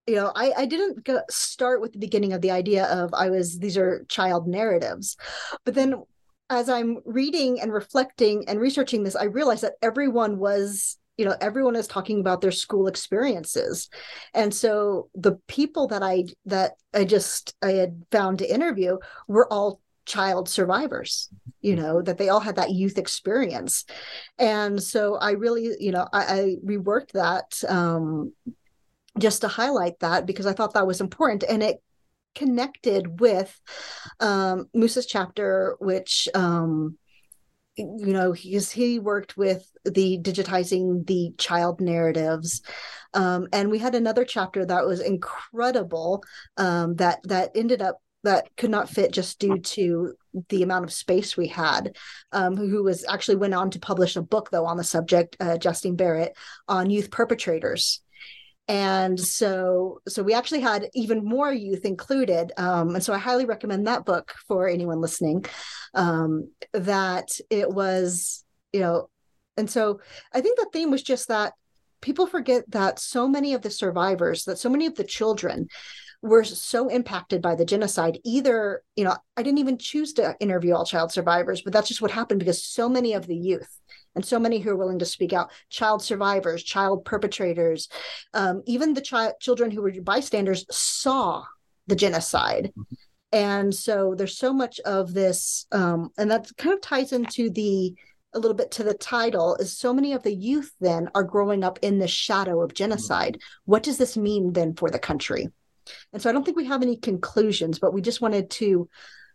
you 0.07 0.15
know, 0.15 0.31
I 0.35 0.51
I 0.57 0.65
didn't 0.65 1.03
go, 1.03 1.21
start 1.29 1.81
with 1.81 1.93
the 1.93 1.99
beginning 1.99 2.33
of 2.33 2.41
the 2.41 2.51
idea 2.51 2.85
of 2.85 3.13
I 3.13 3.29
was 3.29 3.59
these 3.59 3.77
are 3.77 4.05
child 4.09 4.47
narratives, 4.47 5.15
but 5.63 5.73
then 5.73 6.03
as 6.49 6.69
I'm 6.69 6.99
reading 7.05 7.59
and 7.59 7.73
reflecting 7.73 8.47
and 8.47 8.59
researching 8.59 9.03
this, 9.03 9.15
I 9.15 9.25
realized 9.25 9.63
that 9.63 9.75
everyone 9.81 10.37
was 10.37 10.97
you 11.17 11.23
know 11.23 11.35
everyone 11.39 11.75
is 11.77 11.87
talking 11.87 12.19
about 12.19 12.41
their 12.41 12.51
school 12.51 12.87
experiences. 12.87 13.89
And 14.33 14.53
so 14.53 15.09
the 15.15 15.39
people 15.47 15.87
that 15.87 16.03
i 16.03 16.25
that 16.45 16.73
i 16.93 17.05
just 17.05 17.55
i 17.61 17.71
had 17.71 18.03
found 18.11 18.39
to 18.39 18.53
interview 18.53 18.97
were 19.27 19.51
all 19.51 19.79
child 20.05 20.47
survivors 20.47 21.29
you 21.61 21.75
know 21.75 21.99
that 21.99 22.19
they 22.19 22.29
all 22.29 22.39
had 22.39 22.57
that 22.57 22.71
youth 22.71 22.97
experience. 22.97 23.85
And 24.37 24.81
so 24.81 25.15
i 25.15 25.31
really 25.31 25.75
you 25.79 25.91
know 25.91 26.07
i, 26.11 26.23
I 26.25 26.55
reworked 26.65 27.13
that 27.13 27.63
um 27.69 28.33
just 29.17 29.41
to 29.41 29.47
highlight 29.47 29.99
that 29.99 30.25
because 30.25 30.45
i 30.45 30.53
thought 30.53 30.73
that 30.73 30.87
was 30.87 30.99
important. 30.99 31.43
And 31.47 31.63
it 31.63 31.81
connected 32.35 33.19
with 33.19 33.59
um, 34.19 34.67
Musa's 34.73 35.05
chapter, 35.05 35.75
which 35.79 36.27
um, 36.35 36.97
you 37.77 38.13
know 38.13 38.31
he's 38.31 38.71
he 38.71 38.99
worked 38.99 39.37
with 39.37 39.69
the 39.83 40.19
digitizing 40.21 41.05
the 41.07 41.33
child 41.37 41.81
narratives. 41.81 42.61
Um, 43.13 43.47
and 43.53 43.71
we 43.71 43.79
had 43.79 43.95
another 43.95 44.25
chapter 44.25 44.65
that 44.65 44.85
was 44.85 44.99
incredible 44.99 46.23
um, 46.57 46.95
that 46.95 47.19
that 47.23 47.51
ended 47.55 47.81
up 47.81 47.99
that 48.23 48.49
could 48.57 48.71
not 48.71 48.89
fit 48.89 49.11
just 49.11 49.39
due 49.39 49.59
to 49.59 50.13
the 50.49 50.63
amount 50.63 50.83
of 50.83 50.91
space 50.91 51.37
we 51.37 51.47
had 51.47 51.95
um, 52.31 52.57
who 52.57 52.83
was 52.83 53.05
actually 53.07 53.35
went 53.37 53.53
on 53.53 53.69
to 53.69 53.79
publish 53.79 54.15
a 54.15 54.21
book 54.21 54.49
though 54.51 54.65
on 54.65 54.77
the 54.77 54.83
subject 54.83 55.37
uh, 55.39 55.57
justine 55.57 55.95
barrett 55.95 56.35
on 56.67 56.89
youth 56.89 57.11
perpetrators 57.11 58.01
and 58.67 59.19
so 59.19 60.01
so 60.07 60.23
we 60.23 60.33
actually 60.33 60.61
had 60.61 60.89
even 60.93 61.23
more 61.23 61.51
youth 61.51 61.85
included 61.85 62.51
um, 62.57 62.95
and 62.95 63.03
so 63.03 63.13
i 63.13 63.17
highly 63.17 63.45
recommend 63.45 63.85
that 63.85 64.05
book 64.05 64.33
for 64.47 64.67
anyone 64.67 65.01
listening 65.01 65.45
um, 65.93 66.49
that 66.73 67.27
it 67.49 67.69
was 67.69 68.43
you 68.73 68.79
know 68.79 69.09
and 69.57 69.69
so 69.69 69.99
i 70.33 70.41
think 70.41 70.57
the 70.57 70.67
theme 70.73 70.91
was 70.91 71.03
just 71.03 71.27
that 71.27 71.53
people 72.01 72.27
forget 72.27 72.63
that 72.71 72.99
so 72.99 73.27
many 73.27 73.53
of 73.53 73.61
the 73.61 73.69
survivors 73.69 74.43
that 74.45 74.57
so 74.57 74.69
many 74.69 74.85
of 74.85 74.95
the 74.95 75.03
children 75.03 75.67
were 76.21 76.43
so 76.43 76.87
impacted 76.87 77.41
by 77.41 77.55
the 77.55 77.65
genocide. 77.65 78.19
Either 78.23 78.81
you 78.95 79.03
know 79.03 79.15
i 79.37 79.43
didn't 79.43 79.59
even 79.59 79.77
choose 79.77 80.13
to 80.13 80.35
interview 80.39 80.73
all 80.73 80.85
child 80.85 81.11
survivors 81.11 81.61
but 81.61 81.71
that's 81.71 81.87
just 81.87 82.01
what 82.01 82.11
happened 82.11 82.39
because 82.39 82.63
so 82.63 82.89
many 82.89 83.13
of 83.13 83.27
the 83.27 83.35
youth 83.35 83.79
and 84.15 84.25
so 84.25 84.39
many 84.39 84.59
who 84.59 84.71
are 84.71 84.75
willing 84.75 84.99
to 84.99 85.05
speak 85.05 85.33
out 85.33 85.51
child 85.69 86.01
survivors 86.01 86.63
child 86.63 87.05
perpetrators 87.05 87.89
um, 88.33 88.61
even 88.65 88.93
the 88.93 89.01
child 89.01 89.33
children 89.39 89.71
who 89.71 89.81
were 89.81 89.93
bystanders 90.01 90.65
saw 90.71 91.43
the 91.87 91.95
genocide 91.95 92.71
mm-hmm. 92.77 92.95
and 93.31 93.73
so 93.73 94.15
there's 94.15 94.37
so 94.37 94.53
much 94.53 94.79
of 94.81 95.13
this 95.13 95.65
um, 95.71 96.09
and 96.17 96.31
that 96.31 96.49
kind 96.57 96.73
of 96.73 96.81
ties 96.81 97.11
into 97.11 97.49
the 97.49 97.93
a 98.33 98.39
little 98.39 98.55
bit 98.55 98.71
to 98.71 98.83
the 98.83 98.93
title 98.93 99.55
is 99.55 99.77
so 99.77 99.93
many 99.93 100.11
of 100.11 100.23
the 100.23 100.33
youth 100.33 100.73
then 100.81 101.09
are 101.15 101.23
growing 101.23 101.63
up 101.63 101.79
in 101.81 101.99
the 101.99 102.07
shadow 102.07 102.61
of 102.61 102.73
genocide 102.73 103.33
mm-hmm. 103.33 103.71
what 103.71 103.83
does 103.83 103.97
this 103.97 104.17
mean 104.17 104.53
then 104.53 104.73
for 104.73 104.89
the 104.89 104.99
country 104.99 105.47
and 106.13 106.21
so 106.21 106.29
i 106.29 106.33
don't 106.33 106.43
think 106.43 106.57
we 106.57 106.65
have 106.65 106.81
any 106.81 106.97
conclusions 106.97 107.79
but 107.79 107.93
we 107.93 108.01
just 108.01 108.21
wanted 108.21 108.49
to 108.49 108.89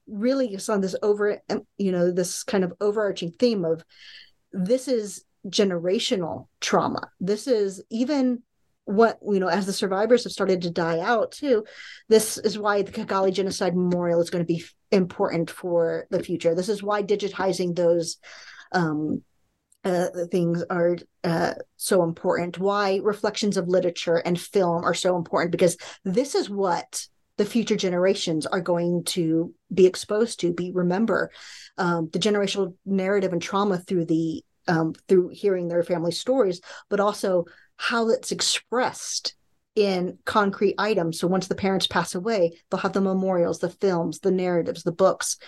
really 0.06 0.58
on 0.68 0.80
this 0.80 0.96
over 1.02 1.40
you 1.78 1.92
know 1.92 2.10
this 2.10 2.42
kind 2.42 2.64
of 2.64 2.72
overarching 2.80 3.30
theme 3.30 3.64
of 3.64 3.84
this 4.53 4.88
is 4.88 5.24
generational 5.46 6.48
trauma. 6.61 7.11
This 7.20 7.46
is 7.46 7.82
even 7.90 8.42
what 8.84 9.18
you 9.22 9.38
know 9.38 9.48
as 9.48 9.66
the 9.66 9.72
survivors 9.72 10.24
have 10.24 10.32
started 10.32 10.62
to 10.62 10.70
die 10.70 10.98
out 10.98 11.30
too 11.30 11.64
this 12.09 12.38
is 12.38 12.59
why 12.59 12.82
the 12.82 12.90
kigali 12.90 13.32
genocide 13.32 13.76
memorial 13.76 14.20
is 14.20 14.30
going 14.30 14.44
to 14.44 14.53
be 14.53 14.64
important 14.90 15.48
for 15.48 16.07
the 16.11 16.22
future 16.22 16.55
this 16.55 16.68
is 16.68 16.82
why 16.82 17.03
digitizing 17.03 17.76
those 17.76 18.16
um, 18.72 19.22
uh, 19.84 20.09
things 20.30 20.64
are 20.70 20.96
uh, 21.22 21.55
so 21.76 22.03
important 22.03 22.59
why 22.59 22.98
reflections 23.03 23.57
of 23.57 23.68
literature 23.68 24.16
and 24.16 24.40
film 24.40 24.82
are 24.82 24.94
so 24.94 25.16
important 25.16 25.53
because 25.53 25.76
this 26.05 26.34
is 26.34 26.51
what 26.51 27.07
the 27.41 27.47
future 27.47 27.74
generations 27.74 28.45
are 28.45 28.61
going 28.61 29.03
to 29.03 29.55
be 29.72 29.86
exposed 29.86 30.41
to 30.41 30.53
be 30.53 30.72
remember 30.72 31.30
um, 31.78 32.11
the 32.12 32.18
generational 32.18 32.74
narrative 32.84 33.32
and 33.32 33.41
trauma 33.41 33.78
through 33.78 34.05
the 34.05 34.45
um, 34.68 34.93
through 35.09 35.30
hearing 35.30 35.66
their 35.66 35.82
family 35.82 36.12
stories 36.12 36.61
but 36.91 37.01
also 37.01 37.47
how 37.76 38.11
it's 38.11 38.30
expressed 38.30 39.34
in 39.74 40.18
concrete 40.26 40.74
items. 40.76 41.18
So 41.18 41.28
once 41.28 41.47
the 41.49 41.55
parents 41.55 41.86
pass 41.86 42.14
away 42.14 42.61
they'll 42.68 42.80
have 42.80 42.93
the 42.93 43.01
memorials 43.01 43.61
the 43.61 43.70
films 43.70 44.18
the 44.18 44.30
narratives 44.30 44.82
the 44.82 44.93
books. 44.93 45.38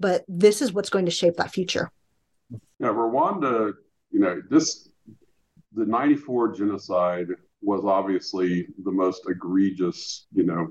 But 0.00 0.24
this 0.28 0.62
is 0.62 0.72
what's 0.72 0.88
going 0.88 1.04
to 1.04 1.10
shape 1.10 1.36
that 1.36 1.52
future. 1.52 1.92
Now 2.80 2.94
rwanda 2.94 3.74
you 4.10 4.20
know 4.20 4.40
this 4.48 4.88
the 5.74 5.84
94 5.84 6.54
genocide 6.54 7.28
was 7.60 7.84
obviously 7.84 8.68
the 8.82 8.92
most 8.92 9.28
egregious 9.28 10.26
you 10.32 10.44
know 10.44 10.68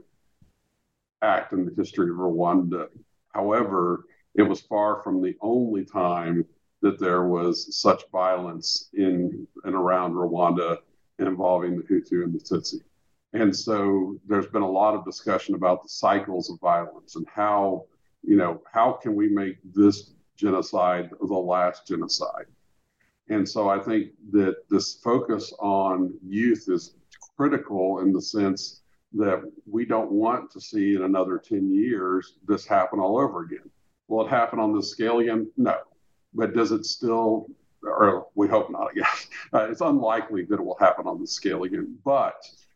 act 1.22 1.54
in 1.54 1.66
the 1.66 1.74
history 1.76 2.10
of 2.10 2.18
Rwanda. 2.18 2.88
However, 3.34 4.06
it 4.36 4.44
was 4.44 4.62
far 4.62 5.02
from 5.02 5.22
the 5.22 5.36
only 5.42 5.86
time 5.86 6.46
that 6.82 7.00
there 7.00 7.24
was 7.24 7.76
such 7.80 8.10
violence 8.12 8.90
in 8.94 9.48
and 9.64 9.76
around 9.76 10.14
Rwanda 10.14 10.78
involving 11.20 11.78
the 11.78 11.84
Hutu 11.84 12.24
and 12.24 12.34
the 12.34 12.40
Tutsi. 12.40 12.82
And 13.34 13.56
so 13.56 14.18
there's 14.28 14.48
been 14.48 14.62
a 14.62 14.70
lot 14.70 14.94
of 14.94 15.04
discussion 15.04 15.56
about 15.56 15.84
the 15.84 15.90
cycles 15.90 16.50
of 16.50 16.60
violence 16.60 17.16
and 17.16 17.28
how, 17.28 17.86
you 18.24 18.38
know, 18.38 18.62
how 18.72 18.94
can 18.94 19.16
we 19.16 19.28
make 19.28 19.58
this 19.74 20.14
genocide 20.36 21.10
the 21.20 21.34
last 21.34 21.88
genocide? 21.88 22.46
And 23.30 23.48
so 23.48 23.70
I 23.70 23.80
think 23.80 24.12
that 24.32 24.70
this 24.70 24.96
focus 24.96 25.54
on 25.60 26.14
youth 26.26 26.66
is 26.70 26.94
critical 27.36 28.00
in 28.00 28.14
the 28.14 28.22
sense 28.22 28.82
that 29.18 29.42
we 29.70 29.86
don't 29.86 30.12
want 30.12 30.52
to 30.52 30.62
see 30.62 30.96
in 30.96 31.04
another 31.04 31.38
10 31.38 31.74
years 31.74 32.36
this 32.48 32.66
happen 32.66 33.00
all 33.00 33.20
over 33.20 33.44
again. 33.44 33.70
Will 34.08 34.26
it 34.26 34.30
happen 34.30 34.60
on 34.60 34.76
this 34.76 34.90
scale 34.90 35.20
again? 35.20 35.50
No. 35.58 35.78
But 36.34 36.54
does 36.54 36.72
it 36.72 36.86
still, 36.86 37.48
or 37.84 38.28
we 38.36 38.48
hope 38.48 38.70
not, 38.72 38.90
I 38.92 38.94
guess. 38.94 39.28
Uh, 39.54 39.66
it's 39.72 39.80
unlikely 39.80 40.44
that 40.44 40.60
it 40.60 40.66
will 40.66 40.78
happen 40.78 41.08
on 41.08 41.22
this 41.22 41.32
scale 41.32 41.64
again. 41.64 41.98
But 42.04 42.36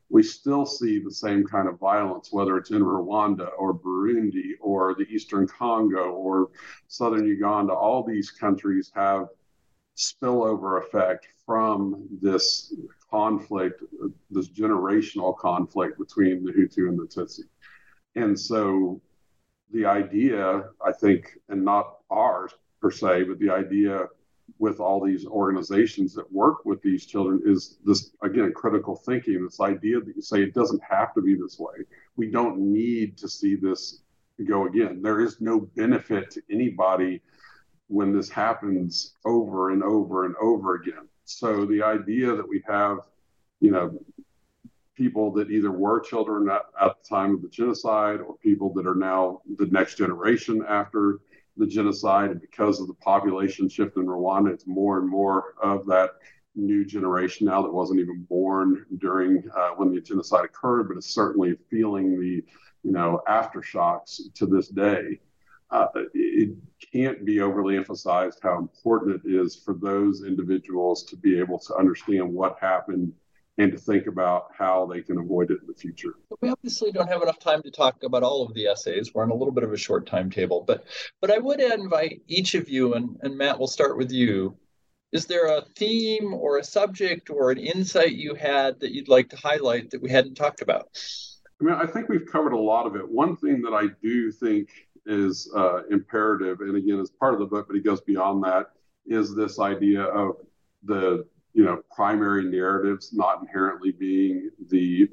we 0.09 0.23
still 0.23 0.65
see 0.65 0.99
the 0.99 1.11
same 1.11 1.45
kind 1.45 1.67
of 1.67 1.77
violence, 1.79 2.29
whether 2.31 2.55
it's 2.57 2.71
in 2.71 2.81
Rwanda 2.81 3.49
or 3.57 3.73
Burundi 3.73 4.51
or 4.61 4.95
the 4.95 5.05
Eastern 5.09 5.47
Congo 5.47 6.11
or 6.11 6.49
Southern 6.87 7.25
Uganda. 7.25 7.73
All 7.73 8.03
these 8.03 8.31
countries 8.31 8.89
have 8.95 9.27
spillover 9.97 10.81
effect 10.81 11.27
from 11.45 12.07
this 12.21 12.73
conflict, 13.11 13.83
this 14.29 14.49
generational 14.49 15.37
conflict 15.37 15.99
between 15.99 16.43
the 16.43 16.51
Hutu 16.51 16.87
and 16.87 16.97
the 16.97 17.05
Tutsi. 17.05 17.43
And 18.15 18.39
so 18.39 19.01
the 19.71 19.85
idea, 19.85 20.63
I 20.85 20.91
think, 20.91 21.37
and 21.49 21.63
not 21.63 21.97
ours 22.09 22.51
per 22.81 22.91
se, 22.91 23.23
but 23.23 23.39
the 23.39 23.49
idea 23.49 24.07
with 24.59 24.79
all 24.79 25.03
these 25.03 25.25
organizations 25.25 26.13
that 26.13 26.31
work 26.31 26.65
with 26.65 26.81
these 26.81 27.05
children 27.05 27.41
is 27.45 27.77
this 27.85 28.11
again 28.21 28.51
critical 28.53 28.95
thinking 28.95 29.43
this 29.43 29.61
idea 29.61 29.99
that 29.99 30.15
you 30.15 30.21
say 30.21 30.41
it 30.41 30.53
doesn't 30.53 30.81
have 30.83 31.13
to 31.13 31.21
be 31.21 31.35
this 31.35 31.57
way. 31.57 31.85
We 32.17 32.29
don't 32.29 32.59
need 32.59 33.17
to 33.19 33.29
see 33.29 33.55
this 33.55 34.01
go 34.45 34.65
again. 34.67 35.01
There 35.01 35.21
is 35.21 35.39
no 35.39 35.61
benefit 35.75 36.31
to 36.31 36.41
anybody 36.49 37.21
when 37.87 38.11
this 38.11 38.29
happens 38.29 39.13
over 39.25 39.71
and 39.71 39.83
over 39.83 40.25
and 40.25 40.35
over 40.41 40.75
again 40.75 41.07
so 41.37 41.65
the 41.65 41.83
idea 41.83 42.35
that 42.35 42.47
we 42.47 42.63
have, 42.67 42.99
you 43.59 43.71
know, 43.71 43.99
people 44.95 45.31
that 45.31 45.49
either 45.49 45.71
were 45.71 45.99
children 45.99 46.49
at, 46.49 46.63
at 46.79 46.95
the 46.97 47.09
time 47.09 47.33
of 47.33 47.41
the 47.41 47.49
genocide 47.49 48.19
or 48.19 48.37
people 48.37 48.71
that 48.73 48.85
are 48.85 48.95
now 48.95 49.41
the 49.57 49.65
next 49.67 49.97
generation 49.97 50.63
after 50.67 51.19
the 51.57 51.65
genocide, 51.65 52.31
and 52.31 52.41
because 52.41 52.79
of 52.79 52.87
the 52.87 52.93
population 52.95 53.67
shift 53.67 53.97
in 53.97 54.05
Rwanda, 54.05 54.53
it's 54.53 54.67
more 54.67 54.99
and 54.99 55.09
more 55.09 55.55
of 55.61 55.85
that 55.87 56.11
new 56.55 56.85
generation 56.85 57.47
now 57.47 57.61
that 57.61 57.71
wasn't 57.71 57.99
even 57.99 58.23
born 58.29 58.85
during 58.99 59.43
uh, 59.55 59.69
when 59.71 59.93
the 59.93 60.01
genocide 60.01 60.45
occurred, 60.45 60.87
but 60.87 60.97
is 60.97 61.05
certainly 61.05 61.55
feeling 61.69 62.19
the 62.19 62.43
you 62.83 62.91
know 62.91 63.21
aftershocks 63.27 64.33
to 64.33 64.45
this 64.45 64.67
day 64.67 65.19
uh, 65.71 65.87
it 66.13 66.55
can't 66.91 67.25
be 67.25 67.39
overly 67.41 67.77
emphasized 67.77 68.39
how 68.43 68.57
important 68.57 69.21
it 69.23 69.29
is 69.29 69.55
for 69.55 69.73
those 69.73 70.23
individuals 70.25 71.03
to 71.05 71.15
be 71.15 71.39
able 71.39 71.59
to 71.59 71.75
understand 71.75 72.31
what 72.31 72.57
happened 72.59 73.13
and 73.57 73.71
to 73.71 73.77
think 73.77 74.07
about 74.07 74.47
how 74.57 74.85
they 74.85 75.01
can 75.01 75.17
avoid 75.17 75.51
it 75.51 75.59
in 75.61 75.67
the 75.67 75.73
future. 75.73 76.15
We 76.41 76.49
obviously 76.49 76.91
don't 76.91 77.07
have 77.07 77.21
enough 77.21 77.39
time 77.39 77.61
to 77.63 77.71
talk 77.71 78.03
about 78.03 78.23
all 78.23 78.45
of 78.45 78.53
the 78.53 78.67
essays. 78.67 79.13
We're 79.13 79.23
on 79.23 79.29
a 79.29 79.35
little 79.35 79.53
bit 79.53 79.63
of 79.63 79.71
a 79.71 79.77
short 79.77 80.07
timetable, 80.07 80.61
but 80.61 80.85
but 81.19 81.31
I 81.31 81.37
would 81.37 81.59
invite 81.59 82.21
each 82.27 82.55
of 82.55 82.69
you, 82.69 82.95
and, 82.95 83.17
and 83.21 83.37
Matt, 83.37 83.59
we'll 83.59 83.67
start 83.67 83.97
with 83.97 84.11
you. 84.11 84.57
Is 85.11 85.25
there 85.25 85.47
a 85.47 85.65
theme 85.75 86.33
or 86.33 86.57
a 86.57 86.63
subject 86.63 87.29
or 87.29 87.51
an 87.51 87.57
insight 87.57 88.13
you 88.13 88.33
had 88.33 88.79
that 88.79 88.93
you'd 88.93 89.09
like 89.09 89.29
to 89.29 89.35
highlight 89.35 89.91
that 89.91 90.01
we 90.01 90.09
hadn't 90.09 90.35
talked 90.35 90.61
about? 90.61 90.87
I 91.59 91.63
mean, 91.65 91.75
I 91.75 91.85
think 91.85 92.07
we've 92.07 92.25
covered 92.25 92.53
a 92.53 92.59
lot 92.59 92.87
of 92.87 92.95
it. 92.95 93.07
One 93.07 93.35
thing 93.35 93.61
that 93.61 93.73
I 93.73 93.87
do 94.01 94.31
think 94.31 94.69
is 95.05 95.51
uh, 95.55 95.83
imperative, 95.89 96.61
and 96.61 96.75
again, 96.75 96.99
as 96.99 97.09
part 97.09 97.33
of 97.33 97.39
the 97.39 97.45
book, 97.45 97.67
but 97.67 97.75
he 97.75 97.81
goes 97.81 98.01
beyond 98.01 98.43
that, 98.43 98.67
is 99.05 99.35
this 99.35 99.59
idea 99.59 100.03
of 100.03 100.37
the 100.83 101.25
you 101.53 101.63
know 101.63 101.81
primary 101.95 102.45
narratives 102.45 103.11
not 103.13 103.41
inherently 103.41 103.91
being 103.91 104.49
the 104.69 105.09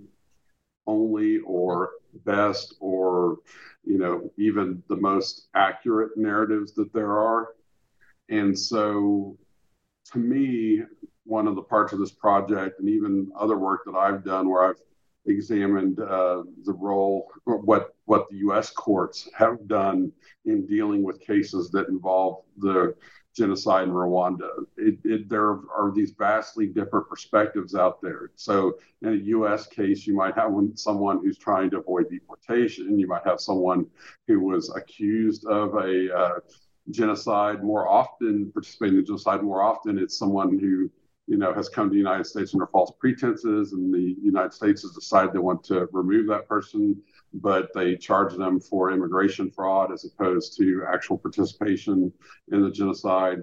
only 0.86 1.38
or 1.38 1.90
best 2.24 2.74
or 2.80 3.38
you 3.84 3.98
know 3.98 4.30
even 4.38 4.82
the 4.88 4.96
most 4.96 5.48
accurate 5.54 6.16
narratives 6.16 6.74
that 6.74 6.92
there 6.92 7.18
are. 7.18 7.48
And 8.28 8.58
so 8.58 9.38
to 10.12 10.18
me 10.18 10.82
one 11.24 11.46
of 11.46 11.54
the 11.54 11.62
parts 11.62 11.92
of 11.92 11.98
this 11.98 12.12
project 12.12 12.80
and 12.80 12.88
even 12.88 13.30
other 13.38 13.58
work 13.58 13.82
that 13.84 13.94
i've 13.94 14.24
done 14.24 14.48
where 14.48 14.70
i've 14.70 14.80
examined 15.26 16.00
uh, 16.00 16.42
the 16.64 16.72
role 16.72 17.28
what 17.44 17.94
what 18.08 18.28
the 18.30 18.36
u.s 18.38 18.70
courts 18.70 19.28
have 19.34 19.68
done 19.68 20.10
in 20.46 20.66
dealing 20.66 21.02
with 21.02 21.20
cases 21.20 21.70
that 21.70 21.88
involve 21.88 22.42
the 22.56 22.94
genocide 23.36 23.84
in 23.84 23.90
Rwanda. 23.94 24.48
It, 24.76 24.98
it, 25.04 25.28
there 25.28 25.58
are 25.76 25.92
these 25.94 26.12
vastly 26.18 26.66
different 26.66 27.08
perspectives 27.08 27.74
out 27.74 28.00
there. 28.02 28.30
So, 28.34 28.78
in 29.02 29.10
a 29.10 29.22
U.S. 29.36 29.66
case, 29.66 30.06
you 30.06 30.14
might 30.14 30.34
have 30.34 30.50
someone 30.74 31.18
who's 31.18 31.38
trying 31.38 31.70
to 31.70 31.78
avoid 31.78 32.10
deportation. 32.10 32.98
You 32.98 33.06
might 33.06 33.26
have 33.26 33.40
someone 33.40 33.86
who 34.26 34.40
was 34.40 34.74
accused 34.74 35.46
of 35.46 35.74
a 35.74 36.18
uh, 36.22 36.38
genocide. 36.90 37.62
More 37.62 37.88
often, 37.88 38.50
participating 38.52 38.98
in 38.98 39.06
genocide. 39.06 39.42
More 39.42 39.62
often, 39.62 39.98
it's 39.98 40.18
someone 40.18 40.58
who 40.58 40.90
you 41.28 41.36
know, 41.36 41.52
has 41.52 41.68
come 41.68 41.88
to 41.88 41.92
the 41.92 41.98
United 41.98 42.24
States 42.24 42.54
under 42.54 42.66
false 42.66 42.90
pretenses, 42.98 43.74
and 43.74 43.92
the 43.92 44.16
United 44.22 44.54
States 44.54 44.80
has 44.80 44.92
decided 44.92 45.32
they 45.32 45.38
want 45.38 45.62
to 45.64 45.86
remove 45.92 46.26
that 46.26 46.48
person, 46.48 46.96
but 47.34 47.68
they 47.74 47.96
charge 47.96 48.34
them 48.34 48.58
for 48.58 48.90
immigration 48.90 49.50
fraud 49.50 49.92
as 49.92 50.06
opposed 50.06 50.56
to 50.56 50.84
actual 50.90 51.18
participation 51.18 52.10
in 52.50 52.62
the 52.62 52.70
genocide. 52.70 53.42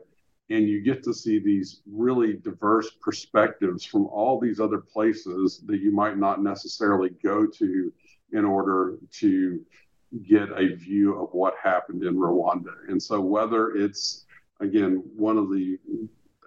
And 0.50 0.68
you 0.68 0.82
get 0.82 1.04
to 1.04 1.14
see 1.14 1.38
these 1.38 1.82
really 1.86 2.34
diverse 2.34 2.90
perspectives 3.02 3.86
from 3.86 4.08
all 4.08 4.40
these 4.40 4.60
other 4.60 4.80
places 4.80 5.64
that 5.68 5.80
you 5.80 5.92
might 5.92 6.18
not 6.18 6.42
necessarily 6.42 7.12
go 7.24 7.46
to 7.46 7.94
in 8.32 8.46
order 8.46 8.98
to 9.20 9.62
get 10.28 10.50
a 10.56 10.76
view 10.76 11.20
of 11.22 11.30
what 11.34 11.54
happened 11.62 12.04
in 12.04 12.16
Rwanda. 12.16 12.74
And 12.88 13.02
so, 13.02 13.22
whether 13.22 13.76
it's 13.76 14.26
again 14.60 15.04
one 15.16 15.38
of 15.38 15.52
the 15.52 15.78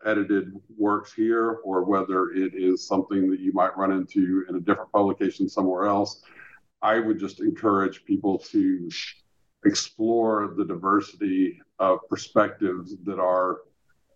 edited 0.05 0.53
works 0.77 1.13
here 1.13 1.59
or 1.65 1.85
whether 1.85 2.31
it 2.31 2.55
is 2.55 2.87
something 2.87 3.31
that 3.31 3.41
you 3.41 3.53
might 3.53 3.77
run 3.77 3.93
into 3.93 4.45
in 4.49 4.57
a 4.57 4.61
different 4.61 4.93
publication 4.93 5.49
somewhere 5.49 5.87
else, 5.87 6.23
I 6.83 7.01
would 7.01 7.19
just 7.19 7.41
encourage 7.41 8.05
people 8.05 8.39
to 8.39 8.89
explore 9.65 10.55
the 10.57 10.65
diversity 10.65 11.61
of 11.79 11.99
perspectives 12.09 12.97
that 13.05 13.19
are 13.19 13.59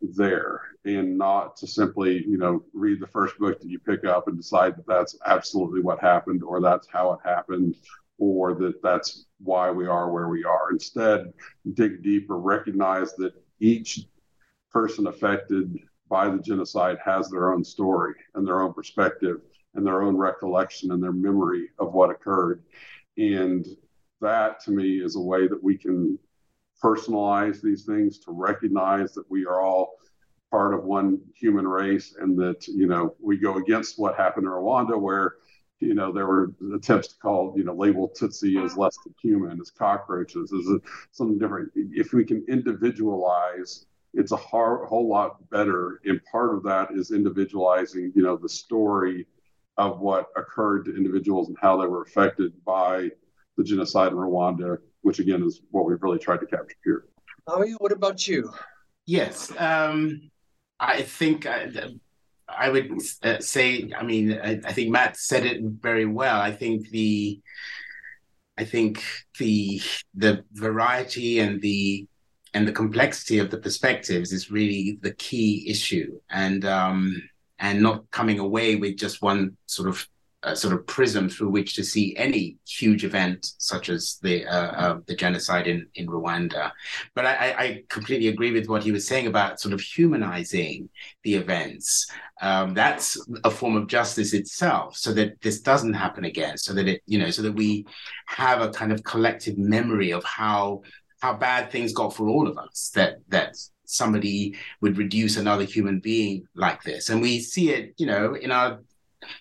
there 0.01 0.63
and 0.85 1.17
not 1.17 1.57
to 1.57 1.67
simply 1.67 2.25
you 2.27 2.37
know 2.37 2.63
read 2.73 3.01
the 3.01 3.07
first 3.07 3.39
book 3.39 3.61
that 3.61 3.69
you 3.69 3.79
pick 3.79 4.05
up 4.05 4.27
and 4.27 4.37
decide 4.37 4.77
that 4.77 4.87
that's 4.87 5.17
absolutely 5.27 5.81
what 5.81 6.01
happened 6.01 6.43
or 6.43 6.61
that's 6.61 6.89
how 6.93 7.13
it 7.13 7.21
happened 7.25 7.77
or 8.19 8.55
that 8.55 8.81
that's 8.83 9.27
why 9.39 9.71
we 9.71 9.87
are 9.87 10.13
where 10.13 10.29
we 10.29 10.45
are. 10.45 10.71
Instead 10.71 11.33
dig 11.75 12.03
deeper 12.03 12.39
recognize 12.39 13.15
that 13.15 13.33
each 13.61 14.07
person 14.73 15.07
affected 15.07 15.79
by 16.09 16.29
the 16.29 16.39
genocide 16.39 16.99
has 17.05 17.29
their 17.29 17.53
own 17.53 17.65
story 17.65 18.15
and 18.35 18.47
their 18.47 18.61
own 18.61 18.73
perspective 18.73 19.41
and 19.75 19.87
their 19.87 20.03
own 20.03 20.17
recollection 20.17 20.93
and 20.93 21.03
their 21.03 21.13
memory 21.13 21.69
of 21.79 21.95
what 21.95 22.11
occurred. 22.11 22.63
And 23.17 23.67
that 24.21 24.61
to 24.65 24.71
me 24.71 25.03
is 25.03 25.17
a 25.17 25.21
way 25.21 25.49
that 25.49 25.63
we 25.63 25.77
can 25.77 26.19
personalize 26.83 27.63
these 27.63 27.85
things 27.85 28.19
to 28.21 28.33
recognize 28.33 29.15
that 29.15 29.31
we 29.31 29.47
are 29.47 29.61
all 29.61 29.95
part 30.51 30.75
of 30.75 30.85
one 30.85 31.21
human 31.35 31.67
race 31.67 32.15
and 32.21 32.39
that, 32.39 32.67
you 32.69 32.87
know, 32.87 33.15
we 33.21 33.39
go 33.39 33.57
against 33.57 33.99
what 33.99 34.17
happened 34.17 34.45
in 34.45 34.53
Rwanda 34.53 35.01
where 35.01 35.37
you 35.83 35.95
know, 35.95 36.13
there 36.13 36.27
were 36.27 36.53
attempts 36.75 37.09
to 37.09 37.19
call, 37.19 37.55
you 37.57 37.65
know, 37.65 37.75
label 37.75 38.09
Tutsi 38.09 38.65
as 38.65 38.77
less 38.77 38.97
than 39.05 39.15
human, 39.21 39.61
as 39.61 39.71
cockroaches, 39.71 40.53
as 40.53 40.81
something 41.11 41.39
different. 41.39 41.73
If 41.75 42.13
we 42.13 42.25
can 42.25 42.45
individualize 42.49 43.87
it's 44.15 44.33
a 44.33 44.37
hard, 44.37 44.89
whole 44.89 45.09
lot 45.09 45.49
better. 45.51 46.01
And 46.05 46.21
part 46.31 46.55
of 46.55 46.63
that 46.65 46.91
is 46.93 47.13
individualizing, 47.13 48.13
you 48.15 48.23
know, 48.23 48.37
the 48.37 48.49
story 48.49 49.27
of 49.79 50.01
what 50.01 50.29
occurred 50.37 50.85
to 50.85 50.97
individuals 50.97 51.49
and 51.49 51.57
how 51.61 51.81
they 51.81 51.87
were 51.87 52.03
affected 52.03 52.53
by 52.65 53.11
the 53.57 53.65
genocide 53.65 54.13
in 54.13 54.19
Rwanda, 54.19 54.79
which 55.03 55.19
again 55.19 55.43
is 55.43 55.63
what 55.71 55.87
we've 55.87 56.03
really 56.03 56.19
tried 56.19 56.41
to 56.41 56.47
capture 56.47 56.77
here. 56.85 57.05
Howie, 57.49 57.73
what 57.79 57.93
about 57.93 58.27
you? 58.29 58.53
Yes, 59.07 59.53
um, 59.59 60.31
I 60.79 61.03
think 61.03 61.47
I, 61.47 61.71
I 62.49 62.69
would 62.69 62.93
uh, 63.23 63.41
say. 63.41 63.91
I 63.97 64.03
mean, 64.05 64.33
I, 64.33 64.61
I, 64.65 64.73
think 64.73 64.91
Matt 64.91 65.17
said 65.17 65.45
it 65.45 65.61
very 65.63 66.07
well. 66.07 66.41
I 66.41 66.53
think 66.53 66.91
the, 66.91 67.41
I 68.57 68.65
think 68.65 69.03
the 69.39 69.81
the 70.15 70.45
variety 70.53 71.41
and 71.41 71.61
the 71.61 72.07
and 72.55 72.69
the 72.69 72.73
complexity 72.73 73.39
of 73.39 73.51
the 73.51 73.59
perspectives 73.59 74.33
is 74.33 74.51
really 74.51 74.99
the 75.03 75.15
key 75.15 75.69
issue 75.69 76.19
and 76.31 76.65
um, 76.65 77.23
and 77.59 77.81
not 77.81 78.11
coming 78.11 78.39
away 78.39 78.77
with 78.77 78.97
just 78.97 79.23
one 79.23 79.57
sort 79.67 79.89
of 79.89 80.07
uh, 80.45 80.55
sort 80.55 80.75
of 80.75 80.85
prism 80.87 81.29
through 81.29 81.49
which 81.49 81.75
to 81.75 81.85
see 81.85 82.17
any 82.17 82.57
huge 82.67 83.05
event 83.05 83.53
such 83.59 83.89
as 83.89 84.19
the 84.23 84.45
uh, 84.45 84.73
uh, 84.73 84.99
the 85.07 85.15
genocide 85.15 85.69
in 85.69 85.87
in 85.95 86.09
Rwanda. 86.09 86.73
But 87.15 87.27
I, 87.27 87.55
I, 87.57 87.85
completely 87.89 88.27
agree 88.27 88.51
with 88.51 88.67
what 88.67 88.83
he 88.83 88.91
was 88.91 89.07
saying 89.07 89.29
about 89.29 89.61
sort 89.61 89.73
of 89.73 89.81
humanizing 89.81 90.89
the 91.23 91.35
events. 91.35 92.11
Um, 92.41 92.75
that's 92.75 93.17
a 93.45 93.51
form 93.51 93.77
of 93.77 93.87
justice 93.87 94.35
itself, 94.35 94.97
so 94.97 95.13
that 95.13 95.41
this 95.43 95.61
doesn't 95.61 95.95
happen 95.95 96.25
again. 96.25 96.59
So 96.59 96.73
that 96.75 96.89
it 96.89 97.03
you 97.07 97.21
know 97.21 97.31
so 97.31 97.43
that 97.43 97.55
we 97.55 97.87
have 98.27 98.61
a 98.61 98.71
kind 98.71 98.91
of 98.91 99.05
collective 99.05 99.59
memory 99.59 100.11
of 100.11 100.25
how 100.25 100.83
how 101.23 101.33
bad 101.33 101.71
things 101.71 101.93
got 101.93 102.13
for 102.13 102.29
all 102.29 102.49
of 102.49 102.59
us 102.59 102.91
that 102.97 103.19
that 103.29 103.57
somebody 103.85 104.57
would 104.81 104.99
reduce 104.99 105.37
another 105.37 105.65
human 105.65 106.01
being 106.01 106.49
like 106.57 106.83
this. 106.83 107.11
And 107.11 107.23
we 107.23 107.39
see 107.39 107.71
it 107.71 107.95
you 107.97 108.07
know 108.07 108.35
in 108.35 108.51
our 108.51 108.81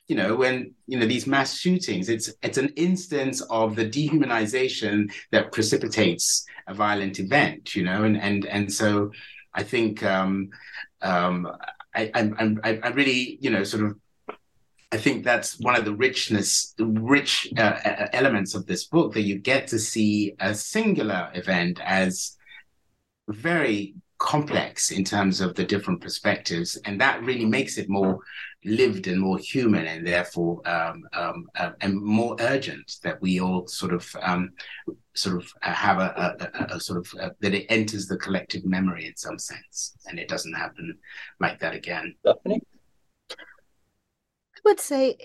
you 0.08 0.16
know 0.16 0.36
when 0.36 0.76
you 0.86 1.00
know 1.00 1.08
these 1.08 1.26
mass 1.26 1.58
shootings 1.58 2.08
it's 2.08 2.32
it's 2.44 2.60
an 2.60 2.72
instance 2.76 3.42
of 3.50 3.76
the 3.76 3.90
dehumanization 3.98 5.12
that 5.32 5.52
precipitates 5.52 6.46
a 6.68 6.74
violent 6.74 7.18
event 7.20 7.74
you 7.76 7.84
know 7.84 8.04
and 8.04 8.16
and 8.16 8.46
and 8.46 8.72
so 8.72 9.10
i 9.56 9.64
think 9.64 10.04
um 10.04 10.52
um 11.02 11.52
i 11.96 12.12
i'm 12.14 12.62
i 12.64 12.90
really 12.90 13.40
you 13.42 13.50
know 13.50 13.64
sort 13.64 13.84
of 13.84 13.98
I 14.94 14.98
think 14.98 15.24
that's 15.24 15.58
one 15.60 15.78
of 15.78 15.86
the 15.86 15.96
richness, 15.96 16.74
rich 16.78 17.52
uh, 17.58 18.08
elements 18.12 18.56
of 18.56 18.66
this 18.66 18.86
book 18.88 19.14
that 19.14 19.22
you 19.22 19.39
get 19.39 19.68
to 19.68 19.80
see 19.80 20.36
a 20.39 20.54
singular 20.54 21.32
event 21.34 21.80
as 21.84 22.38
very 23.30 23.96
complex 24.18 24.92
in 24.92 25.04
terms 25.04 25.39
of 25.39 25.56
the 25.56 25.64
different 25.64 26.02
perspectives, 26.02 26.78
and 26.86 27.00
that 27.00 27.24
really 27.24 27.46
makes 27.46 27.78
it 27.78 27.89
more 27.89 28.20
lived 28.66 29.08
and 29.08 29.20
more 29.20 29.38
human, 29.38 29.88
and 29.88 30.06
therefore 30.06 30.62
um, 30.68 31.04
um, 31.14 31.50
uh, 31.56 31.72
and 31.80 32.00
more 32.02 32.36
urgent 32.42 32.98
that 33.02 33.20
we 33.22 33.39
all 33.39 33.66
sort 33.68 33.94
of 33.94 34.06
um, 34.22 34.52
sort 35.14 35.38
of 35.38 35.52
have 35.62 36.00
a, 36.00 36.36
a, 36.70 36.76
a 36.76 36.80
sort 36.80 37.00
of 37.00 37.20
uh, 37.20 37.30
that 37.39 37.54
it 37.54 37.66
enters 37.70 38.08
the 38.08 38.18
collective 38.18 38.66
memory 38.66 39.06
in 39.06 39.16
some 39.16 39.39
sense, 39.39 39.96
and 40.08 40.20
it 40.20 40.28
doesn't 40.28 40.54
happen 40.54 40.98
like 41.39 41.60
that 41.60 41.74
again. 41.74 42.14
Stephanie 42.20 42.62
would 44.66 44.80
say 44.80 45.18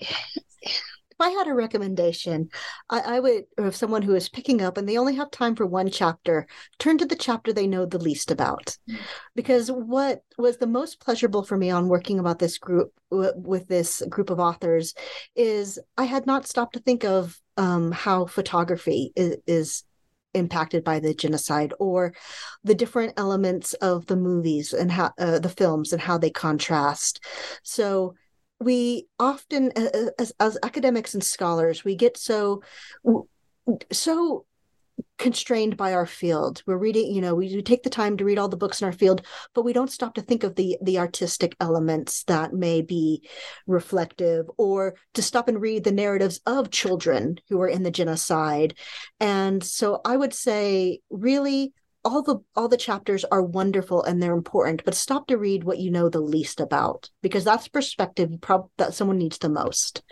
if 1.19 1.25
I 1.25 1.29
had 1.29 1.47
a 1.47 1.53
recommendation, 1.53 2.49
I, 2.91 2.99
I, 2.99 3.19
would, 3.19 3.45
or 3.57 3.67
if 3.67 3.75
someone 3.75 4.03
who 4.03 4.13
is 4.13 4.29
picking 4.29 4.61
up 4.61 4.77
and 4.77 4.87
they 4.87 4.99
only 4.99 5.15
have 5.15 5.31
time 5.31 5.55
for 5.55 5.65
one 5.65 5.89
chapter, 5.89 6.45
turn 6.77 6.99
to 6.99 7.05
the 7.05 7.15
chapter 7.15 7.51
they 7.51 7.65
know 7.65 7.87
the 7.87 7.97
least 7.97 8.29
about. 8.29 8.77
Because 9.35 9.71
what 9.71 10.21
was 10.37 10.57
the 10.57 10.67
most 10.67 10.99
pleasurable 10.99 11.41
for 11.41 11.57
me 11.57 11.71
on 11.71 11.87
working 11.87 12.19
about 12.19 12.37
this 12.37 12.59
group 12.59 12.93
with 13.09 13.67
this 13.67 14.03
group 14.09 14.29
of 14.29 14.39
authors 14.39 14.93
is 15.35 15.79
I 15.97 16.03
had 16.03 16.27
not 16.27 16.45
stopped 16.45 16.73
to 16.73 16.81
think 16.81 17.03
of 17.03 17.39
um, 17.55 17.91
how 17.91 18.27
photography 18.27 19.11
is, 19.15 19.37
is 19.47 19.83
impacted 20.35 20.83
by 20.83 20.99
the 20.99 21.15
genocide 21.15 21.73
or 21.79 22.13
the 22.63 22.75
different 22.75 23.13
elements 23.17 23.73
of 23.75 24.05
the 24.05 24.15
movies 24.15 24.71
and 24.73 24.91
how 24.91 25.11
uh, 25.17 25.39
the 25.39 25.49
films 25.49 25.93
and 25.93 26.01
how 26.01 26.17
they 26.17 26.29
contrast 26.29 27.23
so 27.63 28.13
we 28.59 29.07
often 29.19 29.71
as, 30.19 30.33
as 30.39 30.57
academics 30.63 31.13
and 31.13 31.23
scholars 31.23 31.83
we 31.83 31.95
get 31.95 32.17
so 32.17 32.61
so 33.91 34.45
constrained 35.17 35.77
by 35.77 35.93
our 35.93 36.05
field. 36.05 36.63
We're 36.65 36.77
reading, 36.77 37.13
you 37.13 37.21
know, 37.21 37.35
we, 37.35 37.55
we 37.55 37.61
take 37.61 37.83
the 37.83 37.89
time 37.89 38.17
to 38.17 38.25
read 38.25 38.37
all 38.37 38.47
the 38.47 38.57
books 38.57 38.81
in 38.81 38.85
our 38.85 38.91
field, 38.91 39.21
but 39.53 39.63
we 39.63 39.73
don't 39.73 39.91
stop 39.91 40.15
to 40.15 40.21
think 40.21 40.43
of 40.43 40.55
the 40.55 40.77
the 40.81 40.99
artistic 40.99 41.55
elements 41.59 42.23
that 42.23 42.53
may 42.53 42.81
be 42.81 43.27
reflective, 43.65 44.45
or 44.57 44.95
to 45.13 45.21
stop 45.21 45.47
and 45.47 45.61
read 45.61 45.83
the 45.83 45.91
narratives 45.91 46.39
of 46.45 46.71
children 46.71 47.39
who 47.49 47.61
are 47.61 47.67
in 47.67 47.83
the 47.83 47.91
genocide. 47.91 48.75
And 49.19 49.63
so, 49.63 50.01
I 50.05 50.15
would 50.17 50.33
say, 50.33 51.01
really, 51.09 51.73
all 52.07 52.21
the 52.21 52.39
all 52.55 52.69
the 52.69 52.77
chapters 52.77 53.25
are 53.25 53.41
wonderful 53.43 54.01
and 54.01 54.23
they're 54.23 54.33
important, 54.33 54.83
but 54.85 54.95
stop 54.95 55.27
to 55.27 55.37
read 55.37 55.65
what 55.65 55.79
you 55.79 55.91
know 55.91 56.07
the 56.07 56.21
least 56.21 56.61
about 56.61 57.09
because 57.21 57.43
that's 57.43 57.67
perspective 57.67 58.31
prob- 58.39 58.69
that 58.77 58.93
someone 58.93 59.17
needs 59.17 59.37
the 59.37 59.49
most. 59.49 60.03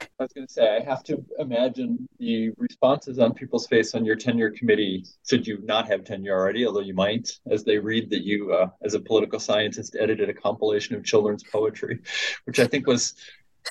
I 0.00 0.22
was 0.22 0.32
going 0.32 0.46
to 0.46 0.52
say, 0.52 0.76
I 0.76 0.80
have 0.88 1.02
to 1.04 1.22
imagine 1.38 2.08
the 2.18 2.50
responses 2.56 3.18
on 3.18 3.34
people's 3.34 3.66
face 3.66 3.94
on 3.94 4.06
your 4.06 4.16
tenure 4.16 4.50
committee, 4.50 5.04
should 5.28 5.46
you 5.46 5.58
not 5.64 5.86
have 5.88 6.04
tenure 6.04 6.32
already, 6.32 6.64
although 6.64 6.80
you 6.80 6.94
might, 6.94 7.38
as 7.50 7.62
they 7.62 7.76
read 7.76 8.08
that 8.08 8.22
you, 8.22 8.54
uh, 8.54 8.68
as 8.82 8.94
a 8.94 9.00
political 9.00 9.38
scientist, 9.38 9.96
edited 10.00 10.30
a 10.30 10.34
compilation 10.34 10.94
of 10.94 11.04
children's 11.04 11.42
poetry, 11.42 11.98
which 12.44 12.58
I 12.58 12.66
think 12.66 12.86
was 12.86 13.14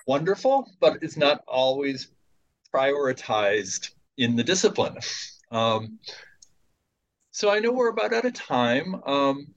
wonderful, 0.05 0.69
but 0.80 1.01
it's 1.01 1.17
not 1.17 1.43
always 1.47 2.09
prioritized 2.72 3.89
in 4.17 4.36
the 4.36 4.43
discipline. 4.43 4.97
Um, 5.49 5.97
so 7.32 7.49
I 7.49 7.59
know 7.59 7.71
we're 7.71 7.89
about 7.89 8.13
out 8.13 8.25
of 8.25 8.34
time. 8.34 9.01
Um, 9.05 9.47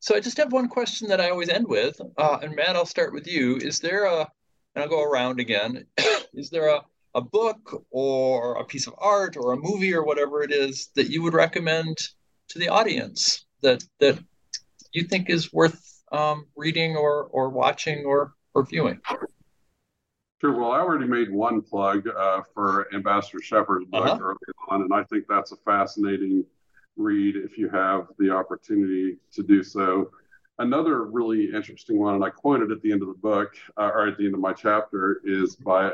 so 0.00 0.14
I 0.14 0.20
just 0.20 0.36
have 0.36 0.52
one 0.52 0.68
question 0.68 1.08
that 1.08 1.20
I 1.20 1.30
always 1.30 1.48
end 1.48 1.66
with, 1.66 2.00
uh, 2.18 2.38
and 2.42 2.54
Matt, 2.54 2.76
I'll 2.76 2.86
start 2.86 3.12
with 3.12 3.26
you. 3.26 3.56
Is 3.56 3.78
there 3.78 4.04
a 4.04 4.28
and 4.74 4.82
I'll 4.82 4.90
go 4.90 5.02
around 5.02 5.40
again. 5.40 5.86
is 6.34 6.50
there 6.50 6.68
a, 6.68 6.82
a 7.14 7.20
book 7.20 7.84
or 7.90 8.56
a 8.56 8.64
piece 8.64 8.86
of 8.86 8.94
art 8.98 9.36
or 9.36 9.52
a 9.52 9.56
movie 9.56 9.94
or 9.94 10.04
whatever 10.04 10.42
it 10.42 10.50
is 10.50 10.90
that 10.94 11.10
you 11.10 11.22
would 11.22 11.34
recommend 11.34 11.96
to 12.48 12.58
the 12.58 12.68
audience 12.68 13.46
that 13.62 13.82
that 14.00 14.18
you 14.92 15.04
think 15.04 15.30
is 15.30 15.52
worth 15.52 16.02
um, 16.12 16.46
reading 16.56 16.96
or 16.96 17.24
or 17.24 17.48
watching 17.48 18.04
or 18.04 18.34
or 18.54 18.64
viewing? 18.64 19.00
Sure. 20.40 20.52
Well, 20.52 20.72
I 20.72 20.80
already 20.80 21.06
made 21.06 21.32
one 21.32 21.62
plug 21.62 22.06
uh, 22.06 22.42
for 22.52 22.92
Ambassador 22.92 23.40
Scheffer's 23.40 23.84
book 23.86 24.04
uh-huh. 24.04 24.18
earlier 24.20 24.54
on, 24.68 24.82
and 24.82 24.92
I 24.92 25.02
think 25.04 25.24
that's 25.28 25.52
a 25.52 25.56
fascinating 25.56 26.44
read 26.96 27.36
if 27.36 27.58
you 27.58 27.68
have 27.68 28.06
the 28.18 28.30
opportunity 28.30 29.18
to 29.32 29.42
do 29.42 29.62
so. 29.62 30.10
Another 30.58 31.04
really 31.04 31.52
interesting 31.52 31.98
one, 31.98 32.14
and 32.14 32.24
I 32.24 32.30
quoted 32.30 32.70
at 32.70 32.80
the 32.82 32.92
end 32.92 33.02
of 33.02 33.08
the 33.08 33.14
book, 33.14 33.56
uh, 33.76 33.90
or 33.92 34.08
at 34.08 34.16
the 34.18 34.26
end 34.26 34.34
of 34.34 34.40
my 34.40 34.52
chapter, 34.52 35.20
is 35.24 35.56
by 35.56 35.92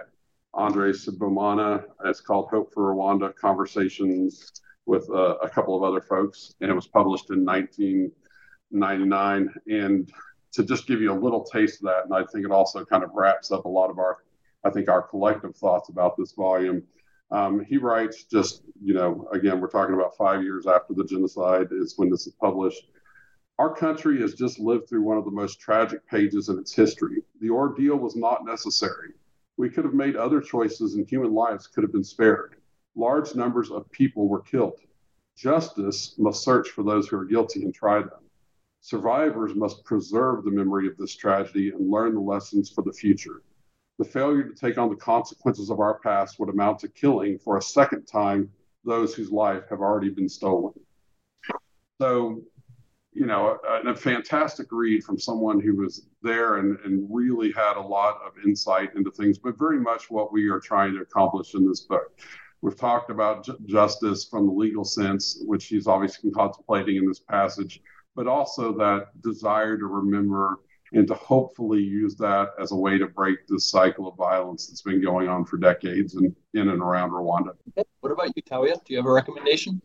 Andre 0.52 0.92
Sibomana. 0.92 1.84
It's 2.04 2.20
called 2.20 2.50
Hope 2.50 2.74
for 2.74 2.94
Rwanda 2.94 3.34
Conversations 3.34 4.52
with 4.86 5.08
uh, 5.10 5.36
a 5.36 5.48
couple 5.48 5.76
of 5.76 5.82
other 5.82 6.02
folks, 6.02 6.54
and 6.60 6.70
it 6.70 6.74
was 6.74 6.86
published 6.86 7.30
in 7.30 7.44
1999. 7.44 9.54
And 9.68 10.12
to 10.52 10.64
just 10.64 10.86
give 10.86 11.00
you 11.00 11.12
a 11.12 11.14
little 11.14 11.44
taste 11.44 11.80
of 11.80 11.86
that, 11.86 12.04
and 12.04 12.14
I 12.14 12.24
think 12.30 12.44
it 12.44 12.50
also 12.50 12.84
kind 12.84 13.04
of 13.04 13.10
wraps 13.14 13.52
up 13.52 13.64
a 13.64 13.68
lot 13.68 13.88
of 13.88 13.98
our, 13.98 14.18
I 14.64 14.70
think, 14.70 14.88
our 14.88 15.02
collective 15.02 15.56
thoughts 15.56 15.88
about 15.88 16.16
this 16.16 16.32
volume. 16.32 16.82
Um, 17.30 17.64
he 17.64 17.76
writes 17.76 18.24
just, 18.24 18.62
you 18.82 18.94
know, 18.94 19.28
again, 19.32 19.60
we're 19.60 19.68
talking 19.68 19.94
about 19.94 20.16
five 20.16 20.42
years 20.42 20.66
after 20.66 20.94
the 20.94 21.04
genocide 21.04 21.68
is 21.70 21.94
when 21.96 22.10
this 22.10 22.26
is 22.26 22.34
published. 22.34 22.84
Our 23.58 23.74
country 23.74 24.20
has 24.22 24.34
just 24.34 24.58
lived 24.58 24.88
through 24.88 25.02
one 25.02 25.18
of 25.18 25.24
the 25.24 25.30
most 25.30 25.60
tragic 25.60 26.06
pages 26.08 26.48
in 26.48 26.58
its 26.58 26.74
history. 26.74 27.22
The 27.40 27.50
ordeal 27.50 27.96
was 27.96 28.16
not 28.16 28.44
necessary. 28.44 29.12
We 29.58 29.68
could 29.68 29.84
have 29.84 29.94
made 29.94 30.16
other 30.16 30.40
choices 30.40 30.94
and 30.94 31.06
human 31.06 31.34
lives 31.34 31.66
could 31.66 31.84
have 31.84 31.92
been 31.92 32.02
spared. 32.02 32.56
Large 32.96 33.34
numbers 33.34 33.70
of 33.70 33.90
people 33.90 34.26
were 34.26 34.40
killed. 34.40 34.80
Justice 35.36 36.14
must 36.18 36.42
search 36.42 36.70
for 36.70 36.82
those 36.82 37.08
who 37.08 37.16
are 37.18 37.24
guilty 37.24 37.62
and 37.62 37.74
try 37.74 38.00
them. 38.00 38.24
Survivors 38.80 39.54
must 39.54 39.84
preserve 39.84 40.44
the 40.44 40.50
memory 40.50 40.86
of 40.86 40.96
this 40.96 41.14
tragedy 41.14 41.68
and 41.68 41.90
learn 41.90 42.14
the 42.14 42.20
lessons 42.20 42.70
for 42.70 42.82
the 42.82 42.92
future. 42.92 43.42
The 44.00 44.06
failure 44.06 44.44
to 44.44 44.54
take 44.54 44.78
on 44.78 44.88
the 44.88 44.96
consequences 44.96 45.68
of 45.68 45.78
our 45.78 45.98
past 45.98 46.40
would 46.40 46.48
amount 46.48 46.78
to 46.78 46.88
killing 46.88 47.38
for 47.38 47.58
a 47.58 47.62
second 47.62 48.06
time 48.06 48.48
those 48.82 49.14
whose 49.14 49.30
life 49.30 49.64
have 49.68 49.80
already 49.80 50.08
been 50.08 50.26
stolen. 50.26 50.72
So 52.00 52.40
you 53.12 53.26
know, 53.26 53.58
a, 53.68 53.90
a, 53.90 53.94
fantastic 53.94 54.68
read 54.70 55.04
from 55.04 55.18
someone 55.18 55.60
who 55.60 55.76
was 55.76 56.06
there 56.22 56.56
and, 56.56 56.78
and 56.84 57.06
really 57.10 57.52
had 57.52 57.76
a 57.76 57.80
lot 57.80 58.20
of 58.24 58.32
insight 58.42 58.94
into 58.96 59.10
things, 59.10 59.36
but 59.36 59.58
very 59.58 59.78
much 59.78 60.10
what 60.10 60.32
we 60.32 60.48
are 60.48 60.60
trying 60.60 60.94
to 60.94 61.02
accomplish 61.02 61.54
in 61.54 61.68
this 61.68 61.80
book. 61.80 62.18
We've 62.62 62.78
talked 62.78 63.10
about 63.10 63.44
ju- 63.44 63.58
justice 63.66 64.24
from 64.24 64.46
the 64.46 64.52
legal 64.52 64.84
sense, 64.84 65.42
which 65.44 65.66
he's 65.66 65.86
obviously 65.86 66.30
contemplating 66.30 66.96
in 66.96 67.06
this 67.06 67.20
passage, 67.20 67.82
but 68.16 68.26
also 68.26 68.72
that 68.78 69.20
desire 69.20 69.76
to 69.76 69.86
remember 69.86 70.60
and 70.92 71.06
to 71.06 71.14
hopefully 71.14 71.80
use 71.80 72.16
that 72.16 72.50
as 72.60 72.72
a 72.72 72.76
way 72.76 72.98
to 72.98 73.06
break 73.06 73.46
this 73.48 73.70
cycle 73.70 74.08
of 74.08 74.16
violence 74.16 74.66
that's 74.66 74.82
been 74.82 75.02
going 75.02 75.28
on 75.28 75.44
for 75.44 75.56
decades 75.56 76.14
in, 76.14 76.34
in 76.54 76.68
and 76.68 76.82
around 76.82 77.10
Rwanda. 77.10 77.52
What 78.00 78.12
about 78.12 78.36
you, 78.36 78.42
Tawia? 78.42 78.74
Do 78.84 78.92
you 78.92 78.96
have 78.96 79.06
a 79.06 79.12
recommendation? 79.12 79.80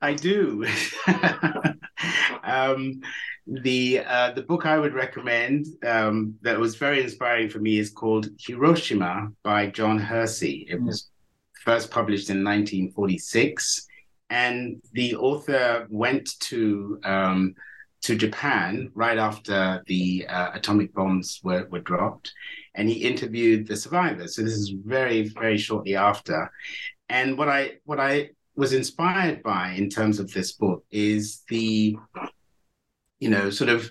I 0.00 0.14
do. 0.14 0.66
um, 2.44 3.00
the 3.46 4.00
uh, 4.06 4.32
the 4.32 4.42
book 4.42 4.66
I 4.66 4.78
would 4.78 4.94
recommend 4.94 5.66
um, 5.84 6.34
that 6.42 6.58
was 6.58 6.76
very 6.76 7.02
inspiring 7.02 7.48
for 7.48 7.60
me 7.60 7.78
is 7.78 7.90
called 7.90 8.28
Hiroshima 8.38 9.30
by 9.42 9.68
John 9.68 9.98
Hersey. 9.98 10.66
It 10.68 10.82
was 10.82 11.10
first 11.64 11.90
published 11.90 12.28
in 12.28 12.44
1946, 12.44 13.86
and 14.30 14.82
the 14.92 15.16
author 15.16 15.86
went 15.90 16.38
to 16.40 17.00
um, 17.04 17.54
to 18.06 18.14
Japan 18.14 18.88
right 18.94 19.18
after 19.18 19.82
the 19.88 20.24
uh, 20.28 20.50
atomic 20.54 20.94
bombs 20.94 21.40
were, 21.42 21.66
were 21.72 21.80
dropped, 21.80 22.32
and 22.76 22.88
he 22.88 23.02
interviewed 23.02 23.66
the 23.66 23.76
survivors. 23.76 24.36
So 24.36 24.42
this 24.42 24.54
is 24.54 24.74
very 24.84 25.28
very 25.28 25.58
shortly 25.58 25.96
after. 25.96 26.48
And 27.08 27.36
what 27.36 27.48
I 27.48 27.78
what 27.84 27.98
I 27.98 28.30
was 28.54 28.72
inspired 28.72 29.42
by 29.42 29.72
in 29.72 29.90
terms 29.90 30.20
of 30.20 30.32
this 30.32 30.52
book 30.52 30.84
is 30.90 31.42
the, 31.48 31.96
you 33.18 33.28
know, 33.28 33.50
sort 33.50 33.70
of 33.70 33.90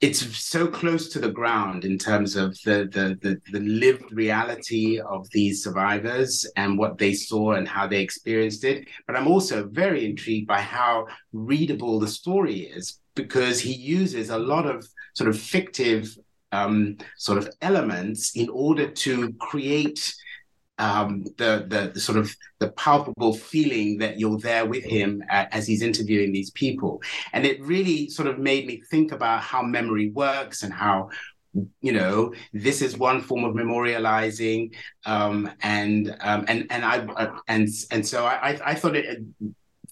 it's 0.00 0.20
so 0.38 0.66
close 0.66 1.08
to 1.10 1.18
the 1.18 1.34
ground 1.40 1.84
in 1.84 1.98
terms 1.98 2.36
of 2.36 2.56
the, 2.64 2.88
the, 2.94 3.18
the 3.20 3.40
the 3.50 3.60
lived 3.60 4.12
reality 4.12 5.00
of 5.00 5.28
these 5.32 5.64
survivors 5.64 6.46
and 6.54 6.78
what 6.78 6.98
they 6.98 7.14
saw 7.14 7.54
and 7.54 7.66
how 7.66 7.88
they 7.88 8.00
experienced 8.00 8.62
it. 8.62 8.88
But 9.08 9.16
I'm 9.16 9.26
also 9.26 9.66
very 9.66 10.06
intrigued 10.06 10.46
by 10.46 10.60
how 10.60 11.08
readable 11.32 11.98
the 11.98 12.14
story 12.20 12.60
is 12.60 13.00
because 13.22 13.60
he 13.60 13.72
uses 13.72 14.30
a 14.30 14.38
lot 14.38 14.66
of 14.66 14.86
sort 15.14 15.28
of 15.28 15.38
fictive 15.38 16.16
um, 16.52 16.96
sort 17.16 17.38
of 17.38 17.48
elements 17.60 18.36
in 18.36 18.48
order 18.48 18.90
to 18.90 19.32
create 19.34 20.14
um, 20.78 21.24
the, 21.36 21.66
the, 21.68 21.90
the 21.92 22.00
sort 22.00 22.16
of 22.16 22.34
the 22.58 22.70
palpable 22.72 23.34
feeling 23.34 23.98
that 23.98 24.18
you're 24.18 24.38
there 24.38 24.64
with 24.64 24.82
him 24.82 25.22
as 25.28 25.66
he's 25.66 25.82
interviewing 25.82 26.32
these 26.32 26.50
people, 26.52 27.02
and 27.34 27.44
it 27.44 27.60
really 27.60 28.08
sort 28.08 28.28
of 28.28 28.38
made 28.38 28.66
me 28.66 28.82
think 28.90 29.12
about 29.12 29.42
how 29.42 29.62
memory 29.62 30.10
works 30.10 30.62
and 30.62 30.72
how 30.72 31.10
you 31.80 31.92
know 31.92 32.32
this 32.52 32.80
is 32.80 32.96
one 32.96 33.20
form 33.20 33.44
of 33.44 33.54
memorializing 33.54 34.72
um, 35.04 35.50
and 35.62 36.16
um, 36.20 36.44
and 36.48 36.66
and 36.70 36.84
I 36.84 36.98
uh, 36.98 37.36
and 37.48 37.68
and 37.90 38.06
so 38.06 38.24
I 38.24 38.58
I 38.64 38.74
thought 38.74 38.96
it 38.96 39.22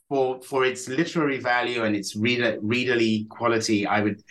for 0.09 0.41
for 0.41 0.65
its 0.65 0.89
literary 0.89 1.39
value 1.39 1.85
and 1.85 1.95
its 1.95 2.17
reader 2.17 2.59
readerly 2.61 3.29
quality, 3.29 3.87
I 3.87 4.01
would 4.01 4.23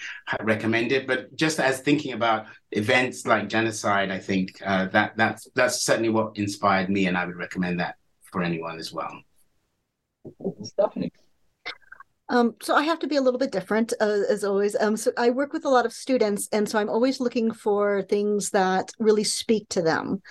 recommend 0.42 0.92
it. 0.92 1.08
But 1.08 1.36
just 1.36 1.60
as 1.60 1.82
thinking 1.82 2.14
about 2.14 2.48
events 2.72 3.26
like 3.26 3.48
genocide, 3.50 4.12
I 4.12 4.20
think 4.20 4.62
uh, 4.66 4.88
that 4.88 5.16
that's 5.16 5.48
that's 5.54 5.84
certainly 5.84 6.10
what 6.10 6.38
inspired 6.38 6.90
me, 6.90 7.08
and 7.08 7.18
I 7.18 7.26
would 7.26 7.36
recommend 7.36 7.80
that 7.80 7.96
for 8.24 8.42
anyone 8.42 8.80
as 8.80 8.92
well. 8.92 9.22
Stephanie. 10.64 11.12
Um, 12.30 12.56
so 12.62 12.76
I 12.76 12.84
have 12.84 13.00
to 13.00 13.08
be 13.08 13.16
a 13.16 13.22
little 13.22 13.40
bit 13.40 13.52
different 13.52 13.94
uh, 14.00 14.20
as 14.30 14.44
always. 14.44 14.76
Um, 14.80 14.98
so 14.98 15.12
I 15.18 15.30
work 15.30 15.54
with 15.54 15.66
a 15.66 15.70
lot 15.70 15.86
of 15.86 15.94
students, 15.94 16.50
and 16.52 16.68
so 16.68 16.78
I'm 16.80 16.90
always 16.90 17.20
looking 17.20 17.52
for 17.52 18.04
things 18.04 18.50
that 18.52 18.92
really 19.00 19.24
speak 19.24 19.70
to 19.70 19.82
them. 19.82 20.22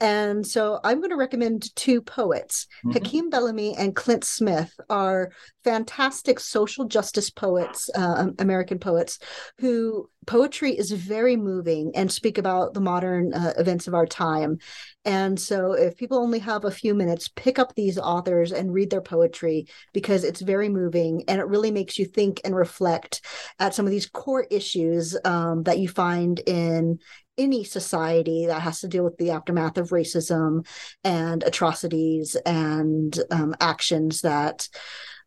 And 0.00 0.46
so 0.46 0.80
I'm 0.84 0.98
going 0.98 1.10
to 1.10 1.16
recommend 1.16 1.74
two 1.76 2.02
poets. 2.02 2.66
Mm-hmm. 2.84 2.92
Hakim 2.92 3.30
Bellamy 3.30 3.74
and 3.76 3.96
Clint 3.96 4.24
Smith 4.24 4.78
are 4.88 5.30
fantastic 5.64 6.40
social 6.40 6.86
justice 6.86 7.30
poets, 7.30 7.90
uh, 7.94 8.28
American 8.38 8.78
poets, 8.78 9.18
who 9.58 10.08
poetry 10.26 10.76
is 10.76 10.90
very 10.90 11.36
moving 11.36 11.92
and 11.94 12.10
speak 12.10 12.38
about 12.38 12.74
the 12.74 12.80
modern 12.80 13.32
uh, 13.32 13.52
events 13.58 13.88
of 13.88 13.94
our 13.94 14.06
time. 14.06 14.58
And 15.04 15.38
so, 15.38 15.72
if 15.72 15.96
people 15.96 16.18
only 16.18 16.38
have 16.40 16.64
a 16.64 16.70
few 16.70 16.94
minutes, 16.94 17.28
pick 17.28 17.58
up 17.58 17.74
these 17.74 17.98
authors 17.98 18.52
and 18.52 18.72
read 18.72 18.90
their 18.90 19.00
poetry 19.00 19.66
because 19.92 20.24
it's 20.24 20.40
very 20.40 20.68
moving 20.68 21.24
and 21.28 21.40
it 21.40 21.46
really 21.46 21.70
makes 21.70 21.98
you 21.98 22.04
think 22.04 22.40
and 22.44 22.54
reflect 22.54 23.24
at 23.58 23.74
some 23.74 23.86
of 23.86 23.90
these 23.90 24.08
core 24.08 24.46
issues 24.50 25.16
um, 25.24 25.62
that 25.64 25.78
you 25.78 25.88
find 25.88 26.40
in 26.46 26.98
any 27.38 27.64
society 27.64 28.46
that 28.46 28.60
has 28.60 28.80
to 28.80 28.88
deal 28.88 29.02
with 29.02 29.16
the 29.16 29.30
aftermath 29.30 29.78
of 29.78 29.88
racism 29.88 30.66
and 31.02 31.42
atrocities 31.42 32.36
and 32.44 33.18
um, 33.30 33.54
actions 33.60 34.20
that 34.20 34.68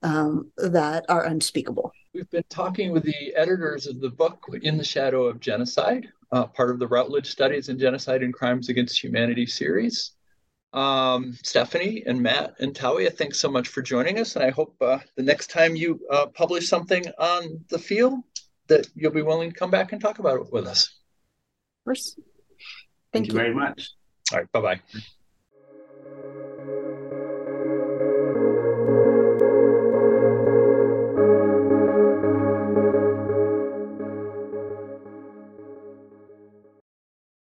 um, 0.03 0.51
that 0.57 1.05
are 1.09 1.25
unspeakable. 1.25 1.91
We've 2.13 2.29
been 2.29 2.43
talking 2.49 2.91
with 2.91 3.03
the 3.03 3.33
editors 3.35 3.87
of 3.87 3.99
the 3.99 4.09
book 4.09 4.45
In 4.61 4.77
the 4.77 4.83
Shadow 4.83 5.25
of 5.25 5.39
Genocide, 5.39 6.09
uh, 6.31 6.45
part 6.45 6.69
of 6.69 6.79
the 6.79 6.87
Routledge 6.87 7.29
Studies 7.29 7.69
in 7.69 7.79
Genocide 7.79 8.21
and 8.21 8.33
Crimes 8.33 8.69
Against 8.69 9.03
Humanity 9.03 9.47
series. 9.47 10.11
Um, 10.73 11.37
Stephanie 11.43 12.03
and 12.05 12.21
Matt 12.21 12.55
and 12.59 12.73
Tawia, 12.73 13.15
thanks 13.15 13.39
so 13.39 13.49
much 13.49 13.67
for 13.67 13.81
joining 13.81 14.19
us. 14.19 14.35
And 14.35 14.43
I 14.43 14.49
hope 14.49 14.75
uh, 14.81 14.99
the 15.15 15.23
next 15.23 15.49
time 15.49 15.75
you 15.75 15.99
uh, 16.11 16.27
publish 16.27 16.67
something 16.67 17.05
on 17.17 17.63
the 17.69 17.79
field 17.79 18.19
that 18.67 18.87
you'll 18.95 19.11
be 19.11 19.21
willing 19.21 19.51
to 19.51 19.55
come 19.55 19.71
back 19.71 19.91
and 19.91 20.01
talk 20.01 20.19
about 20.19 20.39
it 20.39 20.51
with 20.51 20.67
us. 20.67 20.85
Of 20.85 21.85
course. 21.85 22.15
Thank, 22.15 23.25
Thank 23.25 23.27
you 23.27 23.33
very 23.33 23.53
much. 23.53 23.91
All 24.31 24.39
right. 24.39 24.51
Bye 24.51 24.61
bye. 24.61 24.81